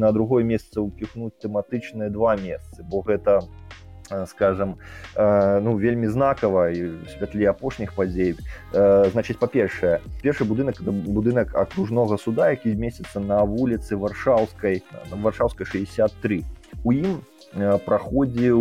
на 0.00 0.12
другое 0.12 0.44
месца 0.44 0.80
ўпіхнуць 0.80 1.38
тэматычныя 1.40 2.10
два 2.10 2.36
месцы 2.36 2.82
бо 2.82 3.02
гэта 3.02 3.40
у 3.40 3.79
скажем 4.26 4.76
ну 5.16 5.76
вельмі 5.76 6.08
знакава 6.08 6.70
і 6.70 7.00
святлі 7.16 7.46
апошніх 7.46 7.94
падзей 7.94 8.36
значыць 8.72 9.38
па-першае 9.38 10.00
першы 10.22 10.44
будынак 10.44 10.82
будынак 10.84 11.54
акружнога 11.54 12.18
суда 12.18 12.50
які 12.50 12.74
месяца 12.74 13.20
на 13.20 13.42
вуліцы 13.44 13.96
варшаўскай 13.96 14.82
варшаўскай 15.10 15.66
63 15.66 16.44
у 16.84 16.92
ім 16.92 17.20
праходзіў 17.84 18.60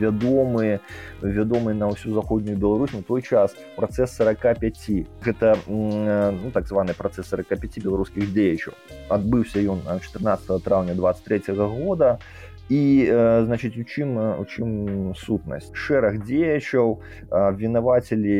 вядомы 0.00 0.80
вядомы 1.20 1.74
на 1.76 1.92
ўсю 1.92 2.16
заходнюю 2.16 2.56
Беларусь 2.56 2.96
на 2.96 3.02
той 3.02 3.20
час 3.20 3.52
працэс 3.76 4.16
45 4.16 5.20
гэта 5.20 5.56
ну, 5.68 6.50
так 6.52 6.66
званы 6.66 6.96
працэс 6.96 7.28
45 7.28 7.84
беларускіх 7.84 8.32
дзеячаў 8.32 8.72
адбыўся 9.08 9.60
ён 9.60 9.84
14 9.84 10.64
траўня 10.64 10.94
23 10.94 11.52
-го 11.52 11.68
года. 11.68 12.18
і 12.18 12.49
і 12.70 13.10
значыць 13.50 13.74
у 13.74 13.82
чым 13.82 14.14
у 14.14 14.44
чым 14.46 14.68
сутнасць 15.18 15.74
шэраг 15.74 16.22
дзеячаў 16.22 17.02
вінавацелі 17.58 18.36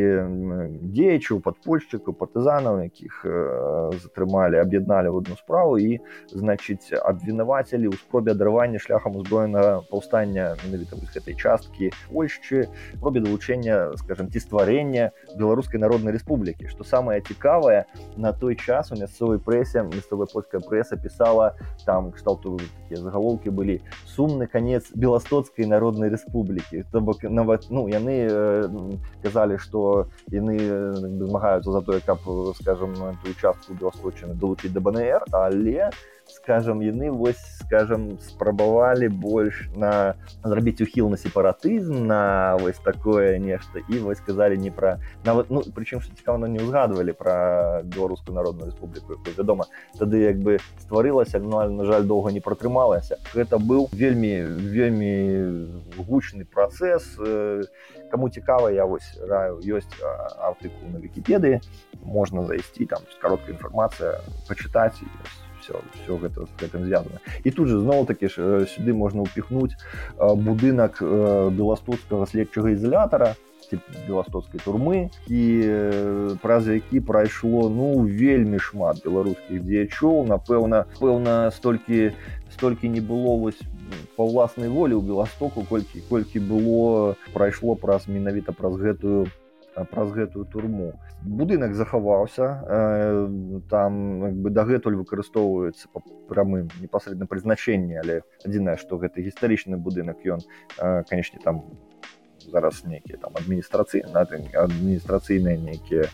дзеячаў 0.86 1.42
падпольшчыкаў 1.42 2.14
партызанаў 2.14 2.78
якіх 2.86 3.26
затрымалі 3.98 4.62
аб'ядналі 4.62 5.10
в 5.10 5.16
одну 5.18 5.34
справу. 5.34 5.82
І 5.82 5.98
значыць 6.30 6.94
абвінавацелі 6.94 7.90
ў 7.90 7.98
спробе 7.98 8.38
адарвання 8.38 8.78
шляхам 8.78 9.18
узброенага 9.18 9.82
паўстання 9.90 10.54
менавіта 10.62 10.94
гэтай 11.10 11.34
часткі 11.34 11.90
Польшчы 12.06 12.70
пробе 13.02 13.18
далучэння 13.26 13.98
скажем 13.98 14.30
ці 14.30 14.38
стварэння 14.38 15.10
беларускай 15.34 15.82
народнай 15.82 16.14
рэспублікі 16.14 16.70
што 16.70 16.86
самае 16.86 17.18
цікавае 17.26 17.90
на 18.14 18.30
той 18.30 18.54
час 18.54 18.94
у 18.94 19.00
мясцовай 19.00 19.42
прэсе 19.42 19.82
мясцовая 19.90 20.30
польская 20.30 20.62
прэса 20.62 20.94
пісала 20.94 21.58
там 21.82 22.14
кшталту 22.14 22.62
такія 22.62 23.02
загалоўкі 23.02 23.50
былі 23.50 23.82
с 24.06 24.19
сумны 24.20 24.46
канец 24.46 24.92
беластоцкай 24.92 25.64
народнай 25.64 26.10
рэспублікі 26.12 26.84
то 26.92 27.00
бок 27.00 27.24
нават 27.24 27.70
ну 27.72 27.86
яны 27.88 28.16
э, 28.28 28.68
казалі 29.24 29.56
што 29.56 30.12
яны 30.28 30.56
змагаюцца 31.24 31.72
за 31.72 31.80
тое 31.80 32.00
каб 32.04 32.20
скажем 32.60 32.92
ту 33.24 33.32
участку 33.32 33.72
беласточыны 33.80 34.36
далучыць 34.36 34.74
да 34.76 34.84
бнр 34.84 35.24
але 35.32 35.88
скажем 36.30 36.80
яны 36.80 37.10
вось 37.10 37.40
скажем 37.60 38.18
спрабавалі 38.20 39.08
больш 39.08 39.68
на 39.74 40.14
зрабіць 40.44 40.80
ухіл 40.80 41.10
на 41.10 41.16
сепаратызм 41.16 42.06
на 42.06 42.56
вось 42.60 42.78
такое 42.78 43.38
нешта 43.38 43.82
і 43.88 43.98
вось 43.98 44.18
сказалі 44.18 44.58
не 44.58 44.70
пра 44.70 44.98
нават 45.24 45.50
ну 45.50 45.62
прычым 45.74 46.00
што 46.00 46.14
цікава 46.14 46.48
не 46.48 46.62
ўзгадвалі 46.62 47.12
пра 47.12 47.82
беларускую 47.84 48.34
народную 48.34 48.70
рэспубліку 48.70 49.18
вядома 49.36 49.66
тады 49.98 50.22
як 50.22 50.38
бы 50.38 50.58
стварылася 50.80 51.38
ну, 51.38 51.62
на 51.68 51.84
жаль 51.84 52.04
доўга 52.04 52.32
не 52.32 52.40
пратрымалася. 52.40 53.18
Гэта 53.34 53.58
быў 53.58 53.88
вельмі 53.92 54.42
вельмі 54.42 55.12
гучны 55.96 56.44
працэс 56.44 57.18
кому 58.10 58.28
цікава 58.28 58.70
я 58.70 58.84
вось 58.84 59.18
раю 59.22 59.60
ёсць 59.62 59.94
артыкул 60.02 60.90
на 60.92 60.98
вкіпедыі 60.98 61.60
можна 62.02 62.44
зайсці 62.44 62.86
там 62.86 63.06
кароткая 63.20 63.54
інфармацыя 63.54 64.18
пачытаць 64.48 64.98
ёсць 64.98 65.39
все 65.70 66.00
все 66.04 66.16
гэта 66.18 66.46
з 66.46 66.50
гэтым 66.60 66.84
звязана 66.84 67.20
і 67.44 67.50
тут 67.50 67.68
же 67.68 67.78
зноў 67.78 68.06
такі 68.06 68.28
ж 68.28 68.66
сюды 68.66 68.92
можна 68.94 69.22
ўпіхнуць 69.22 69.76
будынак 70.18 70.98
беластоцкага 71.00 72.26
следчага 72.26 72.74
ізалятара 72.74 73.36
беластоцкай 74.08 74.60
турмы 74.64 75.10
і 75.30 75.42
праз 76.42 76.66
які 76.66 77.00
прайшло 77.00 77.68
ну 77.70 78.02
вельмі 78.02 78.58
шмат 78.58 79.04
беларускіх 79.04 79.62
дзеячоў 79.62 80.26
напэўна 80.26 80.86
пэўна 80.98 81.50
столькі 81.54 82.10
столькі 82.50 82.90
не 82.90 83.00
было 83.00 83.38
вось 83.38 83.60
па 84.16 84.26
ўласнай 84.26 84.66
волі 84.66 84.98
ў 84.98 85.06
беластоку 85.06 85.62
колькі 85.62 86.02
колькі 86.10 86.42
было 86.42 87.14
прайшло 87.30 87.78
праз 87.78 88.10
менавіта 88.10 88.52
праз 88.56 88.74
гэтую 88.74 89.30
праз 89.90 90.12
гэтую 90.12 90.44
турму. 90.44 90.92
Будынак 91.22 91.74
захаваўся 91.74 92.48
там 93.70 94.42
бы 94.42 94.50
дагэтуль 94.50 94.96
выкарыстоўваецца 95.00 95.88
па 95.92 96.02
прамым 96.28 96.68
непасрэдна 96.80 97.26
прызначэнні 97.26 98.00
але 98.00 98.20
адзінае 98.44 98.76
што 98.80 98.96
гэта 98.96 99.20
гістарычны 99.20 99.76
будынак 99.76 100.24
ён 100.24 100.40
канешне 100.78 101.40
там 101.44 101.64
зараз 102.48 102.84
нейкія 102.84 103.18
там 103.20 103.36
адміністрацыйны 103.36 104.16
адміністрацыйныя 104.16 105.58
нейкія 105.60 106.08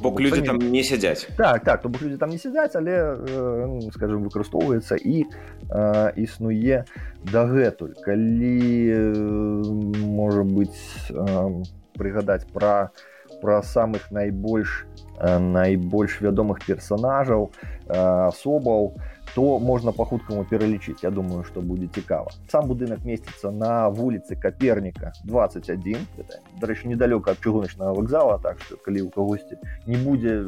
бок 0.00 0.20
людзі 0.20 0.42
там 0.42 0.58
не 0.58 0.82
сядзяць. 0.82 1.28
Так 1.36 1.64
так 1.64 1.82
то 1.82 1.88
бок 1.88 2.02
людзі 2.02 2.18
там 2.18 2.30
не 2.30 2.38
сядзяць 2.38 2.74
але 2.74 2.92
э, 3.14 3.90
скажем 3.94 4.24
выкарыстоўваецца 4.26 4.96
і 4.96 5.24
э, 5.70 6.12
існуе 6.16 6.84
дагэтуль. 7.30 7.94
Калі 8.02 8.58
э, 8.90 9.12
можа 10.02 10.42
быць 10.42 10.82
э, 11.10 11.62
прыгадаць 11.98 12.44
пра 12.52 12.90
пра 13.40 13.62
самых 13.62 14.10
найбольш 14.10 14.86
найбольш 15.20 16.20
вядомых 16.20 16.64
персонажаў 16.66 17.50
асобаў 17.88 18.94
то 19.34 19.58
можна 19.58 19.92
по 19.92 20.04
хуткаму 20.04 20.44
пералічыць 20.44 21.02
Я 21.02 21.10
думаю 21.10 21.44
что 21.44 21.60
будзе 21.60 21.88
цікава 21.94 22.30
сам 22.48 22.66
будынак 22.68 23.04
месціцца 23.04 23.50
на 23.50 23.88
вуліцы 23.90 24.36
каперніка 24.36 25.12
21 25.24 26.06
дарэчы 26.60 26.88
недалёка 26.88 27.32
ад 27.32 27.38
чыгуначнага 27.40 27.94
вакзала 27.94 28.38
так 28.38 28.60
что 28.60 28.76
калі 28.76 29.02
у 29.02 29.10
кагосьці 29.10 29.58
не 29.86 29.96
будзе 29.96 30.46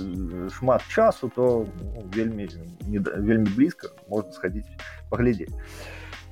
шмат 0.51 0.83
часу 0.89 1.31
то 1.35 1.67
ну, 1.95 2.03
вельмі 2.15 2.49
не, 2.87 2.99
вельмі 2.99 3.51
блізка 3.57 3.89
можна 4.09 4.33
схадзіць 4.33 4.71
паглядзець 5.11 5.55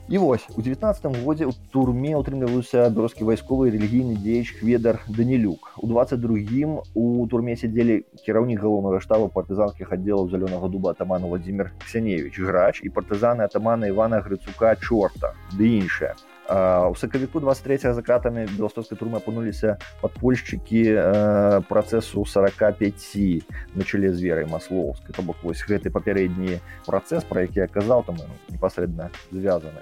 І 0.08 0.18
вось 0.18 0.44
у 0.56 0.60
19 0.60 1.24
годзе 1.24 1.48
ў 1.48 1.56
турме 1.72 2.12
утрымліваўся 2.12 2.92
беларускі 2.92 3.24
вайсковы 3.24 3.72
рэлігійны 3.72 4.18
дзеяч 4.20 4.52
хведар 4.58 5.00
данілюк 5.08 5.80
у 5.80 5.88
22 5.88 6.84
у 6.92 7.24
турме 7.32 7.56
сядзелі 7.56 8.04
кіраўнік 8.20 8.60
галоўнага 8.60 9.00
штаба 9.00 9.32
партызанскіх 9.32 9.96
аддзелаў 9.96 10.28
зялёнага 10.28 10.68
дуба 10.68 10.92
атаману 10.92 11.32
владимир 11.32 11.72
ксяневич 11.80 12.36
грач 12.36 12.84
і 12.84 12.92
партызаны 12.92 13.48
атамана 13.48 13.88
ивана 13.88 14.20
грыцука 14.20 14.76
чорта 14.76 15.32
ды 15.56 15.72
іншая 15.80 16.12
у 16.20 16.33
сакавіку 16.48 17.40
23 17.40 17.78
за 17.94 18.02
кратамі 18.02 18.46
беластоцкай 18.56 18.98
турмы 18.98 19.18
апынуліся 19.18 19.78
падпольшчыкі 20.02 20.82
працэсу 21.68 22.24
45 22.24 23.44
на 23.74 23.84
чале 23.84 24.12
з 24.12 24.20
верай 24.20 24.46
маслоўскай. 24.46 25.16
То 25.16 25.22
бок 25.22 25.36
вось 25.42 25.64
гэты 25.64 25.90
папярэдні 25.90 26.60
працэс 26.86 27.24
пра 27.24 27.48
які 27.48 27.64
я 27.64 27.68
казаў 27.68 28.04
там 28.04 28.20
непасрэдна 28.52 29.10
звязаны. 29.32 29.80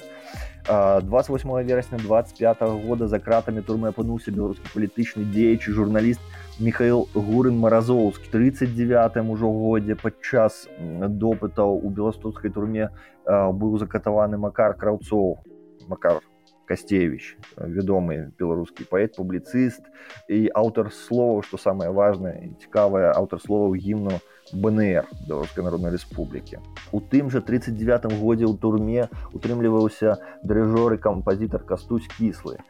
28 0.69 1.67
верасня 1.67 1.99
25 1.99 2.63
-го 2.63 2.87
года 2.87 3.09
за 3.09 3.19
кратамі 3.19 3.63
турмы 3.63 3.91
апынуўся 3.91 4.31
беларускі 4.31 4.71
палітычны 4.75 5.27
дзеячы 5.27 5.73
журналіст 5.73 6.21
михаил 6.61 7.09
гурын 7.15 7.59
маразоўскі 7.59 8.31
39 8.31 9.17
ужо 9.27 9.51
годзе 9.51 9.95
падчас 9.95 10.69
допытаў 10.79 11.83
у 11.83 11.91
беластоцкай 11.91 12.51
турме 12.51 12.91
быў 13.27 13.79
закатаваны 13.79 14.39
макар 14.39 14.79
краўцоў 14.79 15.43
макар 15.89 16.23
Касцевич, 16.67 17.37
вядомы 17.57 18.33
беларускі 18.39 18.87
паэт 18.91 19.17
публіцыст 19.19 19.83
і 20.29 20.49
аўтар 20.55 20.93
слова 20.93 21.43
што 21.47 21.59
самае 21.59 21.91
важнае 21.91 22.37
і 22.47 22.53
цікавае 22.67 23.11
аўтар 23.13 23.43
словаў 23.43 23.75
гімну 23.75 24.21
бнр 24.53 25.07
беларускай 25.29 25.65
народнай 25.65 25.95
рэспублікі 25.95 26.61
у 26.93 27.01
тым 27.01 27.31
жа 27.33 27.41
39 27.41 28.13
годзе 28.21 28.47
ў 28.47 28.55
турме 28.61 29.09
утрымліваўся 29.33 30.21
дырыжор 30.45 30.97
і 30.97 31.03
кампазітар 31.03 31.65
кастусь 31.65 32.07
кіслы. 32.19 32.61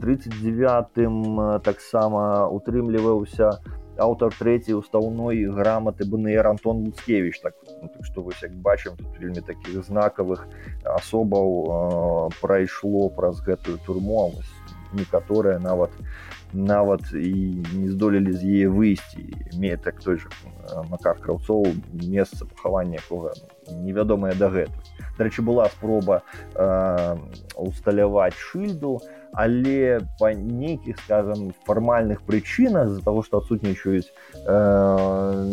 39 0.00 1.62
таксама 1.64 2.48
утрымліваўся 2.48 3.60
аўтар 4.00 4.34
трэцяй 4.34 4.74
устаўной 4.74 5.44
граматы 5.56 6.06
бнр 6.08 6.46
антон 6.46 6.84
луцкевич 6.86 7.40
так, 7.40 7.54
ну, 7.82 7.88
так 7.88 8.04
што 8.04 8.22
вось 8.22 8.42
як 8.42 8.56
бачым 8.64 8.96
тут 8.96 9.18
вельмі 9.20 9.44
такіх 9.44 9.84
знакавых 9.84 10.46
асобаў 10.84 11.48
э, 11.64 12.40
прайшло 12.40 13.08
праз 13.08 13.40
гэтую 13.44 13.78
турму 13.86 14.32
некаторыя 14.92 15.58
нават 15.58 15.90
нават 16.52 17.12
і 17.12 17.62
не 17.74 17.88
здолелі 17.90 18.32
з 18.32 18.42
яе 18.44 18.68
выйсці 18.68 19.22
ме 19.58 19.76
так 19.76 20.00
той 20.02 20.18
же 20.18 20.28
макар 20.90 21.18
краўцоў 21.20 21.66
месца 21.92 22.44
пахавання 22.44 22.98
якога 22.98 23.34
невядомая 23.70 24.34
дагэтуль 24.34 24.90
дарэчы 25.18 25.42
была 25.42 25.68
спроба 25.68 26.22
э, 26.54 27.16
усталяваць 27.56 28.34
шыльду 28.34 29.00
але 29.32 30.00
па 30.18 30.32
нейкіх 30.34 30.98
скажем 31.04 31.52
фармальных 31.66 32.22
прычынах 32.22 32.88
з-за 32.88 33.02
того 33.04 33.22
что 33.22 33.38
адсутнічаюць 33.38 34.10
э, 34.10 35.44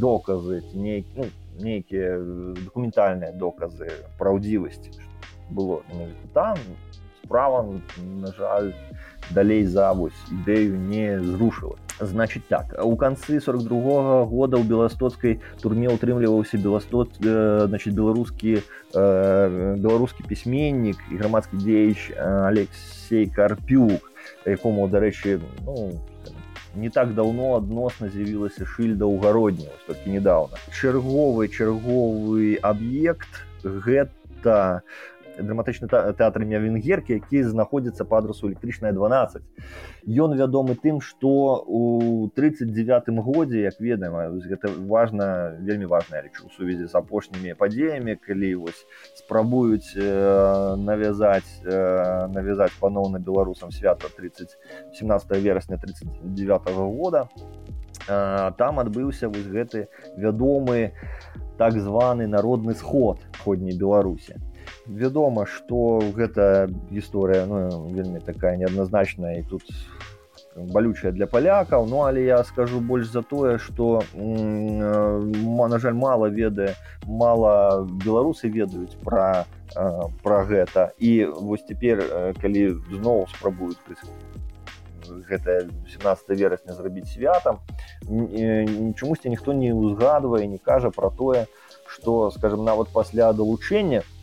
доказы 0.00 0.62
нейк, 0.74 1.06
ну, 1.16 1.26
нейкія 1.60 2.18
дакументальныя 2.64 3.32
доказы 3.32 3.90
праўдзівасці 4.18 4.92
было 5.50 5.82
там 6.32 6.56
справа 7.28 7.80
на 7.98 8.32
жаль 8.32 8.72
далей 9.30 9.64
за 9.64 9.92
вось. 9.92 10.16
Ідэю 10.30 10.78
не 10.78 11.20
зрушыла. 11.20 11.76
Значит 12.00 12.46
так 12.48 12.74
у 12.82 12.96
канцы 12.96 13.40
42 13.40 13.76
-го 13.76 14.26
года 14.26 14.56
ў 14.56 14.64
беластоцкай 14.64 15.40
турме 15.60 15.88
утрымліваўся 15.88 16.56
беластот 16.56 17.10
э, 17.20 17.66
значит 17.66 17.94
беларускі 17.94 18.62
э, 18.94 19.76
беларускі 19.76 20.24
пісьменнік 20.24 20.96
і 21.10 21.16
грамадскі 21.16 21.56
дзеяч 21.56 22.12
алексей 22.16 23.26
карпюк 23.26 24.12
якому 24.46 24.88
дарэчы 24.88 25.40
ну, 25.66 25.98
не 26.76 26.88
так 26.88 27.14
даўно 27.14 27.56
адносна 27.56 28.08
з'явілася 28.08 28.64
шыльда 28.64 29.04
ўгародня 29.04 29.74
толькі 29.86 30.14
недавно 30.14 30.54
чарговы 30.70 31.48
чарговы 31.48 32.62
аб'ект 32.62 33.42
гэта 33.64 34.82
драматычны 35.38 35.88
тэатр 35.88 36.42
імя 36.42 36.60
венгеркі 36.62 37.18
які 37.18 37.42
знаходзіцца 37.46 38.04
па 38.04 38.18
адрасу 38.18 38.50
электрычная 38.50 38.92
12 38.92 39.42
ён 40.08 40.34
вядомы 40.38 40.74
тым 40.74 41.00
што 41.00 41.62
у 41.66 42.28
39 42.34 43.10
годзе 43.22 43.62
як 43.66 43.80
ведаем 43.80 44.40
гэта 44.42 44.72
важна 44.88 45.54
вельмі 45.60 45.86
важная 45.86 46.22
рэч 46.26 46.42
у 46.44 46.50
сувязі 46.56 46.86
з 46.86 46.94
апошнімі 46.94 47.54
падзеямі 47.54 48.16
калі 48.16 48.54
вось 48.66 48.84
спрабуюць 49.14 49.94
э, 49.96 50.76
навязаць 50.76 51.62
э, 51.64 52.26
навязаць 52.34 52.72
паноўна 52.80 53.18
беларусам 53.18 53.70
свята 53.70 54.08
30 54.16 54.58
17 54.94 55.30
верасня 55.42 55.76
39 55.76 56.66
-го 56.66 56.96
года. 56.96 57.28
Э, 58.08 58.52
там 58.56 58.80
адбыўся 58.80 59.28
вось 59.28 59.46
гэты 59.46 59.88
вядомы 60.16 60.92
так 61.58 61.72
званы 61.72 62.26
народны 62.26 62.74
сход 62.74 63.18
ходняй 63.44 63.76
беларусі 63.76 64.36
вядома 64.88 65.46
что 65.46 66.00
гэта 66.16 66.68
гісторыя 66.90 67.46
ну, 67.46 67.92
вельмі 67.92 68.20
такая 68.20 68.56
неадназначная 68.56 69.38
і 69.38 69.42
тут 69.42 69.62
балючая 70.56 71.12
для 71.12 71.26
палякаў 71.26 71.86
ну 71.86 72.02
але 72.02 72.24
я 72.24 72.42
скажу 72.44 72.80
больш 72.80 73.12
за 73.12 73.22
тое 73.22 73.58
что 73.58 74.02
на 74.14 75.78
жаль 75.78 75.94
мала 75.94 76.26
ведае 76.26 76.74
мала 77.06 77.84
беларусы 78.04 78.48
ведаюць 78.48 78.96
про 79.04 79.44
про 80.22 80.44
гэта. 80.44 80.92
І 80.98 81.26
вось 81.26 81.64
цяпер 81.68 82.32
калі 82.40 82.80
зноў 82.88 83.28
спрабуюць 83.28 83.76
гэта 85.28 85.68
17 85.88 86.28
верасня 86.30 86.72
зрабіць 86.72 87.12
святам 87.12 87.60
чамусьці 88.04 89.28
ніхто 89.28 89.52
не 89.52 89.72
ўзгадвае 89.72 90.46
не 90.46 90.58
кажа 90.58 90.90
про 90.90 91.10
тое 91.10 91.46
что 91.86 92.30
скажем 92.30 92.64
нават 92.64 92.88
пасля 92.92 93.32
далучэння 93.32 94.00
э, 94.00 94.17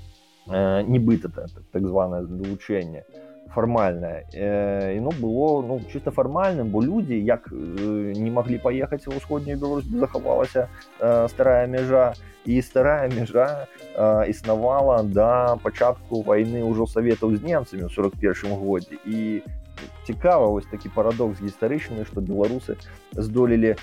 нібыта 0.48 1.30
так, 1.30 1.50
так 1.72 1.88
званае 1.88 2.22
далучэнне 2.24 3.04
фармальнае 3.56 4.26
э, 4.34 5.00
ну 5.00 5.12
было 5.12 5.62
ну 5.62 5.82
чисто 5.92 6.12
фармальным 6.12 6.70
бо 6.70 6.82
людзі 6.84 7.18
як 7.24 7.48
э, 7.52 8.14
не 8.18 8.32
маглі 8.32 8.60
паехаць 8.60 9.08
ва 9.08 9.16
ўсходнюю 9.16 9.58
Беларусь 9.58 9.88
захавалася 9.88 10.68
э, 11.00 11.28
старая 11.30 11.68
мяжа 11.68 12.14
і 12.46 12.62
старая 12.62 13.08
мяжа 13.10 13.68
э, 13.96 14.30
існавала 14.30 15.04
да 15.04 15.56
пачатку 15.64 16.22
вайны 16.22 16.68
ўжо 16.68 16.86
саветаў 16.86 17.36
з 17.36 17.42
немцамі 17.44 17.88
ў 17.88 17.92
41 17.96 18.60
годзе 18.60 19.00
і 19.06 19.42
цікава 20.06 20.48
вось 20.48 20.66
такі 20.70 20.90
парадокс 20.94 21.42
гістарычны 21.42 22.06
што 22.06 22.22
беларусы 22.22 22.78
здолелі 23.12 23.74
э, 23.74 23.78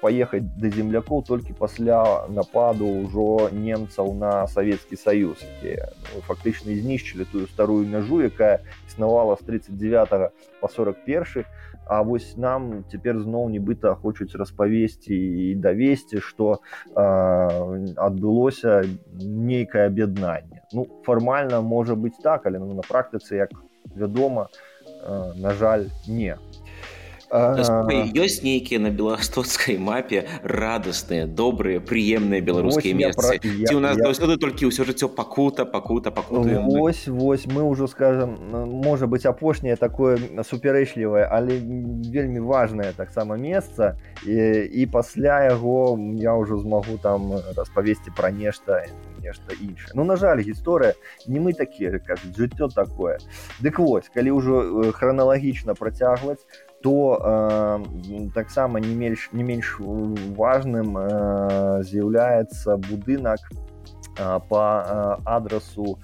паехаць 0.00 0.46
да 0.56 0.70
землякоў 0.70 1.24
толькі 1.26 1.58
пасля 1.58 2.26
нападу 2.30 2.86
ўжо 2.86 3.50
немцаў 3.50 4.14
на 4.14 4.46
савецкі 4.46 4.96
саюз 4.96 5.42
якія 5.42 5.90
ну, 6.14 6.22
фактычна 6.30 6.74
знішчылі 6.74 7.26
тую 7.32 7.46
старую 7.50 7.86
мяжу 7.86 8.22
якая 8.22 8.62
існавала 8.86 9.36
з 9.36 9.46
39 9.46 10.30
по 10.60 10.68
41 10.68 11.44
А 11.88 12.02
вось 12.02 12.36
нам 12.36 12.82
цяпер 12.90 13.20
зноў 13.22 13.46
нібыта 13.46 13.94
хочуць 13.94 14.34
распавесці 14.34 15.14
і 15.14 15.54
давесці 15.54 16.18
што 16.18 16.58
адбылося 16.98 18.82
нейкае 19.22 19.86
аб'яднанне 19.86 20.66
ну 20.74 20.86
фармальна 21.06 21.62
можа 21.62 21.94
быць 21.94 22.18
так 22.18 22.50
але 22.50 22.58
ну, 22.58 22.74
на 22.74 22.82
практыцы 22.82 23.38
як 23.38 23.54
вядома 23.94 24.48
на 25.36 25.54
жаль 25.54 25.88
не. 26.06 26.36
Ёсць 27.26 28.42
нейкія 28.46 28.78
на 28.78 28.90
беластоцкай 28.94 29.78
мапе 29.82 30.26
радасныя 30.46 31.26
добрыя 31.26 31.82
прыемныя 31.82 32.38
беларускія 32.38 32.94
месцы 32.94 33.42
ці 33.42 33.74
у 33.74 33.82
нас 33.82 33.98
заўсёды 33.98 34.38
толькі 34.38 34.70
ўсё 34.70 34.86
жыццё 34.86 35.10
пакута 35.10 35.66
пакута 35.66 36.14
пакута 36.14 36.62
ось 36.62 37.10
вось 37.10 37.50
мы 37.50 37.66
ўжо 37.66 37.90
скажем 37.90 38.38
можа 38.54 39.10
быть 39.10 39.26
апошняе 39.26 39.74
такое 39.74 40.22
супярэчлівае 40.46 41.26
але 41.26 41.58
вельмі 41.58 42.38
важное 42.46 42.94
таксама 42.94 43.34
месца 43.34 43.98
і, 44.22 44.70
і 44.70 44.86
пасля 44.86 45.50
яго 45.50 45.98
я 46.22 46.30
ўжо 46.38 46.62
змагу 46.62 46.94
там 47.02 47.42
распавесці 47.58 48.14
пра 48.14 48.30
нешта 48.30 48.86
нешта 49.26 49.58
іншае 49.58 49.98
Ну 49.98 50.06
на 50.06 50.16
жаль 50.16 50.40
гісторыя 50.46 50.94
не 51.26 51.42
мы 51.42 51.52
такія 51.52 51.98
кажуць 51.98 52.36
жыццё 52.38 52.70
такое. 52.70 53.18
Дык 53.60 53.82
вось 53.82 54.08
калі 54.14 54.38
ўжо 54.38 54.54
храналагічна 54.94 55.74
працягваць 55.74 56.46
то 56.86 57.18
э, 57.24 58.28
таксама 58.34 58.80
не 58.80 58.94
менш 58.94 59.30
не 59.32 59.42
менш 59.42 59.76
важным 59.80 60.96
э, 60.98 61.82
з'яўляецца 61.82 62.76
будынак 62.76 63.40
э, 64.18 64.40
по 64.48 64.62
э, 64.86 65.16
адресу 65.24 65.98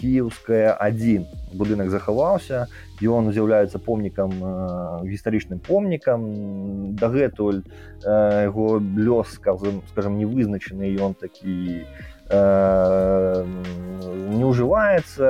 кіевская 0.00 0.74
1 0.74 1.26
будынак 1.54 1.90
захаваўся 1.90 2.66
ён 3.02 3.30
з'яўляецца 3.30 3.78
помнікам 3.78 4.32
э, 4.32 5.06
гістарычным 5.12 5.60
помнікам 5.60 6.96
дагэтуль 6.96 7.62
э, 8.02 8.48
яго 8.48 8.80
лёс 8.80 9.38
скажем 9.38 9.82
скажем 9.92 10.18
не 10.18 10.26
вызначаны 10.26 10.88
ён 10.98 11.14
такі 11.14 11.84
э, 11.84 12.13
не 14.34 14.44
ўжываецца 14.44 15.26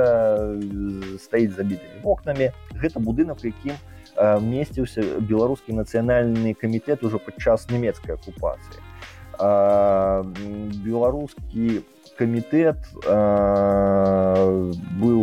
стаіць 1.19 1.55
забітымі 1.57 1.99
вокнамі 2.03 2.51
гэта 2.79 2.99
будынак 2.99 3.43
якім 3.43 3.75
у 3.75 3.95
месціўся 4.15 5.03
беларускі 5.19 5.73
нацыянальны 5.75 6.53
камітэт 6.55 7.03
ужо 7.03 7.19
падчас 7.19 7.67
нямецкай 7.69 8.15
акупацыі 8.15 8.79
беларускі 10.87 11.83
камітэт 12.15 12.79
быў 15.03 15.19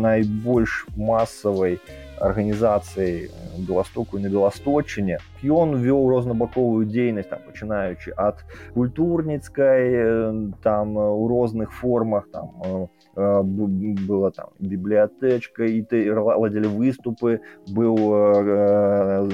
найбольш 0.00 0.86
масавай 0.96 1.76
арганізацыяй 2.22 3.30
беластоку 3.68 4.18
на 4.22 4.30
беласточыне 4.32 5.18
ён 5.42 5.76
вёў 5.82 6.08
рознабаковую 6.12 6.86
дзейнасць 6.86 7.28
там 7.32 7.42
пачынаючы 7.46 8.14
ад 8.16 8.44
культурніцкай 8.74 10.54
там 10.62 10.96
у 10.96 11.28
розных 11.28 11.72
формах 11.74 12.28
там 12.32 12.88
была 13.14 14.30
там 14.30 14.54
бібліятэчка 14.58 15.66
і 15.66 15.82
ты 15.82 16.06
ладзілі 16.14 16.70
выступы 16.78 17.40
быў 17.68 17.94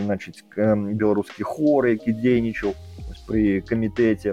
значыць 0.03 0.45
беларускі 0.57 1.43
хор 1.45 1.93
які 1.93 2.17
дзейнічаў 2.17 2.75
пры 3.29 3.61
камітэце. 3.69 4.33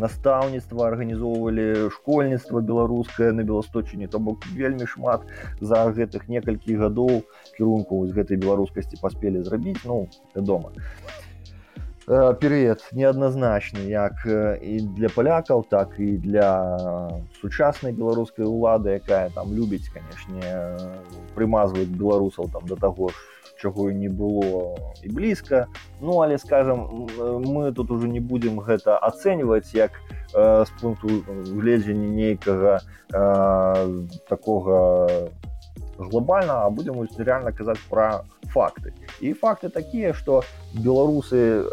Настаўніцтва 0.00 0.86
арганізоўвалі 0.88 1.88
школьніцтва 1.94 2.60
беларускае 2.60 3.30
на 3.32 3.44
беласточыне 3.48 4.08
то 4.08 4.20
бок 4.20 4.44
вельмі 4.56 4.86
шмат 4.86 5.24
за 5.60 5.88
гэтых 5.96 6.28
некалькі 6.28 6.76
гадоў 6.80 7.24
кірунку 7.60 8.06
з 8.08 8.16
гэтай 8.16 8.40
беларускасці 8.40 8.96
паспелі 9.04 9.44
зрабіць 9.44 9.84
ну 9.84 10.06
вядома 10.32 10.72
і 10.72 11.20
перыяд 12.10 12.82
неадназначны 12.92 13.86
як 13.86 14.24
і 14.26 14.80
для 14.98 15.08
палякаў 15.08 15.62
так 15.70 15.94
і 15.98 16.16
для 16.18 16.48
сучаснай 17.40 17.92
беларускай 17.92 18.46
улады 18.46 18.98
якая 18.98 19.30
там 19.30 19.54
любіць 19.54 19.86
канешне 19.94 20.74
прымазваць 21.36 21.86
беларусаў 21.86 22.50
там 22.50 22.66
да 22.66 22.74
таго 22.74 23.14
ж 23.14 23.14
чаго 23.62 23.92
не 23.92 24.08
было 24.08 24.74
і 25.04 25.12
блізка 25.12 25.68
ну 26.00 26.18
але 26.24 26.38
скажем 26.38 27.06
мы 27.46 27.70
тут 27.72 27.90
уже 27.90 28.08
не 28.08 28.20
будзем 28.20 28.58
гэта 28.58 28.98
ацэньваць 28.98 29.70
як 29.74 30.02
з 30.34 30.70
пункту 30.80 31.22
гледжання 31.54 32.10
нейкага 32.10 32.80
такога 34.26 35.30
глобальна 36.08 36.66
а 36.66 36.70
будем 36.70 37.06
реально 37.18 37.52
казаць 37.52 37.78
пра 37.88 38.24
факты. 38.52 38.92
І 39.20 39.32
факты 39.32 39.68
такія 39.68 40.12
что 40.12 40.42
беларусы 40.74 41.64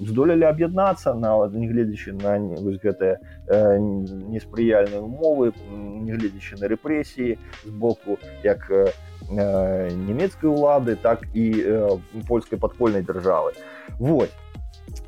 здолелі 0.00 0.44
аб'яднацца 0.44 1.14
нават 1.14 1.52
нягледзячы 1.54 2.12
на 2.12 2.38
гэтыя 2.82 3.18
э, 3.46 3.78
неспрыяльныя 3.78 5.00
умовы 5.00 5.52
нягледзячы 5.70 6.60
на 6.60 6.68
рэпрэсіі 6.68 7.38
з 7.64 7.70
боку 7.70 8.18
як 8.42 8.70
э, 8.70 8.92
нямецкай 9.30 10.50
улады 10.50 10.96
так 10.96 11.24
і 11.34 11.46
э, 11.56 11.98
польскай 12.28 12.58
падпольнай 12.58 13.02
дзяржавы 13.02 13.52
вот. 13.98 14.30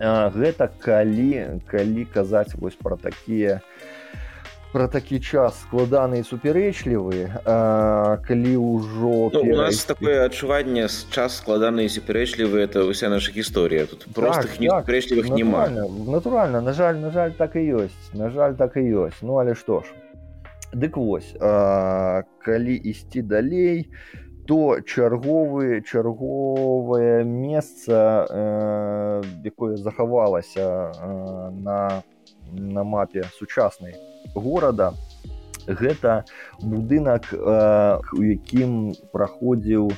Гэта 0.01 0.69
калі 0.81 1.61
калі 1.67 2.05
казаць 2.05 2.55
вось 2.55 2.77
пра 2.77 2.97
такія 2.97 3.61
про 4.73 4.89
такі 4.89 5.21
час 5.21 5.59
складаны 5.67 6.21
і 6.21 6.27
супярэчлівы 6.27 7.43
калі 8.27 8.53
ўжо 8.57 9.31
ну, 9.35 9.41
у 9.43 9.57
нас 9.57 9.85
такое 9.85 10.25
адчуванне 10.25 10.87
час 10.87 11.43
складаны 11.43 11.85
і 11.87 11.91
супярэчлівы 11.91 12.63
это 12.63 12.87
ўся 12.87 13.11
наша 13.11 13.35
гісторыя 13.35 13.87
тут 13.87 14.07
простых 14.15 14.59
так, 14.59 14.61
непрэчлівых 14.61 15.27
так, 15.27 15.37
няма 15.37 15.67
натуральна 16.07 16.61
на 16.61 16.73
жаль 16.73 17.03
на 17.03 17.11
жаль 17.11 17.35
так 17.35 17.57
і 17.57 17.67
ёсць 17.83 18.15
на 18.15 18.31
жаль 18.31 18.55
так 18.55 18.77
і 18.77 18.87
ёсць 18.87 19.19
ну 19.23 19.43
але 19.43 19.55
што 19.55 19.83
ж. 19.83 19.91
Дык 20.71 20.95
вось 20.97 21.35
а, 21.41 22.23
калі 22.39 22.75
ісці 22.79 23.23
далей 23.23 23.91
то 24.47 24.79
чарговы 24.81 25.83
чарговае 25.83 27.25
месца 27.25 28.27
э, 28.27 29.23
якое 29.45 29.77
захавалася 29.77 30.91
э, 30.91 31.51
на 31.51 32.03
на 32.53 32.83
мапе 32.83 33.23
сучаснай 33.39 33.95
горада. 34.35 34.95
Гэта 35.67 36.25
будынак 36.63 37.29
у 37.37 38.23
якім 38.25 38.97
праходзіў 39.13 39.93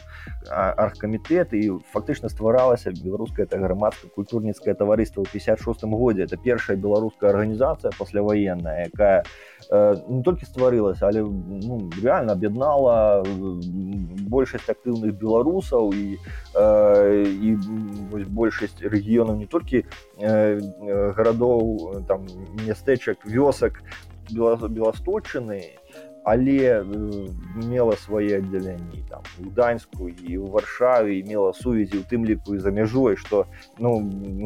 аргкамітэт 0.51 1.55
і 1.55 1.79
фактычна 1.95 2.29
стваралася 2.29 2.93
беларускае 2.93 3.47
это 3.47 3.63
грамадска 3.63 4.11
культурніцкае 4.11 4.75
таварыства 4.75 5.23
ў 5.23 5.31
56 5.31 5.87
годзе. 5.87 6.27
Это 6.27 6.37
першая 6.37 6.77
беларуская 6.77 7.31
арганізацыя 7.31 7.95
пасляваенная 7.99 8.91
якая 8.91 9.23
не 9.71 10.23
толькі 10.23 10.47
стварылася 10.47 11.07
але 11.07 11.23
ну, 11.23 11.91
реально 12.03 12.33
аб'яднала 12.33 13.23
большасць 14.27 14.69
актыўных 14.69 15.15
беларусаў 15.15 15.95
і 15.95 16.19
і 16.59 17.55
вось, 18.11 18.27
большасць 18.27 18.83
рэгіёнаў 18.83 19.39
не 19.39 19.47
толькі 19.47 19.87
гарадоў 20.19 22.03
там 22.09 22.27
мястэчак 22.67 23.23
вёсак 23.25 23.79
беласточыны 24.33 25.63
але 26.25 26.85
мела 27.55 27.97
свае 27.99 28.39
аддзяленні 28.39 29.03
там 29.11 29.23
у 29.43 29.51
даньску 29.51 30.07
і 30.07 30.39
ў 30.39 30.47
варшаве 30.55 31.19
мела 31.27 31.51
сувязі 31.51 31.99
у 31.99 32.07
тым 32.07 32.23
ліку 32.25 32.55
і 32.55 32.63
за 32.63 32.71
мяжой 32.71 33.17
што 33.19 33.47
ну 33.79 33.99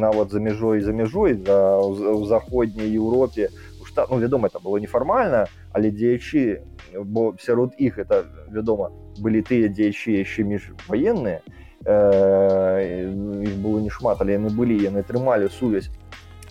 нават 0.06 0.32
за 0.32 0.40
мяжой 0.40 0.80
за 0.80 0.96
мяжой 0.96 1.36
за 1.36 1.58
ў 1.76 2.24
заходняй 2.24 2.88
Еўропе 2.88 3.52
штат 3.96 4.10
ну 4.10 4.18
вядома 4.18 4.48
это 4.48 4.58
было 4.58 4.76
нефармальна 4.76 5.46
але 5.72 5.90
дзеячы 5.90 6.62
бо 7.04 7.34
сярод 7.40 7.74
іх 7.78 7.98
это 7.98 8.24
вядома 8.48 8.90
былі 9.20 9.42
тыя 9.42 9.68
дзеячы 9.68 10.16
яшчэ 10.20 10.44
між 10.44 10.72
ваенныя 10.88 11.40
іх 11.86 13.56
было 13.60 13.80
не 13.80 13.90
шмат 13.90 14.20
але 14.20 14.36
яны 14.36 14.48
былі 14.50 14.76
яны 14.80 15.02
трымалі 15.02 15.48
сувязь 15.48 15.88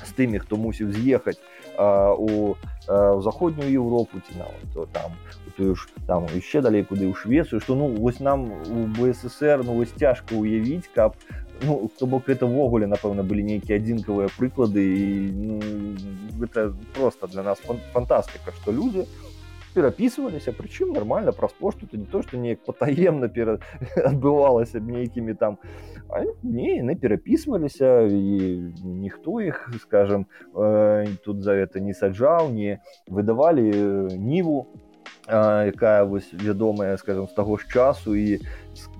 з 0.06 0.12
тымі 0.18 0.40
хто 0.40 0.58
мусіў 0.58 0.90
з'ехаць 0.94 1.38
у 1.78 2.56
у 2.88 3.22
заходнюю 3.22 3.72
Еўропу 3.72 4.20
ці 4.22 4.38
нават 4.38 4.62
то 4.74 4.86
там 4.86 5.12
тую 5.58 5.76
ж 5.76 5.88
там 6.08 6.28
яшчэ 6.36 6.62
далей 6.62 6.84
куды 6.84 7.10
ў 7.10 7.18
швецыю 7.18 7.60
што 7.62 7.76
ну 7.76 7.88
вось 7.90 8.20
нам 8.20 8.52
у 8.52 8.86
бСр 8.94 9.66
ну 9.66 9.74
вось 9.80 9.94
цяжка 9.98 10.38
ўявіць 10.38 10.86
каб 10.94 11.18
ну 11.64 11.90
то 11.98 12.06
бок 12.06 12.30
это 12.30 12.46
ўвогуле 12.46 12.86
напэўна 12.86 13.24
былі 13.24 13.42
нейкія 13.42 13.80
адзінкавыя 13.82 14.30
прыклады 14.38 14.84
і 14.86 15.08
ну, 15.34 15.60
гэта 16.38 16.76
просто 16.94 17.28
для 17.28 17.42
нас 17.42 17.58
фантастыка 17.94 18.54
што 18.62 18.72
людзі 18.72 19.10
перапісваліся 19.76 20.56
прычым 20.56 20.96
нормально 20.96 21.34
праз 21.34 21.52
пошту 21.60 21.88
то 21.88 21.98
не 21.98 22.06
то 22.06 22.24
што 22.24 22.38
неяк 22.40 22.64
патаемна 22.64 23.28
пера 23.28 23.60
адбывалася 24.00 24.80
нейкімі 24.96 25.36
там 25.36 25.58
не 26.44 26.80
яны 26.80 26.96
перапісваліся 26.96 28.08
і 28.08 28.72
ніхто 28.84 29.42
іх 29.42 29.70
скажем 29.84 30.26
э, 30.56 31.08
тут 31.26 31.44
за 31.44 31.60
это 31.60 31.84
не 31.84 31.94
саджаў 31.94 32.52
не 32.56 32.80
выдавалі 33.08 33.68
э, 33.68 34.16
ніву 34.16 34.72
э, 35.28 35.68
якая 35.68 36.04
вось 36.04 36.32
вядомая 36.34 36.98
скажем 36.98 37.28
з 37.28 37.34
таго 37.34 37.58
ж 37.58 37.68
часу 37.68 38.16
і 38.16 38.40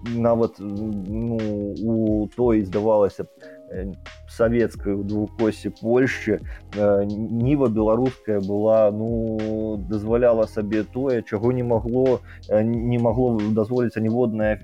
нават 0.04 0.56
ну, 0.60 1.38
у 1.84 2.28
той 2.36 2.64
здавалася 2.64 3.24
б 3.24 3.28
савецкай 4.30 4.94
у 4.94 5.04
двукосе 5.04 5.72
Польшчы 5.82 6.40
ніва 6.76 7.68
беларуская 7.70 8.40
была 8.40 8.92
ну 8.92 9.78
дазваляла 9.90 10.46
сабе 10.46 10.84
тое 10.84 11.24
чаго 11.24 11.52
не 11.52 11.64
магло 11.64 12.22
не 12.50 13.00
магло 13.00 13.40
дазволіць 13.52 13.98
аніводная 13.98 14.60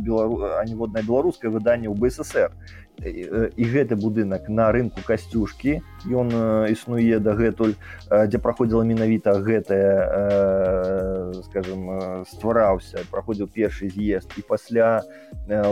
белару 0.00 0.40
аніводнае 0.56 1.04
беларускае 1.04 1.50
выданне 1.50 1.88
ў 1.88 1.96
бСр 2.00 2.56
і 3.04 3.64
гэты 3.64 3.96
будынак 3.96 4.48
на 4.48 4.72
рынку 4.72 5.00
касцюшкі. 5.04 5.80
Ён 6.08 6.32
існуе 6.72 7.18
дагэтуль 7.20 7.74
дзе 8.08 8.38
праходзіла 8.38 8.84
менавіта 8.88 9.36
гэтая 9.40 11.32
скажем 11.50 12.24
ствараўся. 12.24 13.04
Праходзіў 13.10 13.48
першы 13.52 13.90
з'езд 13.92 14.32
і 14.36 14.42
пасля 14.48 15.02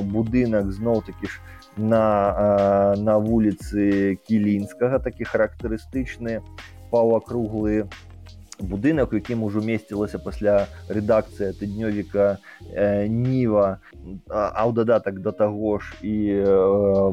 будынак 0.03 0.72
зноў 0.72 1.03
такі 1.07 1.27
ж 1.27 1.41
на, 1.77 2.95
на 2.97 3.18
вуліцы 3.18 4.16
кілінскага 4.29 4.99
такі 5.03 5.25
характарыстычныя 5.25 6.43
паўакруглыя 6.91 7.89
будынак 8.59 9.12
у 9.12 9.16
якім 9.16 9.42
ужо 9.42 9.61
месцілася 9.61 10.18
пасля 10.18 10.66
рэдакцыя 10.88 11.52
тыднёвіка 11.59 12.38
э, 12.70 13.07
ніва. 13.09 13.78
А 14.28 14.62
ў 14.62 14.72
дадатак 14.72 15.20
да 15.20 15.32
таго 15.32 15.78
ж 15.78 15.94
і 16.02 16.14
э, 16.38 17.11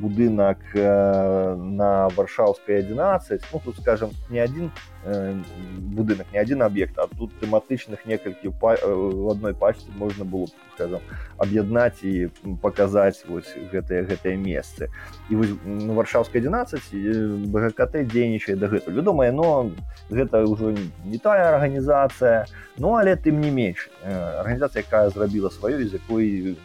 будынак 0.00 0.58
э, 0.74 1.56
на 1.56 2.08
варшаўскай 2.16 2.80
11 2.80 3.42
ну 3.52 3.60
тут 3.64 3.76
скажем 3.76 4.10
не 4.30 4.40
адзін 4.40 4.70
э, 4.70 4.91
будынак 5.04 6.26
не 6.32 6.38
адзін 6.38 6.62
аб'ект 6.62 6.98
а 6.98 7.08
тут 7.10 7.32
тэматычных 7.40 8.06
некалькі 8.06 8.54
па, 8.60 8.74
э, 8.74 8.86
в 8.86 9.30
адной 9.30 9.54
пачцы 9.54 9.90
можна 9.98 10.24
было 10.24 10.46
скажем 10.74 11.00
аб'яднаць 11.38 12.04
і 12.06 12.30
паказаць 12.62 13.26
вось 13.26 13.50
гэтыя 13.72 14.06
гэтыя 14.06 14.36
месцы. 14.38 14.88
І 15.28 15.36
вось 15.36 15.50
варшаўскай 15.66 16.40
11 16.40 17.50
бгкт 17.50 17.98
дзейнічае 17.98 18.56
дагэтуль. 18.56 18.94
Вядомае 18.94 19.32
но 19.32 19.72
гэта 20.10 20.46
ўжо 20.46 20.70
не 21.04 21.18
тая 21.18 21.50
арганізацыя 21.54 22.46
ну 22.78 22.94
але 22.94 23.16
тым 23.16 23.40
не 23.40 23.50
менш 23.50 23.90
арганізацыя 24.06 24.86
якая 24.86 25.10
зрабіла 25.10 25.50
сваё 25.50 25.82
з 25.82 25.98
якой 25.98 26.56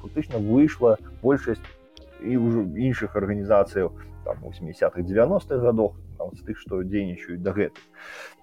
фактычна 0.00 0.38
выйшла 0.38 0.96
большасць 1.22 1.66
і 2.22 2.36
ўжо 2.36 2.64
іншых 2.76 3.16
арганізацыяў 3.16 3.90
там 4.24 4.36
80-х 4.42 5.00
90-х 5.00 5.58
годах 5.58 5.92
з 6.36 6.44
тых 6.44 6.58
што 6.60 6.82
дзейнічаюць 6.84 7.40
дагэтуль 7.40 7.86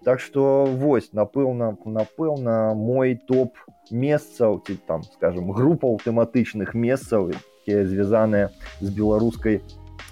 так 0.04 0.20
што 0.20 0.66
вось 0.66 1.14
напэўна 1.14 1.78
напэўна 1.86 2.74
мой 2.74 3.16
топ 3.16 3.58
месцаў 3.92 4.62
ці 4.66 4.78
там 4.88 5.04
скажем 5.04 5.52
групаў 5.52 6.00
тэматычных 6.04 6.74
месцаў 6.74 7.32
якія 7.34 7.86
звязаныя 7.86 8.50
з 8.82 8.90
беларускай 8.90 9.62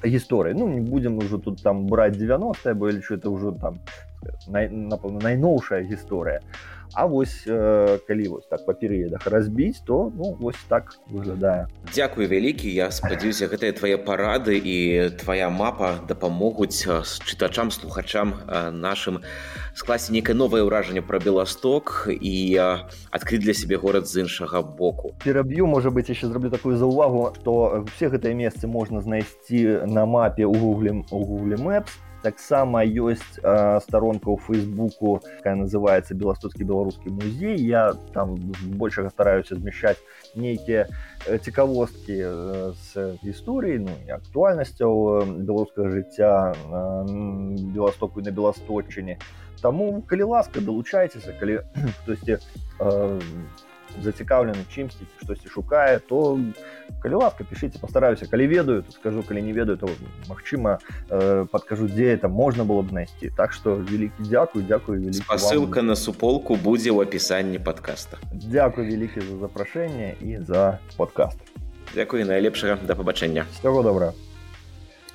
гісторыі 0.05 0.53
ну 0.53 0.69
не 0.69 0.81
будзем 0.81 1.17
ужо 1.17 1.37
тут 1.37 1.63
там 1.63 1.87
браць 1.87 2.17
90 2.17 2.75
бо 2.75 2.91
лічу 2.91 3.17
это 3.17 3.33
ўжо 3.33 3.51
там 3.57 3.81
най, 4.47 4.69
напэўна 4.69 5.19
найноўшая 5.25 5.83
гісторыя 5.83 6.41
А 6.41 6.74
вось 6.93 7.43
э, 7.47 7.99
калі 8.07 8.27
вось 8.27 8.47
так 8.47 8.65
па 8.65 8.73
перыядах 8.73 9.27
разбіць 9.27 9.81
то 9.85 10.11
ну 10.15 10.35
вось 10.39 10.59
так 10.69 10.95
выглядае 11.09 11.67
Дякую 11.95 12.27
вялікі 12.27 12.71
я 12.71 12.91
спадзяюся 12.91 13.47
гэтыя 13.47 13.73
твае 13.73 13.97
парады 13.97 14.57
і 14.57 15.09
твоя 15.21 15.49
мапа 15.49 16.01
дапамогуць 16.07 16.85
чытачам 17.25 17.71
слухачам 17.71 18.33
нашим. 18.71 19.21
Скласці 19.75 20.15
некае 20.15 20.35
новае 20.35 20.63
ўражанне 20.63 21.03
пра 21.05 21.19
беласток 21.19 22.07
і 22.09 22.35
адкрыць 23.11 23.43
для 23.43 23.53
сябе 23.53 23.77
горад 23.77 24.07
з 24.07 24.25
іншага 24.25 24.61
боку. 24.61 25.13
Пераб'ю 25.23 25.67
можа 25.67 25.91
быть 25.91 26.09
еще 26.09 26.27
зраблю 26.27 26.49
такую 26.49 26.77
заўвагу 26.77 27.33
то 27.43 27.85
все 27.95 28.09
гэтыя 28.09 28.33
месцы 28.33 28.67
можна 28.67 29.01
знайсці 29.01 29.85
на 29.87 30.05
мапе 30.05 30.45
у 30.45 30.53
гугле 30.53 31.03
у 31.11 31.19
гугле 31.23 31.57
мэпс 31.57 31.91
таксама 32.25 32.81
ёсць 32.81 33.37
э, 33.37 33.79
старонка 33.85 34.33
ў 34.33 34.41
фейсбуку 34.41 35.21
якая 35.37 35.53
называется 35.61 36.17
беластоцкі 36.17 36.65
беларускі 36.65 37.13
музей 37.13 37.61
я 37.61 37.93
там 38.17 38.33
большага 38.81 39.13
стараюся 39.13 39.53
змяшчаць 39.53 40.01
нейкія 40.33 40.89
цікавосткі 41.29 42.17
э, 42.17 42.73
з 42.81 43.13
гісторыі 43.21 43.85
ну, 43.85 43.93
актуальнасцяў 44.17 45.45
беларускага 45.45 45.93
жыцця 45.93 46.33
э, 46.49 47.05
беластоку 47.77 48.25
на 48.25 48.33
беласточыне 48.33 49.21
Таму 49.61 50.01
калі 50.05 50.23
ласка 50.29 50.61
далучайцеся 50.61 51.33
калі 51.39 51.61
хтосьці 52.01 52.37
э, 52.81 53.19
зацікаўлены 54.03 54.65
чымсьці 54.69 55.05
штосьці 55.23 55.49
шукае 55.49 55.99
то 55.99 56.39
калі 57.01 57.21
ласка 57.21 57.43
пішыце 57.43 57.79
пастараюся 57.79 58.27
калі 58.27 58.47
ведаю 58.47 58.83
то 58.83 58.91
скажу 58.91 59.23
калі 59.23 59.41
не 59.41 59.53
ведаю 59.53 59.77
то 59.77 59.89
магчыма 60.27 60.79
э, 61.09 61.45
падкажу 61.51 61.87
дзе 61.87 62.15
это 62.15 62.27
можна 62.27 62.65
было 62.65 62.81
б 62.81 62.89
знайсці 62.89 63.31
так 63.37 63.53
што 63.53 63.75
вялікі 63.75 64.19
дзякую 64.19 64.65
дзякую 64.65 65.13
ссылка 65.13 65.81
на 65.81 65.95
суполку 65.95 66.55
будзе 66.55 66.91
ў 66.91 67.07
апісанні 67.07 67.59
подкаста. 67.59 68.17
Дякую 68.31 68.87
вялікі 68.87 69.21
за 69.21 69.37
запрашэнне 69.37 70.15
і 70.21 70.39
за 70.43 70.79
подкаст. 70.97 71.39
Дякую 71.95 72.25
найлепшага 72.25 72.79
да 72.83 72.95
пабачэння 72.95 73.45
всего 73.51 73.83
добра 73.83 74.13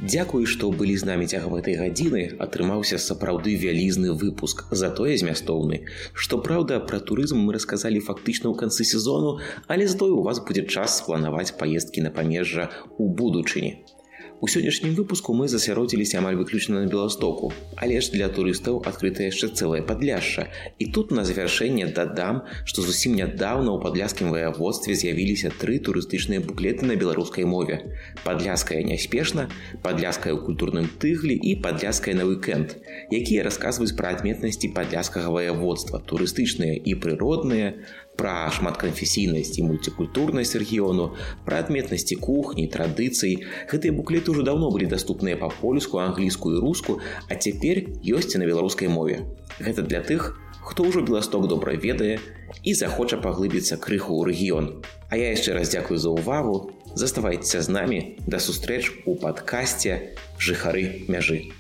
Дзякуй, 0.01 0.47
што 0.49 0.71
былі 0.73 0.95
з 0.97 1.05
намі 1.05 1.27
цягам 1.29 1.53
гэтай 1.59 1.75
гадзіны, 1.77 2.23
атрымаўся 2.41 2.97
сапраўды 3.07 3.53
вялізны 3.61 4.15
выпуск, 4.23 4.65
затое 4.73 5.17
змястоўны. 5.21 5.83
Што 6.17 6.41
праўда, 6.41 6.81
пра 6.81 7.03
турызм 7.05 7.45
мы 7.45 7.53
расказалі 7.59 8.01
фактычна 8.01 8.49
ў 8.49 8.57
канцы 8.65 8.89
сезону, 8.89 9.37
але 9.69 9.85
затое 9.85 10.17
у 10.17 10.25
вас 10.25 10.41
будзе 10.41 10.65
час 10.65 10.97
спланаваць 11.05 11.53
паездкі 11.61 12.09
на 12.09 12.17
памежжа 12.17 12.71
ў 12.97 13.13
будучыні. 13.13 14.00
У 14.41 14.49
сённяшнім 14.49 14.95
выпуску 14.97 15.35
мы 15.37 15.49
засяродзіліся 15.53 16.17
амаль 16.19 16.37
выключна 16.41 16.81
на 16.81 16.89
беластоку, 16.89 17.53
але 17.77 18.01
ж 18.01 18.09
для 18.17 18.29
турыстаў 18.33 18.79
адкрыта 18.89 19.27
яшчэ 19.29 19.53
цэлае 19.53 19.83
падляшша. 19.85 20.47
І 20.81 20.87
тут 20.97 21.13
на 21.13 21.27
завяршэнне 21.29 21.93
дадам, 21.93 22.41
што 22.65 22.81
зусім 22.81 23.21
нядаўна 23.21 23.69
ў 23.77 23.85
падляскім 23.85 24.33
ваяводстве 24.33 24.97
з'явіліся 24.97 25.53
тры 25.61 25.77
турыстычныя 25.77 26.41
буклеты 26.41 26.89
на 26.89 26.97
беларускай 26.97 27.45
мове. 27.45 27.93
Падляская 28.25 28.81
няспешна, 28.81 29.51
падляская 29.85 30.33
ў 30.33 30.41
культурным 30.41 30.89
тыглі 30.89 31.37
і 31.37 31.61
падляская 31.61 32.17
на 32.17 32.25
уикенд, 32.25 32.81
якія 33.13 33.45
расказваюць 33.45 33.93
пра 33.93 34.17
адметнасці 34.17 34.73
падляскага 34.73 35.29
ваяводства, 35.37 36.01
турыстычныя 36.01 36.81
і 36.81 36.97
прыродныя, 36.97 37.77
пра 38.21 38.53
шматканфесійнасць 38.53 39.57
і 39.57 39.65
мульцікультурнасць 39.65 40.53
рэгіёну, 40.61 41.17
пра 41.49 41.65
адметнасці 41.65 42.21
кухні, 42.21 42.69
традыцый. 42.69 43.49
Гэтыя 43.73 43.97
буклеты 43.97 44.37
ўжо 44.37 44.45
даўно 44.45 44.69
былі 44.69 44.93
даступныя 44.93 45.41
па-польску, 45.41 46.05
англійскую 46.05 46.61
руску, 46.61 47.01
а 47.01 47.41
цяпер 47.41 47.89
ёсць 48.05 48.37
і 48.37 48.45
на 48.45 48.51
беларускай 48.51 48.93
мове. 48.93 49.25
Гэта 49.57 49.81
для 49.89 50.05
тых, 50.05 50.37
хто 50.61 50.85
ўжо 50.85 51.01
беласток 51.01 51.49
добра 51.49 51.73
ведае 51.73 52.21
і 52.63 52.75
захоча 52.77 53.17
паглыбіцца 53.17 53.81
крыху 53.81 54.21
ў 54.21 54.29
рэгіён. 54.31 54.85
А 55.09 55.17
я 55.17 55.33
яшчэ 55.33 55.57
раз 55.57 55.73
дзякую 55.73 55.97
за 55.97 56.13
ўвагу, 56.13 56.77
заставайцеся 56.95 57.63
з 57.65 57.69
намі 57.73 58.01
да 58.27 58.39
сустрэч 58.39 59.07
у 59.07 59.17
падкасці 59.17 60.15
жыхары 60.39 61.09
мяжы. 61.09 61.51